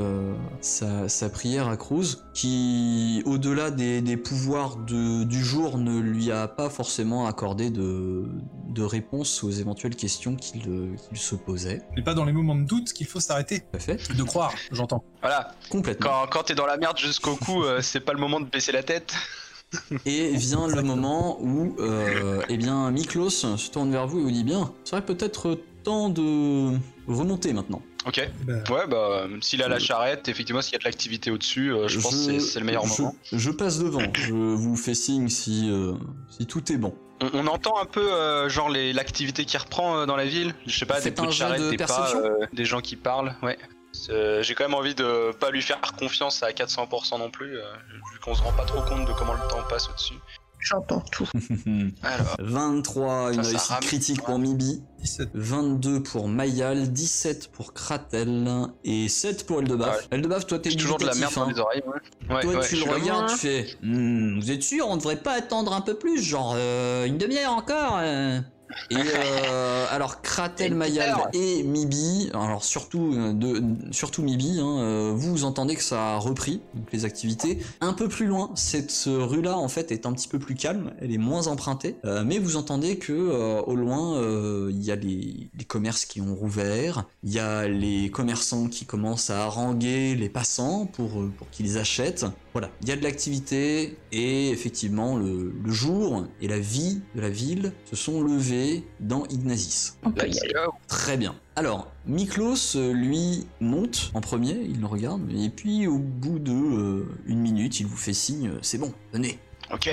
sa, 0.62 1.30
prière 1.30 1.68
à 1.68 1.78
Cruz, 1.78 2.24
qui 2.34 3.22
au-delà 3.26 3.70
des, 3.70 4.02
des 4.02 4.18
pouvoirs 4.18 4.78
du 4.78 5.44
jour 5.44 5.78
ne 5.78 6.00
lui 6.00 6.32
a 6.32 6.48
pas 6.48 6.70
forcément 6.70 7.28
accordé 7.28 7.70
de, 7.70 8.24
de 8.70 8.84
réponse 8.84 9.44
aux 9.44 9.50
éventuelles 9.52 9.96
questions 9.96 10.36
qu'il 10.36 10.68
euh, 10.70 10.96
qu'il 11.10 11.18
se 11.18 11.36
posait. 11.36 11.82
Mais 11.96 12.04
pas 12.04 12.14
dans 12.14 12.26
les 12.26 12.32
moments 12.34 12.56
de 12.56 12.64
doute 12.64 12.94
qu'il 12.94 13.08
faut 13.08 13.20
s'arrêter. 13.20 13.62
Tout 13.62 13.78
à 13.78 13.80
fait. 13.80 14.16
De 14.16 14.24
croire, 14.24 14.54
j'entends. 14.72 15.04
Voilà, 15.22 15.54
Complètement. 15.70 16.10
quand, 16.10 16.28
quand 16.32 16.44
t'es 16.44 16.56
dans 16.56 16.66
la 16.68 16.78
merde 16.78 16.98
jusqu'au 16.98 17.36
cou, 17.36 17.64
euh, 17.64 17.82
c'est 17.82 18.00
pas 18.02 18.14
le 18.14 18.20
moment 18.20 18.40
de 18.40 18.46
baisser 18.46 18.72
la 18.72 18.84
tête. 18.84 19.14
Et 20.06 20.36
vient 20.36 20.66
le 20.68 20.82
moment 20.82 21.38
où, 21.42 21.76
euh, 21.80 22.42
eh 22.50 22.58
bien, 22.58 22.90
Miklos 22.90 23.30
se 23.30 23.70
tourne 23.70 23.92
vers 23.92 24.08
vous 24.08 24.20
et 24.20 24.24
vous 24.24 24.32
dit 24.32 24.44
bien, 24.44 24.74
ce 24.84 24.92
serait 24.92 25.06
peut-être 25.06 25.60
temps 25.84 26.10
de 26.10 26.76
remonter 27.08 27.54
maintenant. 27.54 27.82
Ok. 28.08 28.28
Bah, 28.48 28.54
Ouais, 28.72 28.88
bah 28.88 29.28
s'il 29.42 29.62
a 29.62 29.68
la 29.68 29.78
charrette, 29.78 30.28
effectivement 30.28 30.62
s'il 30.62 30.74
y 30.74 30.76
a 30.78 30.80
de 30.80 30.86
l'activité 30.86 31.30
au-dessus, 31.32 31.72
euh, 31.72 31.88
je, 31.88 32.00
pense 32.00 32.12
que 32.12 32.18
c'est- 32.18 32.40
c'est 32.40 32.60
le 32.60 32.66
meilleur 32.66 32.86
je- 32.88 33.02
moment. 33.02 33.16
Je 33.32 33.52
passe 33.52 33.78
devant. 33.80 34.02
Je 34.14 34.34
vous 34.34 34.76
fais 34.76 34.96
signe 34.96 35.28
si, 35.30 35.70
euh, 35.70 35.94
si 36.30 36.46
tout 36.48 36.72
est 36.72 36.78
bon. 36.78 36.96
On, 37.22 37.30
on 37.34 37.48
entend 37.48 37.80
un 37.82 37.86
peu 37.86 38.12
euh, 38.14 38.48
genre 38.50 38.70
les- 38.70 38.94
l'activité 38.94 39.46
qui 39.46 39.58
reprend 39.58 39.98
euh, 40.00 40.06
dans 40.06 40.16
la 40.16 40.26
ville. 40.26 40.54
Je 40.66 40.78
sais 40.78 40.86
pas, 40.86 41.02
des 41.02 41.12
bruits 41.12 41.28
de 41.28 41.32
jet 41.32 41.38
charrette, 41.40 41.62
de 41.62 41.70
des 41.72 41.78
pas, 41.78 42.12
euh, 42.16 42.46
des 42.54 42.66
gens 42.66 42.82
qui 42.82 42.96
parlent. 42.96 43.36
Ouais. 43.42 43.58
C'est- 43.92 44.44
J'ai 44.44 44.54
quand 44.56 44.64
même 44.66 44.76
envie 44.76 44.96
de 44.96 45.32
pas 45.40 45.50
lui 45.50 45.62
faire 45.62 45.82
confiance 45.98 46.44
à 46.44 46.52
400% 46.52 47.18
non 47.18 47.30
plus, 47.32 47.58
euh, 47.58 47.64
vu 48.14 48.20
qu'on 48.24 48.36
se 48.36 48.42
rend 48.42 48.52
pas 48.54 48.66
trop 48.66 48.82
compte 48.82 49.06
de 49.08 49.14
comment 49.14 49.34
le 49.34 49.48
temps 49.50 49.64
passe 49.70 49.90
au-dessus. 49.90 50.14
J'entends 50.60 51.02
tout. 51.12 51.28
Alors, 52.04 52.36
23, 52.40 53.34
une 53.34 53.40
réussite 53.40 53.80
critique 53.82 54.22
pour 54.22 54.40
Mibi. 54.40 54.84
17. 55.02 55.30
22 55.34 56.04
pour 56.04 56.28
Mayal, 56.28 56.92
17 56.92 57.52
pour 57.52 57.74
Kratel 57.74 58.68
et 58.84 59.08
7 59.08 59.46
pour 59.46 59.62
Eldebaf. 59.62 59.98
Ouais. 59.98 60.08
Eldebaf, 60.12 60.46
toi 60.46 60.60
t'es 60.60 60.72
toujours 60.72 60.98
de 60.98 61.06
la 61.06 61.16
merde 61.16 61.34
dans 61.34 61.44
hein. 61.44 61.52
les 61.54 61.60
oreilles. 61.60 61.84
Ouais. 61.88 62.36
Ouais, 62.36 62.42
Toi 62.42 62.56
ouais, 62.56 62.68
tu 62.68 62.76
le 62.76 62.92
regardes, 62.92 63.30
tu 63.30 63.38
fais 63.38 63.68
Hmm, 63.82 64.40
Vous 64.40 64.52
êtes 64.52 64.64
sûr, 64.64 64.88
on 64.90 64.98
devrait 64.98 65.16
pas 65.16 65.34
attendre 65.34 65.74
un 65.74 65.82
peu 65.82 65.94
plus 65.94 66.22
Genre 66.22 66.54
euh, 66.58 67.06
une 67.06 67.18
demi-heure 67.18 67.54
encore 67.54 67.98
euh 68.00 68.40
Et 68.92 68.96
euh, 68.98 69.86
alors 69.90 70.22
Kratel, 70.22 70.76
Mayal 70.76 71.16
et 71.34 71.64
Mibi, 71.64 72.30
alors 72.34 72.64
surtout, 72.64 73.14
euh, 73.16 73.34
de, 73.34 73.62
surtout 73.92 74.22
Mibi, 74.22 74.60
hein, 74.60 74.80
euh, 74.80 75.12
vous, 75.16 75.44
entendez 75.44 75.76
que 75.76 75.84
ça 75.84 76.16
a 76.16 76.18
repris, 76.18 76.62
donc 76.76 76.92
les 76.92 77.06
activités. 77.06 77.60
Un 77.82 77.94
peu 77.94 78.08
plus 78.08 78.28
loin, 78.28 78.52
cette 78.56 79.06
rue-là 79.08 79.58
en 79.58 79.68
fait 79.68 79.92
est 79.92 80.06
un 80.06 80.14
petit 80.14 80.28
peu 80.28 80.40
plus 80.40 80.56
calme, 80.56 80.94
elle 81.02 81.12
est 81.12 81.18
moins 81.18 81.48
empruntée, 81.48 81.98
euh, 82.06 82.24
mais 82.26 82.38
vous 82.38 82.58
entendez 82.58 82.98
que 82.98 83.14
euh, 83.14 83.62
au 83.62 83.76
loin 83.76 84.18
euh, 84.18 84.70
il 84.72 84.84
y 84.84 84.92
a 84.92 84.96
les, 84.96 85.50
les 85.58 85.66
commerces 85.66 86.06
qui 86.06 86.22
ont 86.22 86.36
rouvert, 86.36 87.06
il 87.24 87.34
y 87.34 87.40
a 87.40 87.68
les 87.68 88.12
commerçants 88.12 88.68
qui 88.68 88.86
commencent 88.86 89.30
à 89.30 89.46
haranguer 89.46 90.16
les 90.16 90.30
passants 90.30 90.86
pour, 90.86 91.10
pour 91.38 91.50
qu'ils 91.50 91.78
achètent. 91.78 92.26
Voilà, 92.54 92.72
il 92.82 92.90
y 92.90 92.92
a 92.92 92.96
de 92.96 93.04
l'activité 93.04 93.98
et 94.12 94.50
effectivement 94.50 95.18
le, 95.18 95.54
le 95.64 95.72
jour 95.72 96.26
et 96.42 96.48
la 96.48 96.58
vie 96.60 97.02
de 97.14 97.22
la 97.22 97.30
ville 97.30 97.74
se 97.86 97.96
sont 97.96 98.24
levés 98.24 98.84
dans 99.00 99.26
Ignazis. 99.28 99.92
On 100.04 100.12
peut 100.12 100.26
y 100.26 100.32
Let's 100.32 100.42
aller. 100.42 100.54
go. 100.54 100.74
Très 100.88 101.16
bien. 101.16 101.36
Alors, 101.56 101.92
Miklos, 102.08 102.76
lui, 102.94 103.46
monte 103.60 104.10
en 104.14 104.22
premier, 104.22 104.54
il 104.68 104.80
le 104.80 104.88
regarde, 104.88 105.22
et 105.32 105.50
puis 105.50 105.86
au 105.88 106.00
bout 106.00 106.40
de 106.40 106.52
euh, 106.52 107.06
une 107.28 107.40
minute, 107.40 107.80
il 107.80 107.86
vous 107.86 107.98
fait 107.98 108.14
signe, 108.14 108.48
euh, 108.50 108.60
c'est 108.62 108.78
bon, 108.80 108.94
venez. 109.14 109.38
Ok. 109.72 109.90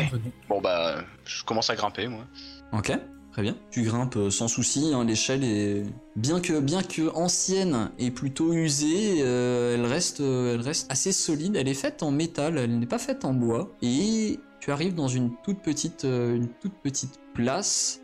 Bon 0.49 0.61
bah, 0.63 1.05
je 1.27 1.45
commence 1.45 1.69
à 1.69 1.77
grimper 1.77 2.09
moi. 2.09 2.25
Ok, 2.73 2.91
très 3.37 3.43
bien. 3.43 3.57
Tu 3.71 3.83
grimpes 3.83 4.17
euh, 4.17 4.31
sans 4.31 4.49
souci, 4.49 4.93
hein, 4.95 5.05
l'échelle 5.05 5.45
est... 5.45 5.83
Bien 6.17 6.41
que, 6.41 6.59
bien 6.59 6.83
que 6.83 7.15
ancienne 7.15 7.91
et 7.99 8.11
plutôt 8.11 8.55
usée, 8.55 9.17
euh, 9.21 9.75
elle, 9.75 9.85
reste, 9.85 10.23
euh, 10.23 10.55
elle 10.55 10.63
reste 10.63 10.91
assez 10.91 11.13
solide, 11.13 11.55
elle 11.55 11.69
est 11.69 11.75
faite 11.75 12.03
en 12.03 12.11
métal, 12.11 12.57
elle 12.57 12.79
n'est 12.79 12.87
pas 12.87 12.99
faite 12.99 13.27
en 13.27 13.35
bois, 13.35 13.71
et 13.83 14.41
tu 14.59 14.71
arrives 14.71 14.95
dans 14.95 15.09
une 15.09 15.33
toute 15.45 15.59
petite, 15.59 16.05
une 16.05 16.49
toute 16.63 16.73
petite 16.83 17.21
place, 17.35 18.01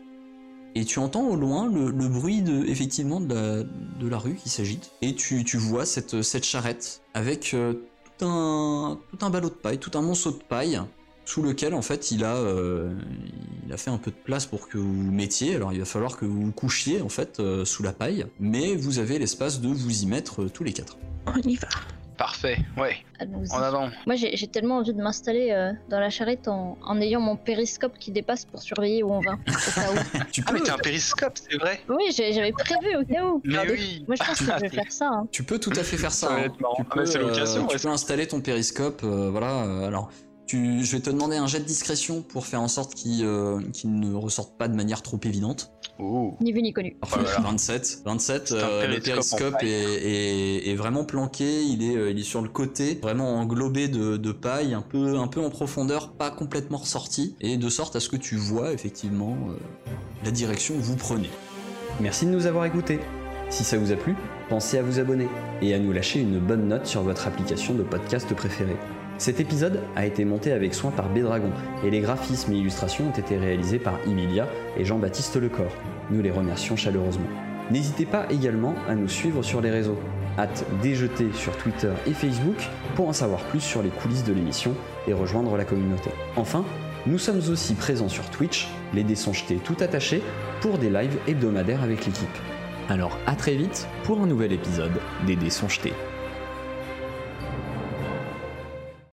et 0.75 0.85
tu 0.85 0.99
entends 0.99 1.27
au 1.27 1.35
loin 1.35 1.67
le, 1.67 2.07
bruit 2.09 2.43
de, 2.43 2.65
effectivement 2.65 3.19
de 3.19 3.33
la, 3.33 3.63
de 3.63 4.07
la 4.07 4.19
rue 4.19 4.35
qui 4.35 4.49
s'agite, 4.49 4.91
et 5.01 5.15
tu, 5.15 5.43
tu 5.43 5.57
vois 5.57 5.87
cette, 5.87 6.21
cette 6.21 6.45
charrette 6.45 7.01
avec 7.15 7.55
tout, 8.19 8.25
un, 8.25 8.99
tout 9.09 9.25
un 9.25 9.31
ballot 9.31 9.49
de 9.49 9.55
paille, 9.55 9.79
tout 9.79 9.97
un 9.97 10.03
monceau 10.03 10.29
de 10.29 10.43
paille, 10.47 10.79
sous 11.25 11.41
lequel 11.41 11.73
en 11.73 11.81
fait 11.81 12.11
il 12.11 12.23
a, 12.23 12.35
euh, 12.35 12.93
il 13.65 13.71
a 13.73 13.77
fait 13.77 13.89
un 13.89 13.97
peu 13.97 14.11
de 14.11 14.15
place 14.15 14.45
pour 14.45 14.67
que 14.67 14.77
vous 14.77 15.11
mettiez. 15.11 15.55
Alors 15.55 15.71
il 15.73 15.79
va 15.79 15.85
falloir 15.85 16.17
que 16.17 16.25
vous 16.25 16.51
couchiez 16.51 17.01
en 17.01 17.09
fait 17.09 17.39
euh, 17.39 17.65
sous 17.65 17.83
la 17.83 17.93
paille, 17.93 18.25
mais 18.39 18.75
vous 18.75 18.99
avez 18.99 19.19
l'espace 19.19 19.61
de 19.61 19.67
vous 19.67 20.03
y 20.03 20.05
mettre 20.05 20.43
euh, 20.43 20.49
tous 20.49 20.63
les 20.63 20.73
quatre. 20.73 20.97
On 21.25 21.37
y 21.41 21.55
va. 21.55 21.67
Parfait. 22.17 22.59
Ouais. 22.77 22.95
En 23.51 23.57
avant. 23.59 23.89
Moi, 24.05 24.15
j'ai 24.15 24.37
j'ai 24.37 24.45
tellement 24.47 24.77
envie 24.77 24.93
de 24.93 25.01
m'installer 25.01 25.49
euh, 25.51 25.71
dans 25.89 25.99
la 25.99 26.11
charrette 26.11 26.47
en, 26.47 26.77
en 26.85 27.01
ayant 27.01 27.19
mon 27.19 27.35
périscope 27.35 27.97
qui 27.99 28.11
dépasse 28.11 28.45
pour 28.45 28.61
surveiller 28.61 29.01
où 29.01 29.11
on 29.11 29.19
va. 29.19 29.31
Au 29.33 29.35
cas 29.35 29.89
où. 29.91 30.17
Tu 30.31 30.43
Ah 30.45 30.51
peux, 30.51 30.57
mais 30.59 30.63
t'as 30.63 30.75
un 30.75 30.77
périscope, 30.77 31.33
c'est 31.35 31.57
vrai. 31.57 31.81
Oui, 31.89 32.03
j'ai- 32.15 32.31
j'avais 32.31 32.51
prévu 32.51 32.95
au 32.97 33.03
cas 33.03 33.25
où. 33.25 33.41
Mais 33.43 33.57
Regardez. 33.57 33.73
oui. 33.73 34.05
Moi, 34.07 34.15
je 34.19 34.23
pense 34.27 34.39
que 34.39 34.45
je 34.45 34.59
vais 34.61 34.69
faire 34.81 34.91
ça. 34.91 35.09
hein. 35.11 35.27
tu 35.31 35.43
peux 35.43 35.57
tout 35.59 35.71
à 35.75 35.83
fait 35.83 35.97
faire 35.97 36.11
ça. 36.11 36.27
Ça 36.27 36.33
va 36.35 36.39
hein. 36.41 36.43
être 36.45 36.61
marrant. 36.61 36.75
Tu 36.75 36.83
Ah, 36.83 36.93
mais 36.95 37.01
peux, 37.01 37.05
c'est 37.07 37.19
l'occasion, 37.19 37.65
tu 37.65 37.75
ouais. 37.75 37.81
peux 37.81 37.89
installer 37.89 38.27
ton 38.27 38.41
périscope. 38.41 39.01
euh, 39.03 39.29
voilà. 39.31 39.63
euh, 39.63 39.87
alors. 39.87 40.11
Tu, 40.45 40.83
je 40.83 40.91
vais 40.91 40.99
te 41.01 41.09
demander 41.09 41.37
un 41.37 41.47
jet 41.47 41.59
de 41.59 41.65
discrétion 41.65 42.21
pour 42.21 42.45
faire 42.45 42.61
en 42.61 42.67
sorte 42.67 42.93
qu'il 42.95 43.23
euh, 43.23 43.59
ne 43.85 44.13
ressorte 44.13 44.57
pas 44.57 44.67
de 44.67 44.75
manière 44.75 45.01
trop 45.01 45.19
évidente. 45.23 45.71
Ni 46.41 46.51
vu 46.51 46.61
ni 46.61 46.73
connu. 46.73 46.95
Parfait, 46.99 47.21
Voilà. 47.21 47.39
27. 47.39 48.01
27, 48.05 48.47
C'est 48.49 48.53
un 48.55 48.57
euh, 48.57 48.87
le 48.87 48.99
périscope 48.99 49.55
est, 49.61 49.67
est- 49.67 50.69
est 50.69 50.75
vraiment 50.75 51.05
planqué, 51.05 51.63
il 51.63 51.81
est, 51.83 51.95
euh, 51.95 52.11
il 52.11 52.19
est 52.19 52.23
sur 52.23 52.41
le 52.41 52.49
côté, 52.49 52.99
vraiment 53.01 53.35
englobé 53.39 53.87
de, 53.87 54.17
de 54.17 54.31
paille, 54.31 54.73
un 54.73 54.81
peu, 54.81 55.17
un 55.17 55.27
peu 55.27 55.39
en 55.41 55.49
profondeur, 55.49 56.11
pas 56.13 56.29
complètement 56.31 56.77
ressorti, 56.79 57.35
et 57.39 57.55
de 57.57 57.69
sorte 57.69 57.95
à 57.95 57.99
ce 57.99 58.09
que 58.09 58.17
tu 58.17 58.35
vois 58.35 58.73
effectivement 58.73 59.37
euh, 59.49 59.53
la 60.25 60.31
direction 60.31 60.75
que 60.75 60.81
vous 60.81 60.95
prenez. 60.97 61.29
Merci 62.01 62.25
de 62.25 62.31
nous 62.31 62.47
avoir 62.47 62.65
écoutés. 62.65 62.99
Si 63.49 63.63
ça 63.63 63.77
vous 63.77 63.91
a 63.91 63.95
plu, 63.95 64.15
pensez 64.49 64.79
à 64.79 64.81
vous 64.83 64.99
abonner 64.99 65.27
et 65.61 65.73
à 65.75 65.79
nous 65.79 65.91
lâcher 65.93 66.19
une 66.19 66.39
bonne 66.39 66.67
note 66.67 66.87
sur 66.87 67.03
votre 67.03 67.27
application 67.27 67.75
de 67.75 67.83
podcast 67.83 68.33
préférée. 68.35 68.77
Cet 69.23 69.39
épisode 69.39 69.79
a 69.95 70.05
été 70.05 70.25
monté 70.25 70.51
avec 70.51 70.73
soin 70.73 70.91
par 70.91 71.07
Bédragon 71.07 71.53
et 71.81 71.89
les 71.89 72.01
graphismes 72.01 72.51
et 72.51 72.57
illustrations 72.57 73.07
ont 73.07 73.17
été 73.17 73.37
réalisés 73.37 73.79
par 73.79 73.97
Emilia 74.05 74.49
et 74.77 74.83
Jean-Baptiste 74.83 75.37
Lecor. 75.37 75.71
Nous 76.11 76.21
les 76.21 76.29
remercions 76.29 76.75
chaleureusement. 76.75 77.29
N'hésitez 77.71 78.05
pas 78.05 78.27
également 78.29 78.75
à 78.85 78.95
nous 78.95 79.07
suivre 79.07 79.41
sur 79.41 79.61
les 79.61 79.71
réseaux. 79.71 79.97
Hâte 80.37 80.65
déjeter 80.81 81.31
sur 81.31 81.55
Twitter 81.55 81.93
et 82.05 82.11
Facebook 82.11 82.67
pour 82.95 83.07
en 83.07 83.13
savoir 83.13 83.39
plus 83.43 83.61
sur 83.61 83.81
les 83.81 83.91
coulisses 83.91 84.25
de 84.25 84.33
l'émission 84.33 84.75
et 85.07 85.13
rejoindre 85.13 85.55
la 85.55 85.63
communauté. 85.63 86.09
Enfin, 86.35 86.65
nous 87.05 87.17
sommes 87.17 87.39
aussi 87.49 87.75
présents 87.75 88.09
sur 88.09 88.29
Twitch, 88.29 88.67
les 88.93 89.05
dés 89.05 89.15
sont 89.15 89.31
jetés 89.31 89.55
tout 89.55 89.77
attachés, 89.79 90.21
pour 90.59 90.77
des 90.77 90.89
lives 90.89 91.17
hebdomadaires 91.29 91.81
avec 91.81 92.05
l'équipe. 92.05 92.27
Alors 92.89 93.17
à 93.25 93.35
très 93.37 93.55
vite 93.55 93.87
pour 94.03 94.19
un 94.19 94.27
nouvel 94.27 94.51
épisode 94.51 94.99
des 95.25 95.37
dés 95.37 95.49
sont 95.49 95.69
jetés. 95.69 95.93